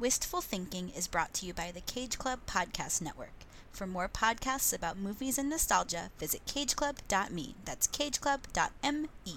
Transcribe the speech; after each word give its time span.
Wistful 0.00 0.40
Thinking 0.40 0.90
is 0.96 1.06
brought 1.06 1.34
to 1.34 1.46
you 1.46 1.52
by 1.52 1.70
the 1.70 1.82
Cage 1.82 2.16
Club 2.16 2.38
Podcast 2.46 3.02
Network. 3.02 3.44
For 3.70 3.86
more 3.86 4.08
podcasts 4.08 4.74
about 4.74 4.96
movies 4.96 5.36
and 5.36 5.50
nostalgia, 5.50 6.08
visit 6.18 6.40
cageclub.me. 6.46 7.54
That's 7.66 7.86
cageclub.me. 7.86 9.36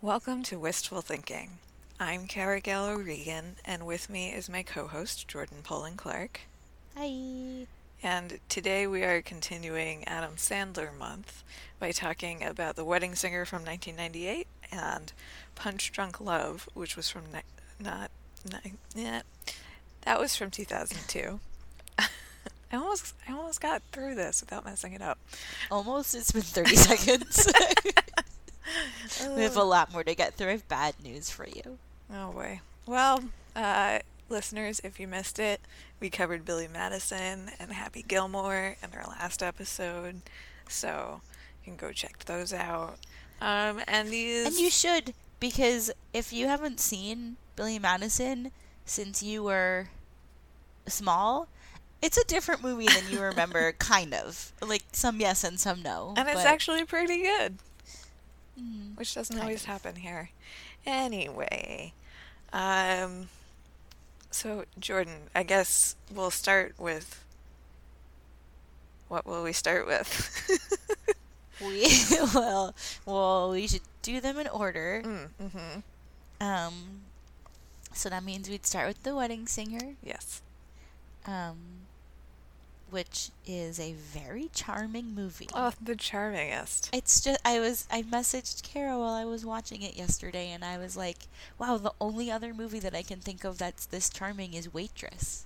Welcome 0.00 0.44
to 0.44 0.60
Wistful 0.60 1.02
Thinking. 1.02 1.58
I'm 1.98 2.28
Kara 2.28 2.60
Gallo 2.60 2.94
Regan, 2.94 3.56
and 3.64 3.86
with 3.86 4.08
me 4.08 4.32
is 4.32 4.48
my 4.48 4.62
co 4.62 4.86
host, 4.86 5.26
Jordan 5.26 5.62
Poland 5.64 5.98
Clark. 5.98 6.42
Hi. 6.96 7.66
And 8.04 8.38
today 8.48 8.86
we 8.86 9.02
are 9.02 9.20
continuing 9.20 10.04
Adam 10.04 10.36
Sandler 10.36 10.96
month 10.96 11.42
by 11.80 11.90
talking 11.90 12.44
about 12.44 12.76
The 12.76 12.84
Wedding 12.84 13.16
Singer 13.16 13.46
from 13.46 13.64
1998 13.64 14.46
and 14.70 15.12
Punch 15.56 15.90
Drunk 15.90 16.20
Love, 16.20 16.68
which 16.74 16.94
was 16.94 17.10
from 17.10 17.24
ni- 17.32 17.40
not, 17.80 18.12
ni- 18.46 18.72
yeah, 18.94 19.22
that 20.02 20.18
was 20.20 20.36
from 20.36 20.50
2002. 20.50 21.40
I 21.98 22.76
almost 22.76 23.14
I 23.28 23.32
almost 23.32 23.60
got 23.60 23.82
through 23.92 24.14
this 24.14 24.40
without 24.40 24.64
messing 24.64 24.92
it 24.92 25.02
up. 25.02 25.18
Almost. 25.70 26.14
It's 26.14 26.32
been 26.32 26.42
30 26.42 26.76
seconds. 26.76 27.52
we 29.36 29.42
have 29.42 29.56
a 29.56 29.62
lot 29.62 29.92
more 29.92 30.04
to 30.04 30.14
get 30.14 30.34
through. 30.34 30.48
I 30.48 30.52
have 30.52 30.68
bad 30.68 30.94
news 31.02 31.30
for 31.30 31.46
you. 31.46 31.78
Oh 32.12 32.32
boy. 32.32 32.60
Well, 32.86 33.24
uh, 33.54 34.00
listeners, 34.28 34.80
if 34.84 35.00
you 35.00 35.08
missed 35.08 35.38
it, 35.38 35.60
we 36.00 36.10
covered 36.10 36.44
Billy 36.44 36.68
Madison 36.68 37.50
and 37.58 37.72
Happy 37.72 38.04
Gilmore 38.06 38.76
in 38.82 38.98
our 38.98 39.06
last 39.08 39.42
episode, 39.42 40.20
so 40.68 41.20
you 41.64 41.72
can 41.72 41.76
go 41.76 41.92
check 41.92 42.24
those 42.26 42.52
out. 42.52 42.98
Um, 43.40 43.80
and 43.86 44.08
these 44.08 44.46
And 44.46 44.56
you 44.56 44.70
should, 44.70 45.14
because 45.40 45.90
if 46.12 46.32
you 46.32 46.46
haven't 46.46 46.80
seen 46.80 47.36
Billy 47.56 47.78
Madison 47.78 48.52
since 48.84 49.22
you 49.22 49.42
were 49.42 49.88
small, 50.86 51.48
it's 52.02 52.16
a 52.18 52.24
different 52.24 52.62
movie 52.62 52.86
than 52.88 53.10
you 53.10 53.20
remember, 53.20 53.72
kind 53.78 54.14
of. 54.14 54.52
Like 54.62 54.84
some 54.92 55.20
yes 55.20 55.44
and 55.44 55.58
some 55.60 55.82
no. 55.82 56.14
and 56.16 56.28
it's 56.28 56.44
actually 56.44 56.84
pretty 56.84 57.22
good, 57.22 57.58
Mm, 58.60 58.96
which 58.96 59.14
doesn't 59.14 59.38
always 59.38 59.62
of. 59.62 59.66
happen 59.66 59.96
here. 59.96 60.30
Anyway, 60.86 61.92
um, 62.52 63.28
so 64.30 64.64
Jordan, 64.78 65.28
I 65.34 65.42
guess 65.42 65.96
we'll 66.12 66.30
start 66.30 66.74
with. 66.78 67.24
What 69.08 69.26
will 69.26 69.42
we 69.42 69.52
start 69.52 69.86
with? 69.86 70.08
we 71.60 71.88
well, 72.34 72.74
well, 73.04 73.50
we 73.50 73.66
should 73.68 73.82
do 74.06 74.20
them 74.20 74.38
in 74.38 74.48
order. 74.48 75.02
mm, 75.04 75.28
mm-hmm. 75.42 75.80
Um, 76.40 76.74
so 77.92 78.08
that 78.10 78.22
means 78.24 78.48
we'd 78.48 78.66
start 78.66 78.86
with 78.88 79.02
the 79.02 79.14
wedding 79.14 79.46
singer, 79.46 79.94
Yes. 80.02 80.42
um, 81.26 81.56
which 82.90 83.30
is 83.46 83.80
a 83.80 83.94
very 83.94 84.48
charming 84.54 85.14
movie. 85.14 85.48
Oh, 85.54 85.72
the 85.82 85.96
charmingest. 85.96 86.88
It's 86.92 87.20
just 87.20 87.40
I 87.44 87.58
was 87.58 87.86
I 87.90 88.02
messaged 88.02 88.62
Kara 88.62 88.98
while 88.98 89.14
I 89.14 89.24
was 89.24 89.44
watching 89.44 89.82
it 89.82 89.96
yesterday, 89.96 90.50
and 90.52 90.64
I 90.64 90.78
was 90.78 90.96
like, 90.96 91.26
"Wow, 91.58 91.78
the 91.78 91.92
only 92.00 92.30
other 92.30 92.54
movie 92.54 92.78
that 92.80 92.94
I 92.94 93.02
can 93.02 93.20
think 93.20 93.44
of 93.44 93.58
that's 93.58 93.86
this 93.86 94.08
charming 94.08 94.54
is 94.54 94.72
Waitress." 94.72 95.44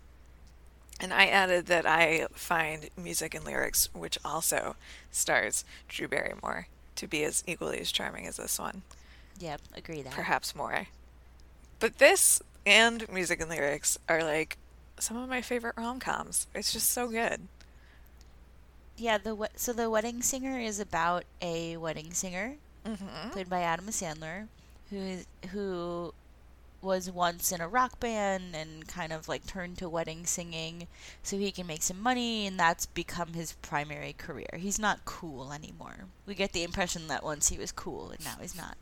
And 1.01 1.15
I 1.15 1.27
added 1.29 1.67
that 1.67 1.87
I 1.87 2.27
find 2.33 2.91
music 2.97 3.35
and 3.35 3.45
lyrics, 3.45 3.89
which 3.95 4.19
also 4.25 4.77
stars 5.11 5.65
Drew 5.89 6.09
Barrymore, 6.09 6.67
to 7.01 7.07
be 7.09 7.25
as 7.25 7.43
equally 7.47 7.79
as 7.81 7.91
charming 7.93 8.27
as 8.27 8.37
this 8.37 8.59
one, 8.59 8.83
Yep, 9.39 9.61
agree 9.75 10.03
that. 10.03 10.13
perhaps 10.13 10.55
more. 10.55 10.87
But 11.79 11.99
this 11.99 12.41
and 12.67 13.11
music 13.11 13.41
and 13.41 13.51
lyrics 13.51 13.99
are 14.09 14.23
like 14.23 14.57
some 14.99 15.17
of 15.17 15.29
my 15.29 15.41
favorite 15.43 15.75
rom 15.79 15.99
coms. 15.99 16.47
It's 16.55 16.73
just 16.73 16.91
so 16.91 17.09
good. 17.09 17.41
Yeah, 18.97 19.17
the 19.19 19.49
so 19.57 19.73
the 19.73 19.89
wedding 19.89 20.21
singer 20.23 20.59
is 20.61 20.79
about 20.79 21.25
a 21.43 21.77
wedding 21.79 22.13
singer 22.13 22.57
Mm-hmm. 22.87 23.31
played 23.33 23.51
by 23.51 23.61
Adam 23.61 23.87
Sandler, 23.89 24.47
who 24.89 24.97
is 24.97 25.27
who 25.51 26.15
was 26.83 27.11
once 27.11 27.53
in 27.53 27.61
a 27.61 27.69
rock 27.69 28.01
band 28.01 28.55
and 28.55 28.87
kind 28.89 29.13
of 29.13 29.29
like 29.29 29.47
turned 29.47 29.79
to 29.79 29.89
wedding 29.89 30.25
singing 30.25 30.89
so 31.23 31.37
he 31.37 31.53
can 31.53 31.67
make 31.67 31.83
some 31.83 32.01
money 32.01 32.47
and 32.47 32.59
that's 32.59 32.87
become 32.87 33.35
his 33.35 33.53
primary 33.55 34.13
career. 34.13 34.49
He's 34.57 34.79
not 34.79 35.05
cool 35.05 35.53
anymore. 35.53 36.07
We 36.27 36.35
get 36.35 36.53
the 36.53 36.63
impression 36.63 37.09
that 37.09 37.23
once 37.23 37.49
he 37.49 37.59
was 37.59 37.73
cool 37.73 38.11
and 38.11 38.25
now 38.25 38.37
he's 38.41 38.57
not. 38.57 38.77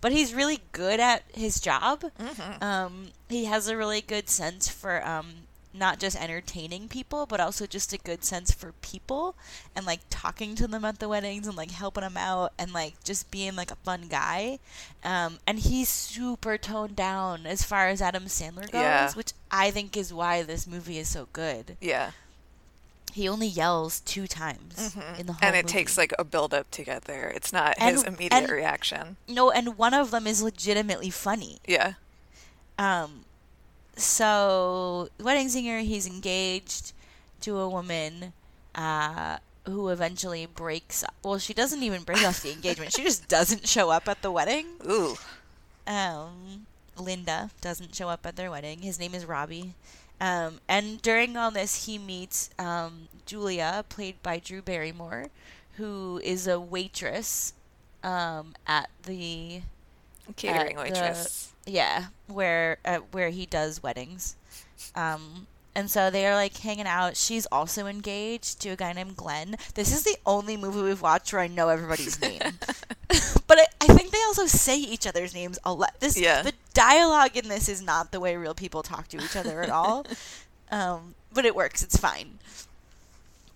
But 0.00 0.12
he's 0.12 0.34
really 0.34 0.60
good 0.72 1.00
at 1.00 1.22
his 1.32 1.60
job. 1.60 2.04
Mm-hmm. 2.18 2.62
Um, 2.62 3.08
he 3.28 3.44
has 3.44 3.68
a 3.68 3.76
really 3.76 4.00
good 4.00 4.28
sense 4.28 4.68
for 4.68 5.06
um, 5.06 5.46
not 5.74 5.98
just 5.98 6.20
entertaining 6.20 6.86
people, 6.88 7.24
but 7.26 7.40
also 7.40 7.66
just 7.66 7.92
a 7.92 7.98
good 7.98 8.24
sense 8.24 8.50
for 8.52 8.72
people 8.82 9.34
and 9.74 9.86
like 9.86 10.00
talking 10.10 10.54
to 10.56 10.66
them 10.66 10.84
at 10.84 10.98
the 10.98 11.08
weddings 11.08 11.46
and 11.46 11.56
like 11.56 11.70
helping 11.70 12.02
them 12.02 12.16
out 12.16 12.52
and 12.58 12.72
like 12.72 13.02
just 13.04 13.30
being 13.30 13.56
like 13.56 13.70
a 13.70 13.76
fun 13.76 14.02
guy. 14.08 14.58
Um, 15.02 15.38
and 15.46 15.58
he's 15.60 15.88
super 15.88 16.58
toned 16.58 16.96
down 16.96 17.46
as 17.46 17.62
far 17.62 17.88
as 17.88 18.02
Adam 18.02 18.24
Sandler 18.24 18.70
goes, 18.70 18.74
Yeah. 18.82 19.12
which 19.12 19.32
I 19.50 19.70
think 19.70 19.96
is 19.96 20.12
why 20.12 20.42
this 20.42 20.66
movie 20.66 20.98
is 20.98 21.08
so 21.08 21.28
good. 21.32 21.76
Yeah. 21.80 22.10
He 23.14 23.28
only 23.28 23.46
yells 23.46 24.00
two 24.00 24.26
times 24.26 24.94
Mhm. 24.94 25.18
in 25.20 25.26
the 25.26 25.32
whole 25.34 25.40
and 25.42 25.54
it 25.54 25.64
movie. 25.66 25.72
takes 25.72 25.98
like 25.98 26.14
a 26.18 26.24
build 26.24 26.54
up 26.54 26.70
to 26.72 26.82
get 26.84 27.04
there. 27.04 27.28
It's 27.28 27.52
not 27.52 27.74
And- 27.78 27.96
his 27.96 28.04
immediate 28.04 28.32
and- 28.32 28.48
reaction. 28.50 29.16
no, 29.28 29.50
and 29.50 29.76
one 29.76 29.92
of 29.94 30.10
them 30.10 30.26
is 30.26 30.40
legitimately 30.42 31.10
funny. 31.10 31.60
Yeah. 31.66 31.94
Um, 32.78 33.24
so 33.96 35.08
wedding 35.20 35.48
singer, 35.48 35.80
he's 35.80 36.06
engaged 36.06 36.92
to 37.42 37.58
a 37.58 37.68
woman, 37.68 38.32
uh, 38.74 39.38
who 39.66 39.88
eventually 39.88 40.46
breaks. 40.46 41.02
Up 41.04 41.14
well, 41.22 41.38
she 41.38 41.54
doesn't 41.54 41.82
even 41.82 42.02
break 42.02 42.24
off 42.26 42.42
the 42.42 42.52
engagement. 42.58 42.92
She 42.92 43.02
just 43.04 43.28
doesn't 43.28 43.68
show 43.68 43.90
up 43.90 44.08
at 44.08 44.22
the 44.22 44.30
wedding. 44.30 44.66
Ooh. 44.88 45.16
Um, 45.86 46.66
Linda 46.96 47.50
doesn't 47.60 47.94
show 47.94 48.08
up 48.08 48.26
at 48.26 48.36
their 48.36 48.50
wedding. 48.50 48.82
His 48.82 48.98
name 48.98 49.14
is 49.14 49.24
Robbie. 49.24 49.74
Um, 50.20 50.60
and 50.68 51.02
during 51.02 51.36
all 51.36 51.50
this, 51.50 51.86
he 51.86 51.98
meets 51.98 52.50
um, 52.58 53.08
Julia, 53.26 53.84
played 53.88 54.22
by 54.22 54.38
Drew 54.38 54.62
Barrymore, 54.62 55.26
who 55.76 56.20
is 56.22 56.46
a 56.46 56.60
waitress 56.60 57.54
um, 58.04 58.54
at 58.66 58.88
the 59.04 59.62
Catering 60.36 60.76
the- 60.76 60.82
waitress. 60.82 61.51
Yeah, 61.66 62.06
where 62.26 62.78
uh, 62.84 62.98
where 63.12 63.30
he 63.30 63.46
does 63.46 63.82
weddings. 63.82 64.36
Um, 64.94 65.46
and 65.74 65.90
so 65.90 66.10
they're 66.10 66.34
like 66.34 66.56
hanging 66.58 66.86
out. 66.86 67.16
She's 67.16 67.46
also 67.46 67.86
engaged 67.86 68.60
to 68.60 68.70
a 68.70 68.76
guy 68.76 68.92
named 68.92 69.16
Glenn. 69.16 69.56
This 69.74 69.94
is 69.94 70.02
the 70.04 70.16
only 70.26 70.56
movie 70.56 70.82
we've 70.82 71.00
watched 71.00 71.32
where 71.32 71.40
I 71.40 71.46
know 71.46 71.68
everybody's 71.70 72.20
name. 72.20 72.40
but 73.46 73.58
I, 73.58 73.66
I 73.80 73.86
think 73.94 74.10
they 74.10 74.18
also 74.26 74.46
say 74.46 74.76
each 74.76 75.06
other's 75.06 75.34
names 75.34 75.58
a 75.64 75.72
lot. 75.72 75.94
This 76.00 76.18
Yeah. 76.18 76.42
the 76.42 76.52
dialogue 76.74 77.36
in 77.38 77.48
this 77.48 77.68
is 77.70 77.80
not 77.80 78.12
the 78.12 78.20
way 78.20 78.36
real 78.36 78.54
people 78.54 78.82
talk 78.82 79.08
to 79.08 79.16
each 79.18 79.34
other 79.34 79.62
at 79.62 79.70
all. 79.70 80.04
um, 80.70 81.14
but 81.32 81.46
it 81.46 81.56
works. 81.56 81.82
It's 81.82 81.96
fine. 81.96 82.38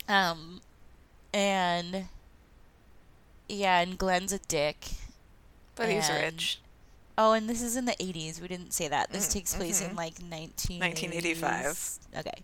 Um, 0.08 0.62
and 1.34 2.06
yeah, 3.48 3.80
and 3.80 3.98
Glenn's 3.98 4.32
a 4.32 4.38
dick. 4.38 4.88
but 5.74 5.90
he's 5.90 6.08
rich. 6.08 6.60
Oh, 7.18 7.32
and 7.32 7.48
this 7.48 7.62
is 7.62 7.76
in 7.76 7.86
the 7.86 7.92
80s. 7.98 8.40
We 8.40 8.48
didn't 8.48 8.72
say 8.72 8.88
that. 8.88 9.10
This 9.10 9.28
Mm, 9.28 9.32
takes 9.32 9.54
place 9.54 9.80
in 9.80 9.90
mhm. 9.90 9.96
like 9.96 10.20
19 10.22 10.80
1985. 10.80 11.98
Okay. 12.18 12.42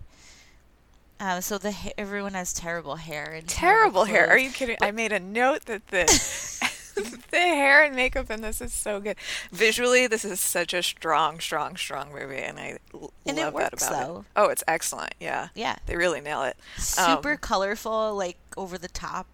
Uh, 1.20 1.40
so 1.40 1.56
the 1.58 1.70
ha- 1.72 1.92
everyone 1.96 2.34
has 2.34 2.52
terrible 2.52 2.96
hair 2.96 3.24
and 3.32 3.46
Terrible 3.48 4.04
hair. 4.04 4.28
Are 4.28 4.38
you 4.38 4.50
kidding? 4.50 4.76
But- 4.80 4.88
I 4.88 4.90
made 4.90 5.12
a 5.12 5.20
note 5.20 5.66
that 5.66 5.86
the 5.88 6.04
the 7.30 7.38
hair 7.38 7.82
and 7.84 7.94
makeup 7.96 8.30
in 8.30 8.40
this 8.42 8.60
is 8.60 8.72
so 8.72 8.98
good. 9.00 9.16
Visually, 9.50 10.06
this 10.06 10.24
is 10.24 10.40
such 10.40 10.74
a 10.74 10.82
strong, 10.82 11.38
strong, 11.40 11.76
strong 11.76 12.12
movie, 12.12 12.38
and 12.38 12.58
I 12.58 12.78
l- 12.92 13.12
And 13.24 13.36
love 13.38 13.54
works, 13.54 13.82
that 13.86 13.90
about 13.92 14.06
though. 14.06 14.18
it. 14.20 14.24
Oh, 14.36 14.48
it's 14.50 14.64
excellent. 14.68 15.14
Yeah, 15.20 15.48
Yeah, 15.54 15.76
they 15.86 15.96
really 15.96 16.20
nail 16.20 16.42
it. 16.42 16.56
super 16.76 17.32
Um, 17.32 17.38
colorful, 17.38 18.14
like 18.14 18.36
over 18.56 18.76
the 18.78 18.88
top. 18.88 19.26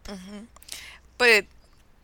But 1.16 1.46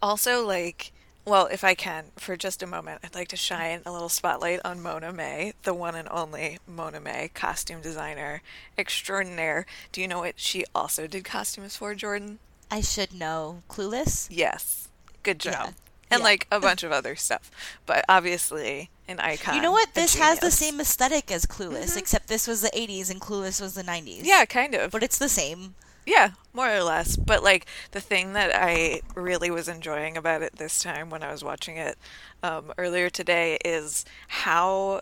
also 0.03 0.45
like 0.47 0.91
well, 1.27 1.47
if 1.47 1.65
I 1.65 1.75
can, 1.75 2.07
for 2.17 2.37
just 2.37 2.63
a 2.63 2.67
moment, 2.67 3.01
I'd 3.03 3.15
like 3.15 3.29
to 3.29 3.37
shine 3.37 3.81
a 3.87 3.93
little 3.93 4.09
spotlight 4.09 4.61
on 4.65 4.83
Mona 4.83 5.13
May, 5.13 5.53
the 5.63 5.75
one 5.75 5.95
and 5.95 6.09
only 6.11 6.59
Mona 6.67 7.01
May, 7.01 7.31
costume 7.35 7.81
designer 7.81 8.43
extraordinaire. 8.77 9.67
Do 9.93 10.01
you 10.01 10.09
know 10.09 10.19
what 10.21 10.39
she 10.39 10.65
also 10.75 11.07
did 11.07 11.25
costumes 11.25 11.77
for, 11.77 11.95
Jordan? 11.95 12.39
I 12.71 12.81
should 12.81 13.15
know. 13.15 13.63
Clueless. 13.69 14.29
Yes. 14.31 14.89
Good 15.23 15.39
job. 15.41 15.53
Yeah. 15.53 15.67
And 16.11 16.21
Yeah. 16.21 16.25
like 16.25 16.47
a 16.51 16.61
bunch 16.67 16.83
of 16.83 16.93
other 16.93 17.17
stuff. 17.17 17.51
But 17.87 18.05
obviously 18.09 18.91
an 19.09 19.21
icon. 19.21 19.55
You 19.57 19.63
know 19.63 19.73
what? 19.73 19.95
This 19.95 20.17
has 20.17 20.41
the 20.41 20.51
same 20.51 20.81
aesthetic 20.81 21.31
as 21.31 21.47
Clueless, 21.47 21.91
mm-hmm. 21.91 21.99
except 21.99 22.29
this 22.29 22.47
was 22.47 22.61
the 22.63 22.71
80s 22.71 23.11
and 23.11 23.21
Clueless 23.21 23.61
was 23.61 23.75
the 23.75 23.83
90s. 23.83 24.21
Yeah, 24.25 24.45
kind 24.45 24.75
of. 24.75 24.91
but 24.91 25.03
it's 25.03 25.19
the 25.19 25.29
same. 25.29 25.75
Yeah, 26.07 26.31
more 26.53 26.71
or 26.71 26.83
less. 26.83 27.17
But 27.17 27.43
like 27.43 27.67
the 27.93 28.01
thing 28.01 28.33
that 28.35 28.51
I 28.55 29.01
really 29.15 29.51
was 29.51 29.69
enjoying 29.69 30.17
about 30.17 30.43
it 30.43 30.57
this 30.57 30.83
time 30.83 31.11
when 31.11 31.23
I 31.23 31.33
was 31.33 31.43
watching 31.43 31.77
it 31.77 31.97
um, 32.43 32.73
earlier 32.77 33.11
today 33.11 33.59
is 33.65 34.05
how 34.29 35.01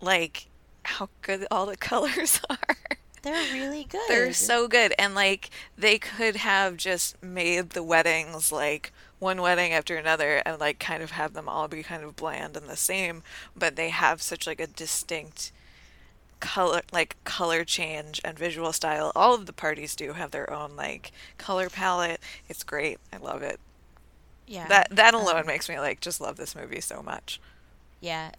like 0.00 0.48
how 0.84 1.08
good 1.22 1.46
all 1.50 1.66
the 1.66 1.76
colors 1.90 2.40
are. 2.48 2.76
They're 3.22 3.52
really 3.54 3.84
good. 3.84 4.00
They're 4.08 4.32
so 4.32 4.68
good. 4.68 4.94
And 4.98 5.14
like 5.14 5.50
they 5.76 5.98
could 5.98 6.36
have 6.36 6.76
just 6.76 7.20
made 7.22 7.70
the 7.70 7.82
weddings 7.82 8.52
like 8.52 8.92
one 9.18 9.40
wedding 9.40 9.72
after 9.72 9.96
another 9.96 10.42
and 10.44 10.60
like 10.60 10.78
kind 10.78 11.02
of 11.02 11.12
have 11.12 11.32
them 11.32 11.48
all 11.48 11.68
be 11.68 11.82
kind 11.82 12.04
of 12.04 12.16
bland 12.16 12.56
and 12.56 12.68
the 12.68 12.76
same, 12.76 13.22
but 13.56 13.74
they 13.76 13.88
have 13.88 14.22
such 14.22 14.46
like 14.46 14.60
a 14.60 14.66
distinct 14.66 15.52
color 16.40 16.82
like 16.92 17.16
color 17.24 17.64
change 17.64 18.20
and 18.24 18.38
visual 18.38 18.72
style. 18.72 19.12
All 19.16 19.34
of 19.34 19.46
the 19.46 19.52
parties 19.52 19.96
do 19.96 20.12
have 20.14 20.30
their 20.30 20.52
own 20.52 20.76
like 20.76 21.12
color 21.38 21.68
palette. 21.70 22.20
It's 22.48 22.62
great. 22.64 22.98
I 23.12 23.16
love 23.18 23.42
it. 23.42 23.58
yeah. 24.46 24.66
That 24.68 24.88
that 24.90 25.14
alone 25.14 25.40
um, 25.40 25.46
makes 25.46 25.68
me 25.68 25.78
like 25.78 26.00
just 26.00 26.20
love 26.20 26.36
this 26.36 26.54
movie 26.54 26.80
so 26.80 27.02
much. 27.02 27.40
Yeah. 28.00 28.30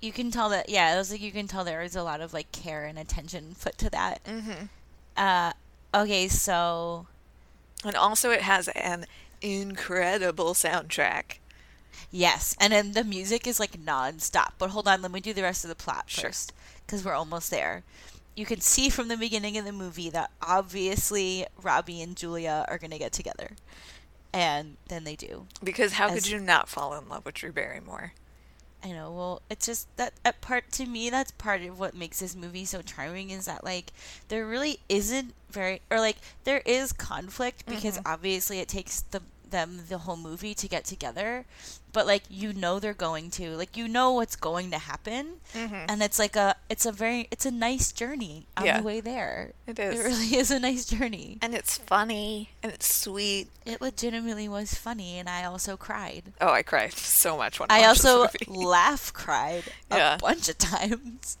You 0.00 0.12
can 0.12 0.30
tell 0.30 0.48
that 0.50 0.68
yeah, 0.68 0.94
it 0.94 0.98
was 0.98 1.10
like 1.10 1.22
you 1.22 1.32
can 1.32 1.48
tell 1.48 1.64
there 1.64 1.80
was 1.82 1.96
a 1.96 2.02
lot 2.02 2.20
of 2.20 2.32
like 2.34 2.52
care 2.52 2.84
and 2.84 2.98
attention 2.98 3.54
put 3.62 3.78
to 3.78 3.90
that. 3.90 4.22
Mm-hmm. 4.24 4.64
Uh 5.16 5.52
okay, 5.94 6.28
so 6.28 7.06
And 7.84 7.94
also 7.96 8.30
it 8.30 8.42
has 8.42 8.68
an 8.68 9.06
incredible 9.40 10.54
soundtrack. 10.54 11.38
yes, 12.10 12.56
and 12.60 12.72
then 12.72 12.92
the 12.92 13.04
music 13.04 13.46
is 13.46 13.60
like 13.60 13.78
non-stop. 13.78 14.54
But 14.58 14.70
hold 14.70 14.88
on, 14.88 15.02
let 15.02 15.10
me 15.12 15.20
do 15.20 15.32
the 15.32 15.42
rest 15.42 15.64
of 15.64 15.68
the 15.68 15.74
plot 15.74 16.04
Sure. 16.08 16.30
first 16.30 16.52
cuz 16.86 17.04
we're 17.04 17.14
almost 17.14 17.50
there. 17.50 17.82
You 18.36 18.46
can 18.46 18.60
see 18.60 18.88
from 18.88 19.08
the 19.08 19.16
beginning 19.16 19.56
of 19.58 19.64
the 19.64 19.72
movie 19.72 20.10
that 20.10 20.30
obviously 20.42 21.46
Robbie 21.62 22.02
and 22.02 22.16
Julia 22.16 22.64
are 22.68 22.78
going 22.78 22.90
to 22.90 22.98
get 22.98 23.12
together. 23.12 23.52
And 24.32 24.76
then 24.88 25.04
they 25.04 25.14
do. 25.14 25.46
Because 25.62 25.92
how 25.92 26.08
As- 26.08 26.14
could 26.14 26.28
you 26.28 26.40
not 26.40 26.68
fall 26.68 26.94
in 26.94 27.08
love 27.08 27.24
with 27.24 27.34
Drew 27.36 27.52
Barrymore? 27.52 28.12
I 28.82 28.88
know. 28.92 29.12
Well, 29.12 29.42
it's 29.48 29.64
just 29.66 29.86
that, 29.96 30.12
that 30.24 30.40
part 30.42 30.70
to 30.72 30.84
me. 30.86 31.08
That's 31.08 31.30
part 31.32 31.62
of 31.62 31.78
what 31.78 31.94
makes 31.94 32.18
this 32.18 32.34
movie 32.34 32.64
so 32.66 32.82
charming 32.82 33.30
is 33.30 33.46
that 33.46 33.64
like 33.64 33.92
there 34.28 34.44
really 34.46 34.80
isn't 34.90 35.32
very 35.50 35.80
or 35.90 36.00
like 36.00 36.16
there 36.42 36.60
is 36.66 36.92
conflict 36.92 37.64
because 37.66 37.96
Mhm. 37.98 38.02
obviously 38.04 38.58
it 38.58 38.68
takes 38.68 39.00
the 39.10 39.22
them 39.54 39.86
the 39.88 39.98
whole 40.04 40.16
movie 40.18 40.54
to 40.58 40.66
get 40.66 40.84
together, 40.84 41.46
but 41.94 42.06
like 42.06 42.24
you 42.28 42.52
know 42.52 42.80
they're 42.82 42.92
going 43.08 43.30
to 43.38 43.54
like 43.56 43.76
you 43.78 43.86
know 43.86 44.10
what's 44.18 44.34
going 44.36 44.70
to 44.74 44.78
happen, 44.78 45.38
Mm-hmm. 45.54 45.86
and 45.88 46.02
it's 46.02 46.18
like 46.18 46.34
a 46.34 46.56
it's 46.68 46.84
a 46.84 46.90
very 46.92 47.28
it's 47.30 47.46
a 47.46 47.54
nice 47.54 47.92
journey 47.94 48.46
on 48.58 48.66
Yeah. 48.66 48.78
the 48.78 48.82
way 48.90 48.98
there. 49.00 49.52
It 49.70 49.78
is. 49.78 49.94
It 50.00 50.02
really 50.02 50.30
is 50.42 50.50
a 50.50 50.58
nice 50.58 50.84
journey. 50.84 51.38
And 51.40 51.54
it's 51.54 51.78
funny 51.78 52.50
and 52.62 52.72
it's 52.74 52.90
sweet. 52.92 53.46
It 53.64 53.80
legitimately 53.80 54.48
was 54.48 54.74
funny, 54.74 55.18
and 55.18 55.28
I 55.28 55.44
also 55.44 55.76
cried. 55.78 56.34
Oh, 56.40 56.50
I 56.52 56.62
cried 56.62 56.92
so 56.94 57.36
much 57.38 57.60
when 57.60 57.70
I, 57.70 57.82
I 57.82 57.86
also 57.86 58.26
laugh 58.48 59.12
cried 59.14 59.64
a 59.90 59.96
Yeah. 60.02 60.16
bunch 60.18 60.48
of 60.50 60.58
times. 60.58 61.38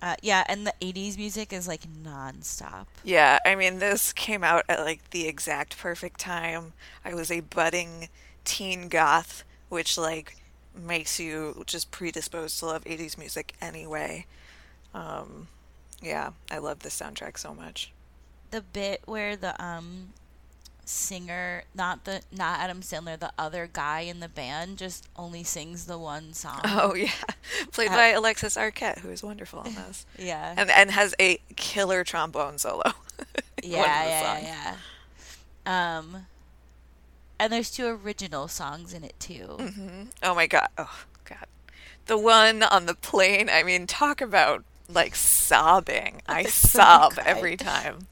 Uh, 0.00 0.14
yeah, 0.22 0.44
and 0.48 0.66
the 0.66 0.74
'80s 0.80 1.16
music 1.16 1.52
is 1.52 1.66
like 1.66 1.82
nonstop. 1.82 2.86
Yeah, 3.02 3.38
I 3.44 3.54
mean, 3.54 3.78
this 3.78 4.12
came 4.12 4.44
out 4.44 4.64
at 4.68 4.80
like 4.80 5.10
the 5.10 5.26
exact 5.26 5.76
perfect 5.76 6.20
time. 6.20 6.72
I 7.04 7.14
was 7.14 7.30
a 7.30 7.40
budding 7.40 8.08
teen 8.44 8.88
goth, 8.88 9.44
which 9.68 9.98
like 9.98 10.36
makes 10.74 11.18
you 11.18 11.64
just 11.66 11.90
predisposed 11.90 12.58
to 12.60 12.66
love 12.66 12.84
80s 12.84 13.18
music 13.18 13.54
anyway. 13.60 14.26
Um, 14.94 15.48
yeah, 16.00 16.30
I 16.50 16.58
love 16.58 16.80
this 16.80 16.98
soundtrack 16.98 17.38
so 17.38 17.54
much. 17.54 17.92
The 18.50 18.62
bit 18.62 19.02
where 19.04 19.36
the 19.36 19.60
um 19.62 20.10
singer, 20.88 21.64
not 21.74 22.04
the 22.04 22.22
not 22.32 22.60
Adam 22.60 22.80
Sandler, 22.80 23.18
the 23.18 23.32
other 23.38 23.68
guy 23.72 24.00
in 24.00 24.20
the 24.20 24.28
band, 24.28 24.78
just 24.78 25.06
only 25.16 25.44
sings 25.44 25.86
the 25.86 25.98
one 25.98 26.32
song. 26.32 26.60
Oh 26.64 26.94
yeah, 26.94 27.10
played 27.72 27.90
Uh, 27.90 27.96
by 27.96 28.06
Alexis 28.08 28.56
Arquette, 28.56 28.98
who 29.00 29.10
is 29.10 29.22
wonderful 29.22 29.62
in 29.62 29.74
this, 29.86 30.06
yeah, 30.18 30.54
and 30.56 30.70
and 30.70 30.90
has 30.92 31.14
a 31.20 31.38
killer 31.56 32.04
trombone 32.04 32.58
solo. 32.58 32.82
yeah, 33.62 33.78
one 33.78 33.90
of 33.90 33.96
the 34.04 34.10
yeah, 34.10 34.38
yeah, 34.40 34.76
yeah. 35.66 35.98
Um, 35.98 36.26
and 37.38 37.52
there's 37.52 37.70
two 37.70 37.86
original 37.86 38.48
songs 38.48 38.92
in 38.94 39.04
it 39.04 39.18
too. 39.20 39.44
hmm 39.58 40.04
Oh 40.22 40.34
my 40.34 40.46
god. 40.46 40.68
Oh 40.76 41.04
god. 41.24 41.46
The 42.06 42.18
one 42.18 42.62
on 42.62 42.86
the 42.86 42.94
plane. 42.94 43.48
I 43.50 43.62
mean, 43.62 43.86
talk 43.86 44.20
about 44.20 44.64
like 44.88 45.14
sobbing. 45.14 46.22
I 46.26 46.42
That's 46.44 46.74
when 46.74 46.80
I 46.82 46.86
sob 47.10 47.18
every 47.24 47.56
time. 47.56 48.08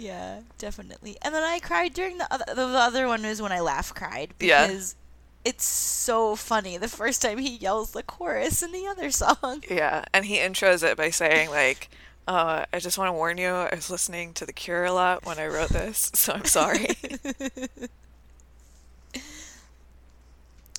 Yeah, 0.00 0.40
definitely. 0.58 1.16
And 1.22 1.34
then 1.34 1.42
I 1.42 1.58
cried 1.60 1.92
during 1.94 2.18
the 2.18 2.32
other. 2.32 2.44
The 2.54 2.62
other 2.66 3.06
one 3.06 3.22
was 3.22 3.42
when 3.42 3.52
I 3.52 3.60
laugh 3.60 3.94
cried 3.94 4.32
Yeah. 4.40 4.66
because 4.66 4.96
it's 5.44 5.64
so 5.64 6.36
funny. 6.36 6.76
The 6.78 6.88
first 6.88 7.22
time 7.22 7.38
he 7.38 7.56
yells 7.56 7.92
the 7.92 8.02
chorus 8.02 8.62
in 8.62 8.72
the 8.72 8.86
other 8.86 9.10
song. 9.12 9.64
Yeah, 9.70 10.04
and 10.14 10.24
he 10.24 10.38
intros 10.38 10.82
it 10.82 10.96
by 10.96 11.10
saying 11.10 11.50
like, 11.50 11.90
uh, 12.26 12.64
"I 12.72 12.78
just 12.78 12.98
want 12.98 13.08
to 13.08 13.12
warn 13.12 13.36
you. 13.38 13.50
I 13.50 13.74
was 13.74 13.90
listening 13.90 14.32
to 14.34 14.46
The 14.46 14.52
Cure 14.54 14.84
a 14.86 14.92
lot 14.92 15.24
when 15.26 15.38
I 15.38 15.46
wrote 15.46 15.70
this, 15.70 16.10
so 16.14 16.32
I'm 16.34 16.44
sorry." 16.46 16.88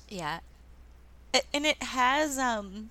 Yeah, 0.08 0.40
it, 1.32 1.46
and 1.54 1.66
it 1.66 1.82
has 1.82 2.38
um. 2.38 2.90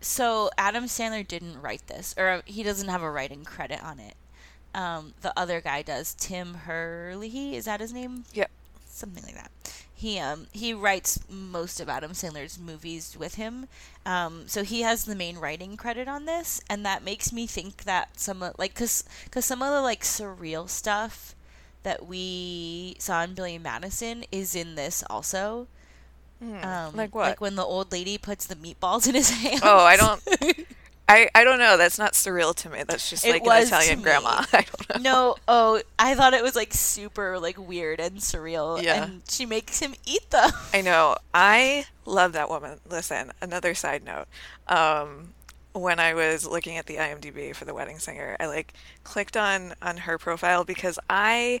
So 0.00 0.50
Adam 0.58 0.84
Sandler 0.84 1.26
didn't 1.26 1.60
write 1.62 1.86
this, 1.86 2.14
or 2.18 2.42
he 2.44 2.62
doesn't 2.62 2.88
have 2.88 3.02
a 3.02 3.10
writing 3.10 3.44
credit 3.44 3.82
on 3.82 4.00
it. 4.00 4.14
Um, 4.74 5.14
the 5.20 5.32
other 5.38 5.60
guy 5.60 5.82
does. 5.82 6.14
Tim 6.14 6.54
Herlihy 6.66 7.54
is 7.56 7.66
that 7.66 7.80
his 7.80 7.92
name? 7.92 8.24
Yep. 8.32 8.50
something 8.86 9.22
like 9.24 9.34
that. 9.34 9.50
He 9.94 10.18
um 10.18 10.46
he 10.52 10.74
writes 10.74 11.20
most 11.30 11.78
of 11.80 11.88
Adam 11.88 12.10
Sandler's 12.12 12.58
movies 12.58 13.16
with 13.18 13.36
him, 13.36 13.68
um 14.04 14.48
so 14.48 14.64
he 14.64 14.80
has 14.82 15.04
the 15.04 15.14
main 15.14 15.38
writing 15.38 15.76
credit 15.76 16.08
on 16.08 16.24
this, 16.24 16.60
and 16.68 16.84
that 16.84 17.04
makes 17.04 17.32
me 17.32 17.46
think 17.46 17.84
that 17.84 18.18
some 18.18 18.42
of 18.42 18.54
like 18.58 18.74
cause, 18.74 19.04
cause 19.30 19.44
some 19.44 19.62
of 19.62 19.70
the 19.70 19.80
like 19.80 20.02
surreal 20.02 20.68
stuff 20.68 21.36
that 21.84 22.06
we 22.06 22.96
saw 22.98 23.22
in 23.22 23.34
Billy 23.34 23.58
Madison 23.58 24.24
is 24.32 24.54
in 24.56 24.74
this 24.74 25.04
also. 25.08 25.68
Hmm, 26.42 26.64
Um, 26.64 26.96
like 26.96 27.14
what? 27.14 27.28
Like 27.28 27.40
when 27.40 27.54
the 27.54 27.62
old 27.64 27.92
lady 27.92 28.18
puts 28.18 28.46
the 28.46 28.56
meatballs 28.56 29.06
in 29.08 29.14
his 29.14 29.30
hands. 29.42 29.60
Oh, 29.62 29.78
I 29.84 29.96
don't- 29.96 30.66
I 31.08 31.28
I 31.34 31.44
don't 31.44 31.58
know. 31.58 31.76
That's 31.76 31.98
not 31.98 32.12
surreal 32.12 32.54
to 32.56 32.70
me. 32.70 32.82
That's 32.86 33.10
just 33.10 33.24
It 33.24 33.30
like 33.30 33.46
an 33.46 33.66
Italian 33.66 34.02
grandma. 34.02 34.44
I 34.52 34.64
don't 34.64 35.02
know. 35.02 35.10
no, 35.10 35.36
oh, 35.48 35.82
I 35.98 36.14
thought 36.14 36.34
it 36.34 36.42
was 36.42 36.54
like 36.54 36.72
super 36.72 37.38
like 37.38 37.58
weird 37.58 38.00
and 38.00 38.18
surreal. 38.18 38.82
Yeah. 38.82 39.04
And 39.04 39.22
she 39.28 39.46
makes 39.46 39.80
him 39.80 39.94
eat 40.06 40.30
them. 40.30 40.50
I 40.72 40.80
know. 40.80 41.16
I 41.34 41.86
love 42.06 42.32
that 42.32 42.48
woman. 42.48 42.78
Listen, 42.88 43.32
another 43.40 43.74
side 43.74 44.04
note. 44.04 44.26
Um, 44.68 45.34
when 45.72 45.98
I 45.98 46.14
was 46.14 46.46
looking 46.46 46.76
at 46.76 46.86
the 46.86 46.96
IMDb 46.96 47.54
for 47.54 47.64
The 47.64 47.74
Wedding 47.74 47.98
Singer, 47.98 48.36
I 48.38 48.46
like 48.46 48.74
clicked 49.04 49.36
on 49.36 49.74
on 49.82 49.98
her 49.98 50.18
profile 50.18 50.64
because 50.64 50.98
I 51.08 51.60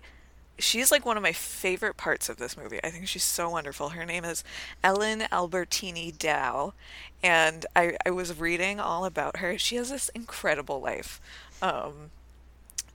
she's 0.58 0.90
like 0.90 1.04
one 1.04 1.16
of 1.16 1.22
my 1.22 1.32
favorite 1.32 1.96
parts 1.96 2.28
of 2.28 2.36
this 2.36 2.56
movie. 2.56 2.80
I 2.82 2.90
think 2.90 3.08
she's 3.08 3.24
so 3.24 3.50
wonderful. 3.50 3.90
Her 3.90 4.04
name 4.04 4.24
is 4.24 4.44
Ellen 4.82 5.20
Albertini 5.32 6.16
Dow, 6.16 6.74
and 7.22 7.66
I 7.74 7.96
I 8.06 8.10
was 8.10 8.38
reading 8.38 8.80
all 8.80 9.04
about 9.04 9.38
her. 9.38 9.58
She 9.58 9.76
has 9.76 9.90
this 9.90 10.08
incredible 10.10 10.80
life. 10.80 11.20
Um, 11.60 12.10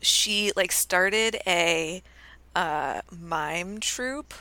she 0.02 0.52
like 0.56 0.72
started 0.72 1.38
a 1.46 2.04
uh, 2.56 3.02
mime 3.12 3.80
troupe 3.80 4.34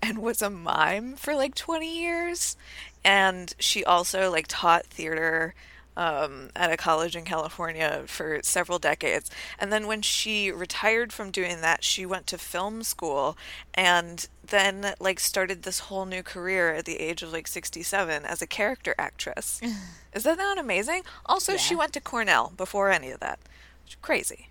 and 0.00 0.18
was 0.18 0.42
a 0.42 0.50
mime 0.50 1.14
for 1.14 1.34
like 1.34 1.54
20 1.54 2.00
years 2.00 2.56
and 3.04 3.54
she 3.58 3.84
also 3.84 4.30
like 4.30 4.46
taught 4.48 4.84
theater 4.86 5.54
um, 5.96 6.50
at 6.56 6.72
a 6.72 6.76
college 6.76 7.16
in 7.16 7.24
California 7.24 8.04
for 8.06 8.40
several 8.42 8.78
decades. 8.78 9.30
And 9.58 9.72
then 9.72 9.86
when 9.86 10.02
she 10.02 10.50
retired 10.50 11.12
from 11.12 11.30
doing 11.30 11.60
that, 11.60 11.84
she 11.84 12.06
went 12.06 12.26
to 12.28 12.38
film 12.38 12.82
school 12.82 13.36
and 13.74 14.26
then 14.44 14.94
like 15.00 15.20
started 15.20 15.62
this 15.62 15.80
whole 15.80 16.04
new 16.04 16.22
career 16.22 16.74
at 16.74 16.84
the 16.84 17.00
age 17.00 17.22
of 17.22 17.32
like 17.32 17.46
67 17.46 18.24
as 18.24 18.42
a 18.42 18.46
character 18.46 18.94
actress. 18.98 19.60
Is 20.12 20.24
that 20.24 20.38
not 20.38 20.58
amazing? 20.58 21.02
Also, 21.26 21.56
she 21.56 21.74
went 21.74 21.92
to 21.94 22.00
Cornell 22.00 22.52
before 22.56 22.90
any 22.90 23.10
of 23.10 23.20
that. 23.20 23.38
Crazy. 24.00 24.48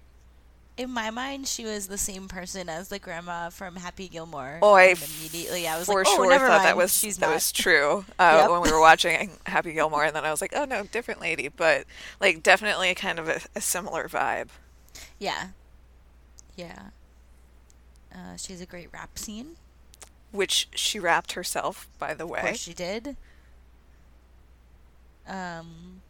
In 0.78 0.90
my 0.90 1.12
mind, 1.12 1.48
she 1.48 1.66
was 1.66 1.88
the 1.88 1.98
same 1.98 2.28
person 2.28 2.68
as 2.70 2.88
the 2.88 2.98
grandma 2.98 3.50
from 3.50 3.76
Happy 3.76 4.08
Gilmore. 4.08 4.58
Oh, 4.62 4.74
I 4.74 4.84
and 4.86 5.00
immediately 5.20 5.68
I 5.68 5.78
was 5.78 5.86
for 5.86 6.00
like, 6.00 6.08
oh, 6.10 6.16
sure 6.16 6.30
never 6.30 6.48
thought 6.48 6.58
mind. 6.64 6.66
that 6.70 6.78
was 6.78 6.98
She's 6.98 7.18
that 7.18 7.28
not. 7.28 7.34
was 7.36 7.52
true 7.52 8.06
uh, 8.18 8.40
Yep. 8.42 8.52
when 8.52 8.62
we 8.62 8.72
were 8.72 8.80
watching 8.80 9.38
Happy 9.46 9.74
Gilmore, 9.74 10.06
and 10.06 10.16
then 10.16 10.26
I 10.26 10.32
was 10.32 10.42
like, 10.42 10.54
oh 10.56 10.66
no, 10.66 10.84
different 10.84 11.22
lady, 11.22 11.50
but 11.50 11.86
like 12.20 12.42
definitely 12.42 12.96
kind 12.96 13.20
of 13.20 13.28
a, 13.30 13.42
a 13.56 13.62
similar 13.62 14.08
vibe. 14.08 14.48
Yeah, 15.20 15.50
yeah. 16.56 16.90
Uh, 18.14 18.36
she 18.38 18.54
has 18.54 18.62
a 18.62 18.66
great 18.66 18.90
rap 18.92 19.20
scene. 19.20 19.58
Which 20.32 20.70
she 20.74 21.00
rapped 21.00 21.34
herself, 21.34 21.88
by 22.00 22.14
the 22.14 22.26
way. 22.26 22.54
she 22.56 22.74
did. 22.74 23.18
Um, 25.28 26.02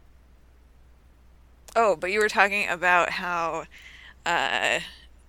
Oh, 1.74 1.96
but 1.96 2.12
you 2.12 2.20
were 2.20 2.28
talking 2.28 2.68
about 2.68 3.10
how 3.10 3.64
uh, 4.24 4.80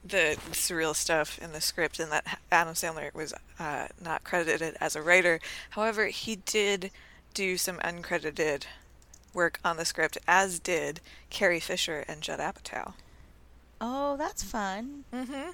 the 0.03 0.37
surreal 0.51 0.95
stuff 0.95 1.39
in 1.41 1.51
the 1.51 1.61
script 1.61 1.99
and 1.99 2.11
that 2.11 2.39
Adam 2.51 2.73
Sandler 2.73 3.13
was 3.13 3.33
uh, 3.59 3.87
not 4.03 4.23
credited 4.23 4.75
as 4.79 4.95
a 4.95 5.01
writer. 5.01 5.39
However, 5.71 6.07
he 6.07 6.35
did 6.35 6.91
do 7.33 7.57
some 7.57 7.77
uncredited 7.77 8.63
work 9.33 9.59
on 9.63 9.77
the 9.77 9.85
script, 9.85 10.17
as 10.27 10.59
did 10.59 10.99
Carrie 11.29 11.59
Fisher 11.59 12.03
and 12.07 12.21
Judd 12.21 12.39
Apatow. 12.39 12.93
Oh, 13.81 14.15
that's 14.17 14.43
fun. 14.43 15.05
Mm-hmm. 15.13 15.51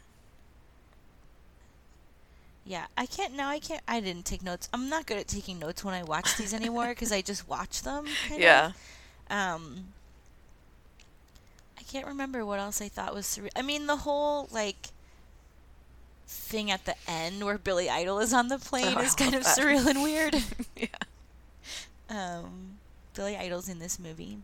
Yeah, 2.65 2.85
I 2.95 3.05
can't 3.07 3.35
now. 3.35 3.49
I 3.49 3.57
can't. 3.59 3.81
I 3.87 3.99
didn't 3.99 4.25
take 4.25 4.43
notes. 4.43 4.69
I'm 4.71 4.89
not 4.89 5.07
good 5.07 5.17
at 5.17 5.27
taking 5.27 5.57
notes 5.57 5.83
when 5.83 5.95
I 5.95 6.03
watch 6.03 6.37
these 6.37 6.53
anymore 6.53 6.89
because 6.89 7.11
I 7.11 7.21
just 7.21 7.47
watch 7.49 7.81
them. 7.81 8.05
Kind 8.27 8.41
Yeah. 8.41 8.71
Of. 9.29 9.35
Um. 9.35 9.85
I 11.89 11.91
can't 11.91 12.05
remember 12.07 12.45
what 12.45 12.59
else 12.59 12.81
I 12.81 12.87
thought 12.87 13.15
was 13.15 13.25
surreal. 13.25 13.49
I 13.55 13.63
mean, 13.63 13.87
the 13.87 13.97
whole 13.97 14.47
like 14.51 14.89
thing 16.27 16.69
at 16.69 16.85
the 16.85 16.93
end 17.07 17.43
where 17.43 17.57
Billy 17.57 17.89
Idol 17.89 18.19
is 18.19 18.31
on 18.31 18.47
the 18.47 18.59
plane 18.59 18.93
Oh, 18.95 19.01
is 19.01 19.15
kind 19.15 19.33
of 19.33 19.43
that. 19.43 19.57
surreal 19.57 19.87
and 19.87 20.03
weird. 20.03 20.35
Yeah. 20.77 20.87
Um, 22.09 22.77
Billy 23.15 23.35
Idol's 23.35 23.67
in 23.67 23.79
this 23.79 23.97
movie. 23.99 24.37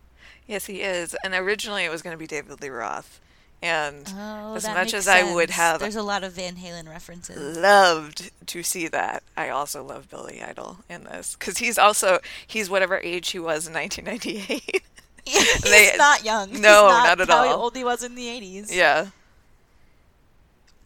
Yes, 0.47 0.65
he 0.65 0.81
is. 0.81 1.15
And 1.23 1.33
originally 1.35 1.83
it 1.85 1.89
was 1.91 2.01
going 2.01 2.13
to 2.15 2.17
be 2.17 2.27
David 2.27 2.61
Lee 2.61 2.69
Roth. 2.69 3.19
And 3.61 4.11
Oh, 4.17 4.55
as 4.55 4.65
much 4.65 4.93
as 4.93 5.07
I 5.07 5.31
would 5.33 5.51
have 5.51 5.79
there's 5.79 5.95
a 5.95 6.03
lot 6.03 6.23
of 6.23 6.33
Van 6.33 6.55
Halen 6.55 6.89
references. 6.89 7.57
loved 7.57 8.31
to 8.47 8.63
see 8.63 8.87
that, 8.87 9.23
I 9.37 9.49
also 9.49 9.83
love 9.83 10.09
Billy 10.09 10.41
Idol 10.43 10.79
in 10.89 11.03
this. 11.05 11.35
Because 11.37 11.59
he's 11.59 11.77
also, 11.77 12.19
he's 12.45 12.69
whatever 12.71 12.97
age 12.97 13.29
he 13.29 13.39
was 13.39 13.67
in 13.67 13.73
1998. 13.73 14.83
He's 15.31 15.61
They- 15.61 15.95
not 15.97 16.23
young. 16.23 16.49
He's 16.49 16.59
No, 16.59 16.87
not, 16.87 17.03
not 17.17 17.21
at 17.21 17.27
how 17.29 17.47
all. 17.47 17.63
old 17.63 17.75
he 17.75 17.83
was 17.83 18.03
in 18.03 18.15
the 18.15 18.27
80s. 18.27 18.73
yeah. 18.73 19.07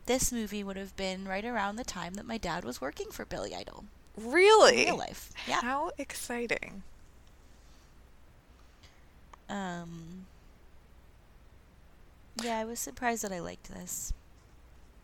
This 0.05 0.31
movie 0.31 0.63
would 0.63 0.77
have 0.77 0.96
been 0.96 1.27
right 1.27 1.46
around 1.46 1.75
the 1.75 1.84
time 1.84 2.15
that 2.15 2.25
my 2.25 2.38
dad 2.39 2.63
was 2.65 2.81
working 2.81 3.12
for 3.12 3.25
Billy 3.25 3.53
Idol 3.53 3.86
in 4.17 4.31
Really? 4.31 4.86
real 4.86 4.98
life. 4.98 5.29
Yeah. 5.48 5.62
How 5.62 5.91
exciting. 6.00 6.81
Um. 9.50 10.25
Yeah, 12.43 12.60
I 12.60 12.65
was 12.65 12.79
surprised 12.79 13.24
that 13.24 13.31
I 13.31 13.39
liked 13.39 13.72
this. 13.74 14.13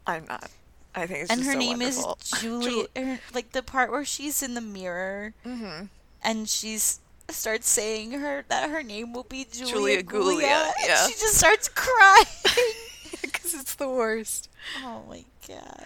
I'm 0.08 0.26
not. 0.26 0.50
I 0.94 1.08
think 1.08 1.24
it's 1.24 1.32
and 1.32 1.44
her 1.44 1.54
so 1.54 1.60
name 1.60 1.80
wonderful. 1.80 2.18
is 2.22 2.32
Julie. 2.42 2.88
her- 2.96 3.20
like 3.34 3.52
the 3.52 3.62
part 3.64 3.92
where 3.92 4.06
she's 4.06 4.42
in 4.42 4.54
the 4.54 4.62
mirror 4.62 5.34
mm-hmm. 5.46 5.86
and 6.24 6.48
she's 6.48 7.00
starts 7.30 7.68
saying 7.68 8.12
her 8.12 8.46
that 8.50 8.70
her 8.70 8.84
name 8.84 9.14
will 9.14 9.24
be 9.24 9.46
Julia, 9.52 9.74
Julia 9.74 10.04
Gulia, 10.04 10.42
Gulia, 10.42 10.66
and 10.66 10.88
yeah. 10.88 11.08
she 11.08 11.14
just 11.14 11.36
starts 11.38 11.68
crying. 11.70 12.26
Because 13.22 13.54
it's 13.56 13.76
the 13.76 13.90
worst. 13.90 14.50
oh 14.84 15.04
my 15.10 15.24
god! 15.48 15.86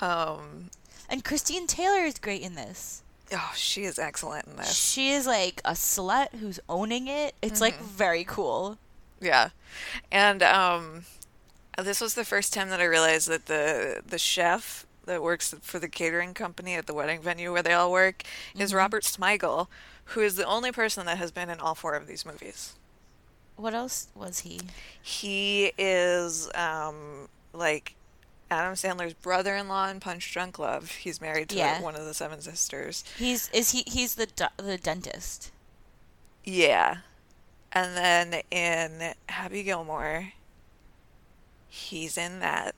Um, 0.00 0.70
And 1.08 1.24
Christine 1.24 1.66
Taylor 1.66 2.00
is 2.04 2.18
great 2.18 2.42
in 2.42 2.54
this. 2.54 3.02
oh, 3.32 3.52
she 3.54 3.84
is 3.84 3.98
excellent 3.98 4.46
in 4.46 4.56
this. 4.56 4.74
She 4.74 5.10
is 5.10 5.26
like 5.26 5.60
a 5.64 5.72
slut 5.72 6.34
who's 6.40 6.60
owning 6.68 7.06
it. 7.08 7.34
It's 7.42 7.60
like 7.60 7.74
Mm-hmm. 7.74 7.84
very 7.84 8.24
cool. 8.24 8.78
Yeah, 9.20 9.50
and 10.12 10.42
um, 10.42 11.04
this 11.76 12.00
was 12.00 12.14
the 12.14 12.24
first 12.24 12.52
time 12.54 12.70
that 12.70 12.80
I 12.80 12.84
realized 12.84 13.28
that 13.28 13.46
the 13.46 14.02
the 14.06 14.18
chef 14.18 14.86
that 15.06 15.22
works 15.22 15.54
for 15.62 15.78
the 15.78 15.88
catering 15.88 16.34
company 16.34 16.74
at 16.74 16.86
the 16.86 16.94
wedding 16.94 17.20
venue 17.22 17.52
where 17.52 17.62
they 17.62 17.72
all 17.72 17.90
work 17.92 18.22
is 18.54 18.70
Mm-hmm. 18.70 18.76
Robert 18.78 19.02
Smigel, 19.04 19.66
who 20.12 20.20
is 20.20 20.36
the 20.36 20.44
only 20.44 20.72
person 20.72 21.06
that 21.06 21.18
has 21.18 21.30
been 21.30 21.50
in 21.50 21.60
all 21.60 21.74
four 21.74 21.94
of 21.94 22.06
these 22.06 22.24
movies. 22.26 22.74
What 23.56 23.74
else 23.74 24.08
was 24.14 24.40
he? 24.40 24.60
He 25.02 25.72
is 25.76 26.48
um, 26.54 27.28
like 27.52 27.94
Adam 28.50 28.74
Sandler's 28.74 29.14
brother-in-law 29.14 29.88
in 29.88 30.00
Punch 30.00 30.32
Drunk 30.32 30.58
Love. 30.58 30.90
He's 30.92 31.20
married 31.20 31.48
to 31.50 31.56
Yeah. 31.56 31.80
one 31.82 31.96
of 31.96 32.04
the 32.04 32.14
seven 32.14 32.40
sisters. 32.40 33.04
He's 33.18 33.48
is 33.50 33.72
he 33.72 33.82
he's 33.86 34.14
the 34.14 34.28
the 34.56 34.78
dentist. 34.78 35.50
Yeah. 36.44 36.98
And 37.72 37.96
then 37.96 38.42
in 38.50 39.12
Happy 39.28 39.62
Gilmore, 39.62 40.32
he's 41.68 42.16
in 42.16 42.40
that 42.40 42.74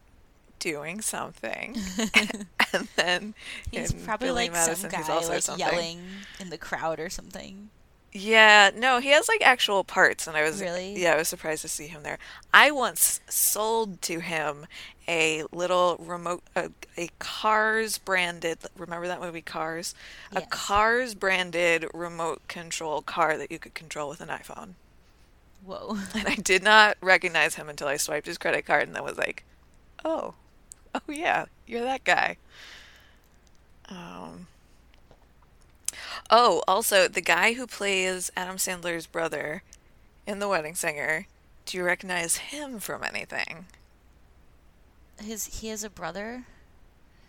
doing 0.59 1.01
something. 1.01 1.77
and 2.73 2.89
then 2.97 3.35
He's 3.71 3.93
probably 3.93 4.29
Billy 4.29 4.43
like 4.45 4.53
Madison, 4.53 4.91
some 4.91 5.01
guy 5.01 5.27
like 5.29 5.43
something. 5.43 5.59
yelling 5.67 6.01
in 6.39 6.51
the 6.51 6.59
crowd 6.59 7.01
or 7.01 7.11
something. 7.11 7.71
Yeah, 8.13 8.71
no, 8.77 8.99
he 8.99 9.11
has 9.11 9.29
like 9.29 9.41
actual 9.43 9.85
parts, 9.85 10.27
and 10.27 10.37
I 10.37 10.43
was 10.43 10.61
Really? 10.61 11.01
yeah, 11.01 11.13
I 11.13 11.17
was 11.17 11.29
surprised 11.29 11.63
to 11.63 11.69
see 11.69 11.87
him 11.87 12.03
there. 12.03 12.19
I 12.53 12.73
once 12.73 13.21
sold 13.29 14.03
to 14.03 14.19
him 14.19 14.67
a 15.07 15.45
little 15.53 15.97
remote, 16.01 16.43
a, 16.57 16.71
a 16.97 17.09
Cars 17.21 17.99
branded. 17.99 18.59
Remember 18.77 19.07
that 19.07 19.21
movie 19.21 19.43
Cars? 19.43 19.95
A 20.33 20.41
Yes. 20.41 20.49
Cars 20.51 21.15
branded 21.15 21.87
remote 21.95 22.49
control 22.49 23.01
car 23.01 23.39
that 23.39 23.53
you 23.53 23.61
could 23.61 23.75
control 23.75 24.09
with 24.09 24.21
an 24.21 24.29
iPhone. 24.29 24.75
Whoa. 25.65 25.97
And 26.15 26.27
I 26.27 26.35
did 26.35 26.65
not 26.65 26.97
recognize 27.01 27.55
him 27.55 27.69
until 27.69 27.87
I 27.87 27.97
swiped 27.97 28.27
his 28.27 28.39
credit 28.39 28.67
card, 28.67 28.89
and 28.89 28.97
then 28.97 29.05
was 29.05 29.19
like, 29.19 29.45
"Oh, 30.05 30.35
oh 30.95 31.13
yeah, 31.13 31.47
you're 31.67 31.83
that 31.83 32.05
guy." 32.05 32.37
Um. 33.89 34.47
Oh, 36.31 36.63
also 36.69 37.09
the 37.09 37.21
guy 37.21 37.55
who 37.55 37.67
plays 37.67 38.31
Adam 38.37 38.57
Sandler's 38.57 39.07
brother 39.07 39.63
in 40.27 40.39
The 40.39 40.49
Wedding 40.49 40.75
Singer. 40.75 41.27
Do 41.67 41.77
you 41.77 41.85
recognize 41.85 42.37
him 42.37 42.79
from 42.79 43.03
anything? 43.03 43.67
His 45.23 45.61
he 45.61 45.69
has 45.69 45.83
a 45.85 45.91
brother. 45.91 46.45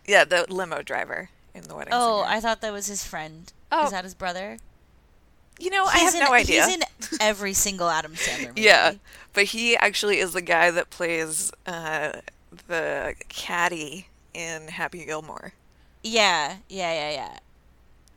Yeah, 0.06 0.24
the 0.24 0.46
limo 0.48 0.82
driver 0.82 1.30
in 1.54 1.64
The 1.64 1.74
Wedding 1.74 1.92
Oh, 1.94 2.22
Singer. 2.22 2.36
I 2.36 2.40
thought 2.40 2.60
that 2.60 2.72
was 2.72 2.86
his 2.86 3.04
friend. 3.04 3.52
Oh. 3.70 3.86
Is 3.86 3.90
that 3.90 4.04
his 4.04 4.14
brother? 4.14 4.58
you 5.58 5.70
know, 5.70 5.84
I 5.84 5.98
He's 5.98 6.14
have 6.14 6.22
in, 6.22 6.28
no 6.28 6.32
idea. 6.32 6.66
He's 6.66 6.74
in 6.76 6.82
every 7.20 7.52
single 7.52 7.88
Adam 7.88 8.14
Sandler 8.14 8.48
movie. 8.48 8.62
Yeah, 8.62 8.94
but 9.32 9.44
he 9.44 9.76
actually 9.76 10.18
is 10.18 10.32
the 10.32 10.42
guy 10.42 10.70
that 10.70 10.90
plays 10.90 11.52
uh, 11.66 12.12
the 12.66 13.14
caddy 13.28 14.08
in 14.34 14.68
Happy 14.68 15.04
Gilmore. 15.04 15.52
Yeah, 16.02 16.56
yeah, 16.68 16.92
yeah, 16.92 17.10
yeah. 17.10 17.38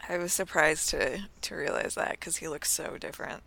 I 0.09 0.17
was 0.17 0.33
surprised 0.33 0.89
to 0.89 1.23
to 1.41 1.55
realize 1.55 1.95
that 1.95 2.11
because 2.11 2.37
he 2.37 2.47
looks 2.47 2.69
so 2.71 2.97
different. 2.97 3.43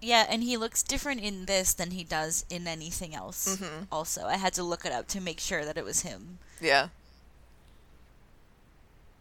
Yeah, 0.00 0.26
and 0.28 0.42
he 0.42 0.56
looks 0.56 0.82
different 0.82 1.22
in 1.22 1.46
this 1.46 1.72
than 1.72 1.92
he 1.92 2.04
does 2.04 2.44
in 2.50 2.66
anything 2.68 3.14
else. 3.14 3.56
Mhm. 3.56 3.86
Also, 3.90 4.26
I 4.26 4.36
had 4.36 4.52
to 4.54 4.62
look 4.62 4.84
it 4.84 4.92
up 4.92 5.08
to 5.08 5.20
make 5.20 5.40
sure 5.40 5.64
that 5.64 5.78
it 5.78 5.84
was 5.84 6.02
him. 6.02 6.38
Yeah. 6.60 6.88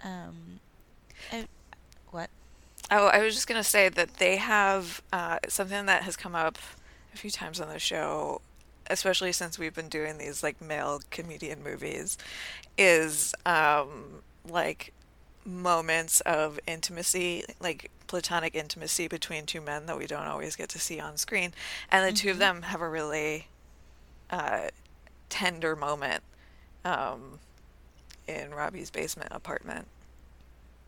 Um, 0.04 0.60
I, 1.32 1.48
what? 2.12 2.30
Oh, 2.92 3.08
I 3.08 3.20
was 3.20 3.34
just 3.34 3.48
gonna 3.48 3.64
say 3.64 3.88
that 3.90 4.16
they 4.16 4.38
have 4.38 5.02
uh, 5.14 5.40
something 5.48 5.86
that 5.86 6.04
has 6.04 6.18
come 6.18 6.36
up 6.36 6.58
a 7.14 7.18
few 7.18 7.32
times 7.32 7.62
on 7.62 7.70
the 7.70 7.80
show, 7.80 8.42
especially 8.94 9.32
since 9.32 9.60
we've 9.60 9.74
been 9.74 9.90
doing 9.90 10.18
these 10.18 10.44
like 10.44 10.62
male 10.62 11.02
comedian 11.12 11.64
movies, 11.64 12.18
is 12.78 13.34
um, 13.46 14.22
like 14.48 14.94
moments 15.46 16.22
of 16.22 16.60
intimacy, 16.66 17.44
like 17.60 17.92
platonic 18.08 18.56
intimacy 18.56 19.08
between 19.08 19.46
two 19.46 19.60
men 19.60 19.86
that 19.88 19.98
we 19.98 20.08
don't 20.08 20.28
always 20.28 20.56
get 20.56 20.70
to 20.70 20.80
see 20.80 21.00
on 21.00 21.18
screen, 21.18 21.52
and 21.92 22.08
the 22.08 22.18
two 22.18 22.32
of 22.32 22.38
them 22.38 22.62
have 22.62 22.82
a 22.82 22.88
really 22.88 23.48
uh, 24.30 24.68
tender 25.30 25.76
moment 25.76 26.24
um, 26.86 27.40
in 28.28 28.52
Robbie's 28.52 28.90
basement 28.90 29.30
apartment 29.32 29.88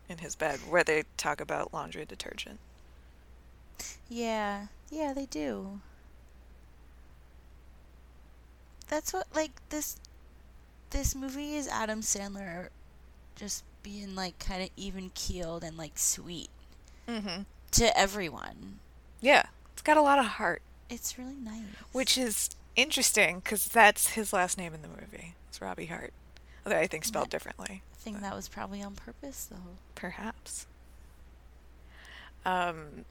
in 0.08 0.18
his 0.18 0.36
bed 0.36 0.60
where 0.68 0.84
they 0.84 1.02
talk 1.16 1.40
about 1.40 1.74
laundry 1.74 2.04
detergent. 2.04 2.58
Yeah, 4.08 4.66
yeah, 4.90 5.12
they 5.12 5.26
do. 5.26 5.80
That's 8.88 9.12
what 9.12 9.26
like 9.34 9.52
this. 9.70 9.96
This 10.90 11.14
movie 11.14 11.56
is 11.56 11.66
Adam 11.68 12.00
Sandler, 12.00 12.68
just 13.34 13.64
being 13.82 14.14
like 14.14 14.38
kind 14.38 14.62
of 14.62 14.70
even 14.76 15.10
keeled 15.14 15.62
and 15.64 15.76
like 15.76 15.98
sweet 15.98 16.48
Mm-hmm. 17.08 17.42
to 17.72 17.98
everyone. 17.98 18.78
Yeah, 19.20 19.46
it's 19.72 19.82
got 19.82 19.96
a 19.96 20.02
lot 20.02 20.18
of 20.18 20.24
heart, 20.24 20.60
It's 20.90 21.18
really 21.18 21.36
nice. 21.36 21.62
which 21.92 22.18
is 22.18 22.50
interesting 22.74 23.38
because 23.40 23.68
that's 23.68 24.08
his 24.10 24.32
last 24.32 24.58
name 24.58 24.74
in 24.74 24.82
the 24.82 24.88
movie. 24.88 25.34
It's 25.48 25.60
Robbie 25.60 25.86
Hart, 25.86 26.12
although 26.64 26.78
I 26.78 26.86
think 26.88 27.04
spelled 27.04 27.30
differently, 27.30 27.82
I 27.92 27.96
think 27.96 28.20
that 28.22 28.34
was 28.34 28.48
probably 28.48 28.82
on 28.82 28.94
purpose, 28.96 29.46
though. 29.50 29.56
perhaps. 29.94 30.66
Um, 32.44 33.04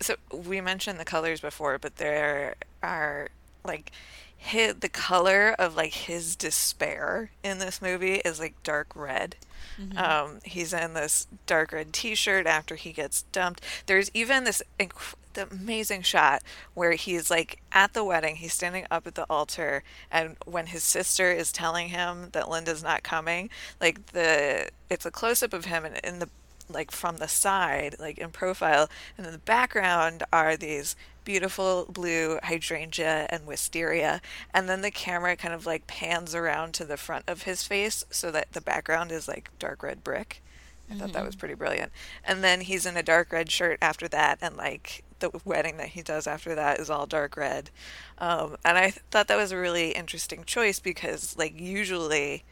so 0.00 0.16
we 0.32 0.60
mentioned 0.60 0.98
the 1.00 1.04
colors 1.04 1.40
before, 1.40 1.78
but 1.78 1.96
there 1.96 2.54
are 2.82 3.28
like 3.64 3.90
his, 4.36 4.76
the 4.76 4.88
color 4.88 5.54
of 5.58 5.76
like 5.76 5.92
his 5.92 6.34
despair 6.36 7.30
in 7.42 7.58
this 7.58 7.82
movie 7.82 8.16
is 8.24 8.40
like 8.40 8.60
dark 8.62 8.88
red. 8.94 9.36
Mhm. 9.78 9.96
Um, 9.98 10.38
he's 10.44 10.72
in 10.72 10.94
this 10.94 11.26
dark 11.46 11.72
red 11.72 11.92
T-shirt 11.92 12.46
after 12.46 12.74
he 12.74 12.92
gets 12.92 13.22
dumped. 13.32 13.62
There's 13.86 14.10
even 14.14 14.44
this 14.44 14.62
inc- 14.78 15.14
the 15.34 15.46
amazing 15.48 16.02
shot 16.02 16.42
where 16.74 16.92
he's 16.92 17.30
like 17.30 17.60
at 17.72 17.92
the 17.92 18.02
wedding. 18.02 18.36
He's 18.36 18.52
standing 18.54 18.86
up 18.90 19.06
at 19.06 19.14
the 19.14 19.26
altar, 19.30 19.84
and 20.10 20.36
when 20.44 20.66
his 20.68 20.82
sister 20.82 21.30
is 21.30 21.52
telling 21.52 21.90
him 21.90 22.30
that 22.32 22.48
Linda's 22.48 22.82
not 22.82 23.02
coming, 23.02 23.48
like 23.80 24.06
the 24.06 24.70
it's 24.88 25.06
a 25.06 25.10
close 25.10 25.42
up 25.42 25.52
of 25.52 25.66
him, 25.66 25.84
and 25.84 25.98
in 25.98 26.18
the 26.18 26.28
like 26.72 26.90
from 26.90 27.18
the 27.18 27.28
side, 27.28 27.96
like 27.98 28.18
in 28.18 28.30
profile, 28.30 28.88
and 29.16 29.26
in 29.26 29.32
the 29.32 29.38
background 29.38 30.22
are 30.32 30.56
these 30.56 30.96
beautiful 31.24 31.86
blue 31.90 32.38
hydrangea 32.42 33.26
and 33.30 33.46
wisteria, 33.46 34.20
and 34.52 34.68
then 34.68 34.80
the 34.80 34.90
camera 34.90 35.36
kind 35.36 35.54
of 35.54 35.66
like 35.66 35.86
pans 35.86 36.34
around 36.34 36.74
to 36.74 36.84
the 36.84 36.96
front 36.96 37.24
of 37.28 37.42
his 37.42 37.62
face 37.62 38.04
so 38.10 38.30
that 38.30 38.52
the 38.52 38.60
background 38.60 39.12
is 39.12 39.28
like 39.28 39.50
dark 39.58 39.82
red 39.82 40.02
brick. 40.02 40.42
I 40.90 40.94
thought 40.94 41.12
that 41.12 41.24
was 41.24 41.36
pretty 41.36 41.54
brilliant. 41.54 41.92
And 42.24 42.42
then 42.42 42.62
he's 42.62 42.84
in 42.84 42.96
a 42.96 43.02
dark 43.02 43.32
red 43.32 43.48
shirt 43.48 43.78
after 43.80 44.08
that, 44.08 44.38
and 44.42 44.56
like 44.56 45.04
the 45.20 45.30
wedding 45.44 45.76
that 45.76 45.88
he 45.88 46.02
does 46.02 46.26
after 46.26 46.54
that 46.56 46.80
is 46.80 46.90
all 46.90 47.06
dark 47.06 47.36
red. 47.36 47.70
Um, 48.18 48.56
and 48.64 48.76
I 48.76 48.90
th- 48.90 49.02
thought 49.10 49.28
that 49.28 49.36
was 49.36 49.52
a 49.52 49.56
really 49.56 49.92
interesting 49.92 50.44
choice 50.44 50.80
because, 50.80 51.36
like, 51.38 51.58
usually 51.60 52.42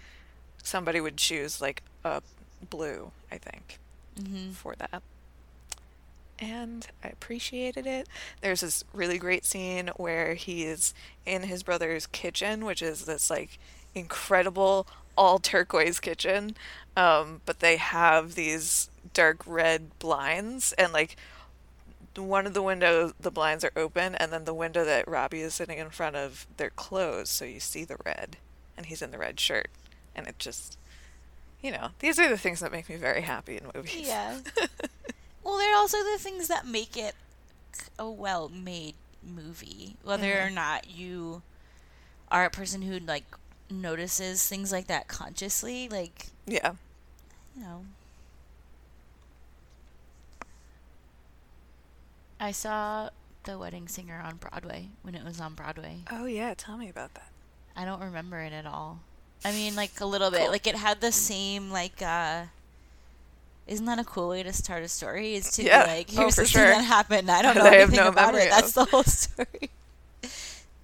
somebody 0.62 1.00
would 1.00 1.16
choose 1.16 1.60
like 1.60 1.82
a 2.04 2.22
blue, 2.70 3.10
I 3.32 3.38
think, 3.38 3.78
Mm-hmm. 4.20 4.50
for 4.50 4.74
that. 4.76 5.02
And 6.38 6.86
I 7.02 7.08
appreciated 7.08 7.86
it. 7.86 8.08
There's 8.40 8.60
this 8.60 8.84
really 8.92 9.18
great 9.18 9.44
scene 9.44 9.90
where 9.96 10.34
he 10.34 10.64
is 10.64 10.94
in 11.26 11.42
his 11.42 11.62
brother's 11.62 12.06
kitchen, 12.06 12.64
which 12.64 12.80
is 12.80 13.06
this 13.06 13.28
like 13.28 13.58
incredible 13.94 14.86
all 15.16 15.38
turquoise 15.38 15.98
kitchen. 15.98 16.54
Um, 16.96 17.40
but 17.44 17.60
they 17.60 17.76
have 17.76 18.34
these 18.34 18.88
dark 19.14 19.38
red 19.46 19.98
blinds, 19.98 20.72
and 20.74 20.92
like 20.92 21.16
one 22.16 22.46
of 22.46 22.54
the 22.54 22.62
windows, 22.62 23.12
the 23.20 23.30
blinds 23.30 23.64
are 23.64 23.72
open, 23.76 24.14
and 24.14 24.32
then 24.32 24.44
the 24.44 24.54
window 24.54 24.84
that 24.84 25.08
Robbie 25.08 25.40
is 25.40 25.54
sitting 25.54 25.78
in 25.78 25.90
front 25.90 26.16
of, 26.16 26.46
they're 26.56 26.70
closed, 26.70 27.28
so 27.28 27.44
you 27.44 27.60
see 27.60 27.84
the 27.84 27.96
red, 28.04 28.36
and 28.76 28.86
he's 28.86 29.02
in 29.02 29.10
the 29.10 29.18
red 29.18 29.38
shirt, 29.38 29.68
and 30.14 30.26
it 30.26 30.38
just, 30.38 30.76
you 31.62 31.72
know, 31.72 31.88
these 31.98 32.18
are 32.18 32.28
the 32.28 32.38
things 32.38 32.60
that 32.60 32.72
make 32.72 32.88
me 32.88 32.96
very 32.96 33.22
happy 33.22 33.56
in 33.56 33.70
movies. 33.74 34.06
Yeah. 34.06 34.38
well, 35.44 35.58
they're 35.58 35.76
also 35.76 35.98
the 35.98 36.18
things 36.18 36.48
that 36.48 36.66
make 36.66 36.96
it 36.96 37.14
a 37.98 38.08
well-made 38.08 38.94
movie, 39.22 39.96
whether 40.02 40.32
or 40.32 40.46
mm-hmm. 40.46 40.54
not 40.54 40.90
you 40.90 41.42
are 42.30 42.44
a 42.44 42.50
person 42.50 42.82
who 42.82 42.98
like 42.98 43.24
notices 43.70 44.46
things 44.46 44.70
like 44.72 44.86
that 44.86 45.08
consciously. 45.08 45.88
Like, 45.88 46.26
Yeah. 46.46 46.74
you 47.56 47.62
know. 47.62 47.84
I 52.40 52.52
saw 52.52 53.10
The 53.42 53.58
Wedding 53.58 53.88
Singer 53.88 54.22
on 54.24 54.36
Broadway 54.36 54.90
when 55.02 55.16
it 55.16 55.24
was 55.24 55.40
on 55.40 55.54
Broadway. 55.54 56.02
Oh 56.10 56.26
yeah, 56.26 56.54
tell 56.56 56.76
me 56.76 56.88
about 56.88 57.14
that. 57.14 57.32
I 57.74 57.84
don't 57.84 58.00
remember 58.00 58.38
it 58.40 58.52
at 58.52 58.64
all. 58.64 59.00
I 59.44 59.52
mean, 59.52 59.74
like 59.76 60.00
a 60.00 60.06
little 60.06 60.30
bit. 60.30 60.40
Cool. 60.42 60.50
Like 60.50 60.66
it 60.66 60.76
had 60.76 61.00
the 61.00 61.12
same 61.12 61.70
like. 61.70 62.02
uh 62.02 62.44
Isn't 63.66 63.86
that 63.86 63.98
a 63.98 64.04
cool 64.04 64.28
way 64.30 64.42
to 64.42 64.52
start 64.52 64.82
a 64.82 64.88
story? 64.88 65.34
Is 65.34 65.50
to 65.52 65.62
Yeah. 65.62 65.84
be 65.84 65.90
like, 65.90 66.08
Oh, 66.16 66.20
here's 66.22 66.34
for 66.34 66.40
the 66.42 66.46
sure. 66.48 66.62
thing 66.66 66.78
that 66.78 66.84
happened. 66.84 67.30
I 67.30 67.42
don't 67.42 67.56
know 67.60 67.62
I 67.64 67.74
have 67.76 67.88
anything 67.92 68.04
no 68.04 68.08
about 68.08 68.34
it. 68.34 68.50
That's 68.50 68.72
the 68.72 68.84
whole 68.86 69.04
story. 69.20 69.70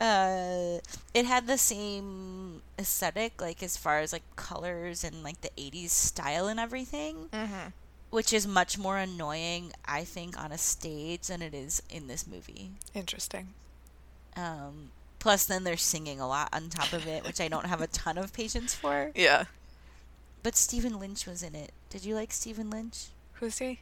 Uh, 0.00 0.78
it 1.14 1.25
had 1.25 1.46
the 1.46 1.56
same 1.56 2.61
aesthetic, 2.78 3.40
like 3.40 3.62
as 3.62 3.76
far 3.76 4.00
as 4.00 4.12
like 4.12 4.23
colors 4.37 5.04
and 5.04 5.23
like 5.23 5.40
the 5.40 5.50
'80s 5.56 5.90
style 5.90 6.46
and 6.49 6.58
everything, 6.61 7.28
Mm-hmm. 7.32 7.68
which 8.11 8.32
is 8.32 8.46
much 8.46 8.76
more 8.76 8.99
annoying, 8.99 9.73
I 9.87 10.04
think, 10.04 10.38
on 10.38 10.52
a 10.52 10.58
stage 10.58 11.28
than 11.28 11.40
it 11.42 11.54
is 11.54 11.80
in 11.88 12.06
this 12.08 12.26
movie. 12.26 12.73
Interesting. 12.92 13.54
Um, 14.37 14.90
plus, 15.25 15.47
then 15.47 15.64
they're 15.64 15.78
singing 15.78 16.21
a 16.21 16.28
lot 16.28 16.50
on 16.52 16.69
top 16.69 16.93
of 16.93 17.07
it, 17.07 17.25
which 17.26 17.40
I 17.40 17.49
don't 17.49 17.64
have 17.66 17.81
a 17.81 17.87
ton 17.87 18.19
of 18.19 18.33
patience 18.35 18.75
for. 18.75 19.11
Yeah. 19.14 19.45
But 20.43 20.54
Stephen 20.54 20.99
Lynch 21.00 21.26
was 21.26 21.43
in 21.43 21.54
it. 21.54 21.73
Did 21.88 22.04
you 22.04 22.14
like 22.14 22.31
Stephen 22.31 22.69
Lynch? 22.69 23.07
Who's 23.40 23.59
he? 23.59 23.81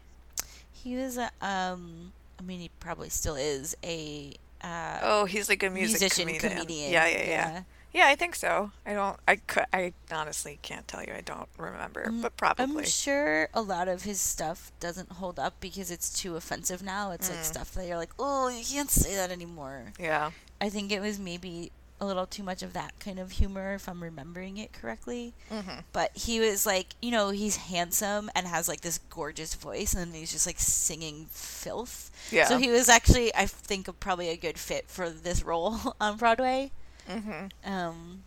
He 0.72 0.94
was 0.96 1.18
a, 1.18 1.30
um, 1.40 2.12
I 2.38 2.42
mean, 2.42 2.60
he 2.60 2.70
probably 2.78 3.08
still 3.08 3.34
is 3.34 3.76
a 3.82 4.34
uh, 4.62 4.98
Oh, 5.02 5.24
he's 5.24 5.48
like 5.48 5.64
a 5.64 5.70
music 5.70 6.00
musician 6.00 6.26
comedian. 6.28 6.52
comedian. 6.60 6.92
Yeah, 6.92 7.06
yeah, 7.08 7.24
yeah, 7.28 7.62
yeah. 7.92 8.06
I 8.06 8.14
think 8.14 8.36
so. 8.36 8.70
I 8.86 8.92
don't. 8.92 9.16
I 9.26 9.34
could. 9.36 9.64
I 9.72 9.92
honestly 10.12 10.60
can't 10.62 10.86
tell 10.86 11.02
you. 11.02 11.12
I 11.16 11.20
don't 11.22 11.48
remember, 11.58 12.04
Mm, 12.06 12.22
but 12.22 12.36
probably. 12.36 12.64
I'm 12.64 12.84
sure 12.84 13.48
a 13.52 13.60
lot 13.60 13.88
of 13.88 14.04
his 14.04 14.20
stuff 14.20 14.70
doesn't 14.78 15.10
hold 15.20 15.40
up 15.40 15.54
because 15.60 15.90
it's 15.90 16.12
too 16.12 16.36
offensive 16.36 16.80
now. 16.80 17.10
It's 17.10 17.28
like 17.28 17.40
Mm. 17.40 17.44
stuff 17.54 17.74
that 17.74 17.88
you're 17.88 17.96
like, 17.96 18.14
oh, 18.20 18.48
you 18.48 18.64
can't 18.64 18.88
say 18.90 19.16
that 19.16 19.32
anymore. 19.32 19.92
Yeah. 19.98 20.30
I 20.62 20.68
think 20.68 20.92
it 20.92 21.00
was 21.00 21.18
maybe 21.18 21.72
a 22.00 22.06
little 22.06 22.24
too 22.24 22.44
much 22.44 22.62
of 22.62 22.72
that 22.72 22.92
kind 23.00 23.18
of 23.18 23.32
humor 23.32 23.74
if 23.74 23.88
I'm 23.88 24.00
remembering 24.00 24.58
it 24.58 24.72
correctly. 24.72 25.34
Mm-hmm. 25.50 25.80
But 25.92 26.16
he 26.16 26.38
was 26.38 26.64
like, 26.64 26.94
you 27.02 27.10
know, 27.10 27.30
he's 27.30 27.56
handsome 27.56 28.30
and 28.36 28.46
has 28.46 28.68
like 28.68 28.82
this 28.82 28.98
gorgeous 29.10 29.56
voice, 29.56 29.92
and 29.92 30.06
then 30.06 30.20
he's 30.20 30.30
just 30.30 30.46
like 30.46 30.60
singing 30.60 31.26
filth. 31.32 32.12
Yeah. 32.30 32.46
So 32.46 32.58
he 32.58 32.70
was 32.70 32.88
actually, 32.88 33.34
I 33.34 33.46
think, 33.46 33.88
probably 33.98 34.28
a 34.28 34.36
good 34.36 34.56
fit 34.56 34.88
for 34.88 35.10
this 35.10 35.42
role 35.42 35.78
on 36.00 36.16
Broadway. 36.16 36.70
Mm-hmm. 37.10 37.46
Um, 37.68 38.22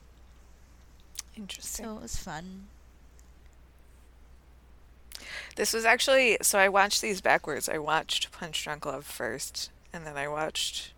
Interesting. 1.38 1.86
so 1.86 1.95
it 1.95 2.02
was 2.02 2.17
fun. 2.17 2.65
This 5.56 5.71
was 5.71 5.86
actually 5.86 6.38
so 6.41 6.60
I 6.60 6.67
watched 6.67 7.02
these 7.02 7.21
backwards. 7.21 7.69
I 7.69 7.78
watched 7.78 8.30
Punch 8.34 8.62
Drunk 8.62 8.86
Love 8.86 9.06
first, 9.06 9.69
and 9.93 10.06
then 10.06 10.17
I 10.17 10.28
watched 10.28 10.91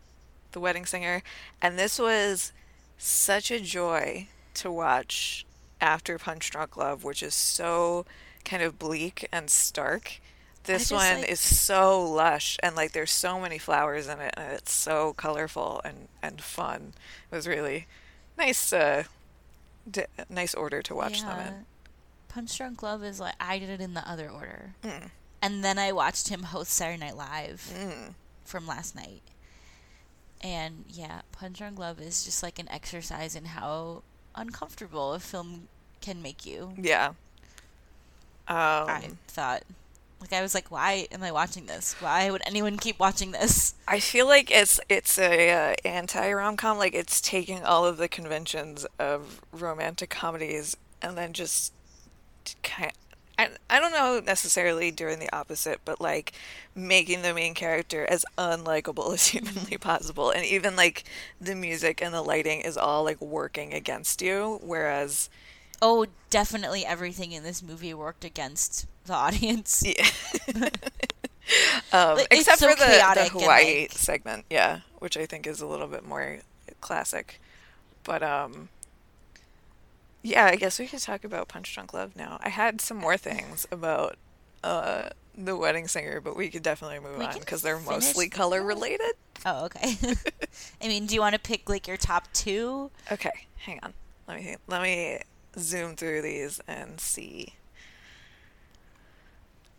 The 0.57 0.61
Wedding 0.61 0.87
Singer, 0.87 1.21
and 1.61 1.77
this 1.77 1.99
was 1.99 2.51
such 2.97 3.51
a 3.51 3.59
joy 3.59 4.27
to 4.55 4.71
watch 4.71 5.45
after 5.79 6.17
Punch 6.17 6.49
Drunk 6.49 6.75
Love, 6.75 7.03
which 7.03 7.21
is 7.21 7.35
so 7.35 8.07
kind 8.43 8.63
of 8.63 8.79
bleak 8.79 9.27
and 9.31 9.51
stark. 9.51 10.19
This 10.63 10.89
just, 10.89 10.93
one 10.93 11.21
like- 11.21 11.29
is 11.29 11.39
so 11.39 12.03
lush 12.03 12.57
and 12.63 12.75
like 12.75 12.93
there's 12.93 13.11
so 13.11 13.39
many 13.39 13.59
flowers 13.59 14.07
in 14.07 14.19
it 14.19 14.33
and 14.35 14.51
it's 14.53 14.71
so 14.71 15.13
colorful 15.13 15.79
and 15.85 16.07
and 16.23 16.41
fun. 16.41 16.93
It 17.31 17.35
was 17.35 17.47
really 17.47 17.85
nice 18.35 18.73
uh 18.73 19.03
d- 19.89 20.05
nice 20.27 20.55
order 20.55 20.81
to 20.81 20.95
watch 20.95 21.21
them 21.21 21.39
in. 21.39 21.65
Punch 22.29 22.57
Drunk 22.57 22.81
Love 22.81 23.03
is 23.03 23.19
like 23.19 23.35
I 23.39 23.59
did 23.59 23.69
it 23.69 23.79
in 23.79 23.93
the 23.93 24.09
other 24.09 24.27
order, 24.27 24.73
Mm. 24.83 25.11
and 25.39 25.63
then 25.63 25.77
I 25.77 25.91
watched 25.91 26.29
him 26.29 26.41
host 26.41 26.71
Saturday 26.71 26.97
Night 26.99 27.15
Live 27.15 27.69
Mm. 27.75 28.15
from 28.43 28.65
last 28.65 28.95
night. 28.95 29.21
And 30.41 30.85
yeah, 30.87 31.21
Punch 31.31 31.57
Drunk 31.57 31.79
Love 31.79 31.99
is 31.99 32.23
just 32.23 32.43
like 32.43 32.59
an 32.59 32.69
exercise 32.69 33.35
in 33.35 33.45
how 33.45 34.03
uncomfortable 34.35 35.13
a 35.13 35.19
film 35.19 35.67
can 36.01 36.21
make 36.21 36.45
you. 36.45 36.73
Yeah. 36.77 37.09
Um, 38.49 38.87
I 38.87 39.09
thought, 39.27 39.63
like, 40.21 40.31
I 40.31 40.41
was 40.41 40.53
like, 40.53 40.71
why 40.71 41.07
am 41.11 41.21
I 41.21 41.31
watching 41.31 41.65
this? 41.65 41.95
Why 41.99 42.31
would 42.31 42.41
anyone 42.45 42.77
keep 42.77 42.97
watching 42.99 43.31
this? 43.31 43.75
I 43.87 43.99
feel 43.99 44.25
like 44.25 44.49
it's 44.49 44.79
it's 44.89 45.17
a 45.17 45.73
uh, 45.73 45.75
anti 45.83 46.31
rom 46.31 46.55
com. 46.55 46.77
Like 46.77 46.93
it's 46.93 47.19
taking 47.19 47.63
all 47.63 47.85
of 47.85 47.97
the 47.97 48.07
conventions 48.07 48.85
of 48.99 49.41
romantic 49.51 50.09
comedies 50.09 50.77
and 51.01 51.17
then 51.17 51.33
just 51.33 51.73
kind. 52.63 52.93
I, 53.39 53.49
I 53.69 53.79
don't 53.79 53.91
know 53.91 54.19
necessarily 54.25 54.89
doing 54.91 55.19
the 55.19 55.31
opposite, 55.35 55.81
but 55.85 56.01
like 56.01 56.33
making 56.75 57.21
the 57.21 57.33
main 57.33 57.53
character 57.53 58.05
as 58.09 58.25
unlikable 58.37 59.13
as 59.13 59.27
humanly 59.27 59.77
possible, 59.77 60.31
and 60.31 60.43
even 60.45 60.75
like 60.75 61.03
the 61.39 61.55
music 61.55 62.01
and 62.01 62.13
the 62.13 62.21
lighting 62.21 62.61
is 62.61 62.77
all 62.77 63.03
like 63.03 63.21
working 63.21 63.73
against 63.73 64.21
you. 64.21 64.59
Whereas, 64.63 65.29
Oh, 65.81 66.07
definitely 66.31 66.83
everything 66.85 67.31
in 67.33 67.43
this 67.43 67.61
movie 67.61 67.93
worked 67.93 68.25
against 68.25 68.87
the 69.05 69.13
audience. 69.13 69.83
yeah. 69.85 70.09
um, 71.93 72.19
except 72.31 72.59
so 72.59 72.69
for 72.69 72.75
the, 72.75 72.85
the 73.15 73.29
Hawaii 73.31 73.81
like- 73.81 73.91
segment, 73.91 74.45
yeah, 74.49 74.79
which 74.99 75.15
I 75.17 75.25
think 75.25 75.45
is 75.47 75.61
a 75.61 75.67
little 75.67 75.87
bit 75.87 76.03
more 76.05 76.39
classic. 76.81 77.39
But 78.03 78.23
um, 78.23 78.69
yeah, 80.23 80.45
I 80.45 80.55
guess 80.55 80.79
we 80.79 80.87
could 80.87 81.01
talk 81.01 81.23
about 81.23 81.47
Punch 81.47 81.73
Drunk 81.73 81.93
Love 81.93 82.15
now. 82.15 82.39
I 82.41 82.49
had 82.49 82.81
some 82.81 82.97
more 82.97 83.17
things 83.17 83.67
about 83.71 84.17
uh 84.63 85.09
the 85.37 85.55
Wedding 85.55 85.87
Singer, 85.87 86.19
but 86.19 86.35
we 86.35 86.49
could 86.49 86.63
definitely 86.63 86.99
move 86.99 87.19
We 87.19 87.25
on 87.25 87.39
because 87.39 87.61
they're 87.61 87.79
mostly 87.79 88.27
color 88.27 88.63
related. 88.63 89.13
Oh, 89.45 89.65
okay. 89.65 89.95
I 90.81 90.87
mean, 90.87 91.05
do 91.05 91.13
you 91.13 91.21
want 91.21 91.33
to 91.35 91.39
pick 91.39 91.69
like 91.69 91.87
your 91.87 91.97
top 91.97 92.31
two? 92.33 92.89
Okay, 93.11 93.31
hang 93.57 93.79
on. 93.83 93.93
Let 94.27 94.43
me 94.43 94.55
let 94.67 94.81
me 94.81 95.19
zoom 95.57 95.95
through 95.95 96.21
these 96.23 96.59
and 96.67 96.99
see 96.99 97.53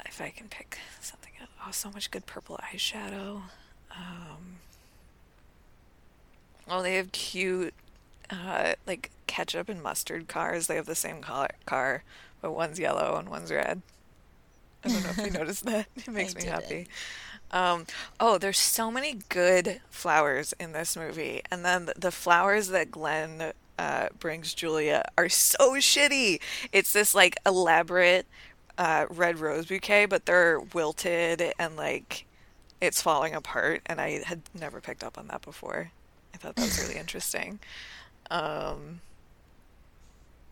if 0.07 0.20
I 0.20 0.31
can 0.31 0.48
pick 0.48 0.79
something 1.01 1.33
out. 1.42 1.48
Oh, 1.66 1.70
so 1.70 1.90
much 1.90 2.11
good 2.11 2.27
purple 2.27 2.59
eyeshadow. 2.62 3.42
Um, 3.90 4.59
oh, 6.68 6.83
they 6.83 6.94
have 6.96 7.12
cute, 7.12 7.74
uh, 8.31 8.75
like 8.87 9.11
ketchup 9.27 9.69
and 9.69 9.83
mustard 9.83 10.29
cars. 10.29 10.67
They 10.67 10.77
have 10.77 10.87
the 10.87 10.95
same 10.95 11.21
color 11.21 11.49
car, 11.67 12.03
but 12.41 12.53
one's 12.53 12.79
yellow 12.79 13.17
and 13.17 13.29
one's 13.29 13.51
red. 13.51 13.83
I 14.85 14.88
don't 14.88 15.03
know 15.03 15.11
if 15.11 15.19
you 15.19 15.31
noticed 15.38 15.64
that. 15.67 15.87
It 15.97 16.09
makes 16.09 16.35
me 16.35 16.45
happy. 16.45 16.87
Um, 17.51 17.87
oh, 18.21 18.38
there's 18.38 18.59
so 18.59 18.91
many 18.91 19.21
good 19.29 19.81
flowers 19.91 20.53
in 20.61 20.73
this 20.73 20.97
movie, 20.97 21.43
and 21.51 21.64
then 21.64 21.87
the, 21.87 21.95
the 21.97 22.11
flowers 22.11 22.69
that 22.69 22.91
Glenn 22.91 23.53
uh, 23.79 24.09
brings 24.19 24.53
Julia 24.53 25.05
are 25.17 25.29
so 25.29 25.75
shitty. 25.77 26.41
It's 26.73 26.93
this 26.93 27.14
like 27.14 27.37
elaborate 27.47 28.27
uh, 28.77 29.07
red 29.09 29.38
rose 29.38 29.67
bouquet, 29.67 30.07
but 30.07 30.27
they're 30.27 30.61
wilted 30.61 31.53
and 31.59 31.77
like 31.77 32.27
it's 32.81 33.03
falling 33.03 33.35
apart, 33.35 33.83
and 33.87 34.01
I 34.01 34.23
had 34.23 34.43
never 34.55 34.81
picked 34.81 35.03
up 35.03 35.19
on 35.19 35.29
that 35.29 35.43
before. 35.43 35.91
I 36.35 36.37
thought 36.37 36.57
that 36.57 36.62
was 36.62 36.79
really 36.81 36.97
interesting. 37.01 37.59
Um, 38.31 39.01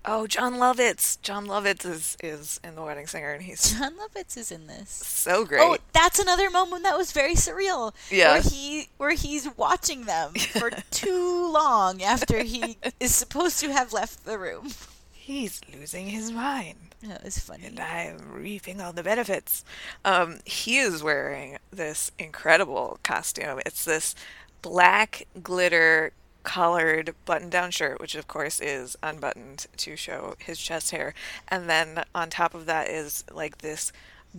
oh, 0.04 0.26
Jon 0.26 0.54
Lovitz. 0.54 1.20
Jon 1.22 1.46
Lovitz 1.46 1.84
is 1.84 2.16
is 2.22 2.60
in 2.64 2.74
The 2.74 2.82
Wedding 2.82 3.06
Singer, 3.06 3.32
and 3.32 3.42
he's 3.42 3.78
Jon 3.78 3.94
Lovitz 3.96 4.36
is 4.36 4.50
in 4.50 4.66
this. 4.66 4.90
so 4.90 5.44
great. 5.44 5.60
Oh, 5.60 5.76
that's 5.92 6.18
another 6.18 6.50
moment 6.50 6.82
that 6.84 6.96
was 6.96 7.12
very 7.12 7.34
surreal. 7.34 7.92
Yeah. 8.10 8.32
Where 8.34 8.42
he 8.42 8.88
where 8.96 9.10
he's 9.14 9.48
watching 9.56 10.04
them 10.04 10.34
for 10.58 10.70
too 10.90 11.50
long 11.52 12.02
after 12.02 12.42
he 12.42 12.78
is 13.00 13.14
supposed 13.14 13.60
to 13.60 13.72
have 13.72 13.92
left 13.92 14.24
the 14.24 14.38
room. 14.38 14.70
He's 15.12 15.60
losing 15.74 16.06
his 16.06 16.30
mind. 16.30 16.76
That 17.02 17.24
was 17.24 17.38
funny. 17.38 17.66
and 17.66 17.78
I 17.80 18.02
am 18.04 18.32
reaping 18.32 18.80
all 18.80 18.92
the 18.92 19.02
benefits. 19.02 19.64
Um, 20.04 20.38
he 20.44 20.78
is 20.78 21.02
wearing 21.02 21.58
this 21.70 22.10
incredible 22.18 22.98
costume. 23.02 23.60
It's 23.66 23.84
this 23.84 24.14
black 24.62 25.26
glitter 25.42 26.12
collared 26.46 27.12
button 27.24 27.50
down 27.50 27.72
shirt, 27.72 28.00
which 28.00 28.14
of 28.14 28.28
course 28.28 28.60
is 28.60 28.96
unbuttoned 29.02 29.66
to 29.76 29.96
show 29.96 30.36
his 30.38 30.58
chest 30.60 30.92
hair. 30.92 31.12
And 31.48 31.68
then 31.68 32.04
on 32.14 32.30
top 32.30 32.54
of 32.54 32.66
that 32.66 32.88
is 32.88 33.24
like 33.32 33.58
this 33.58 33.92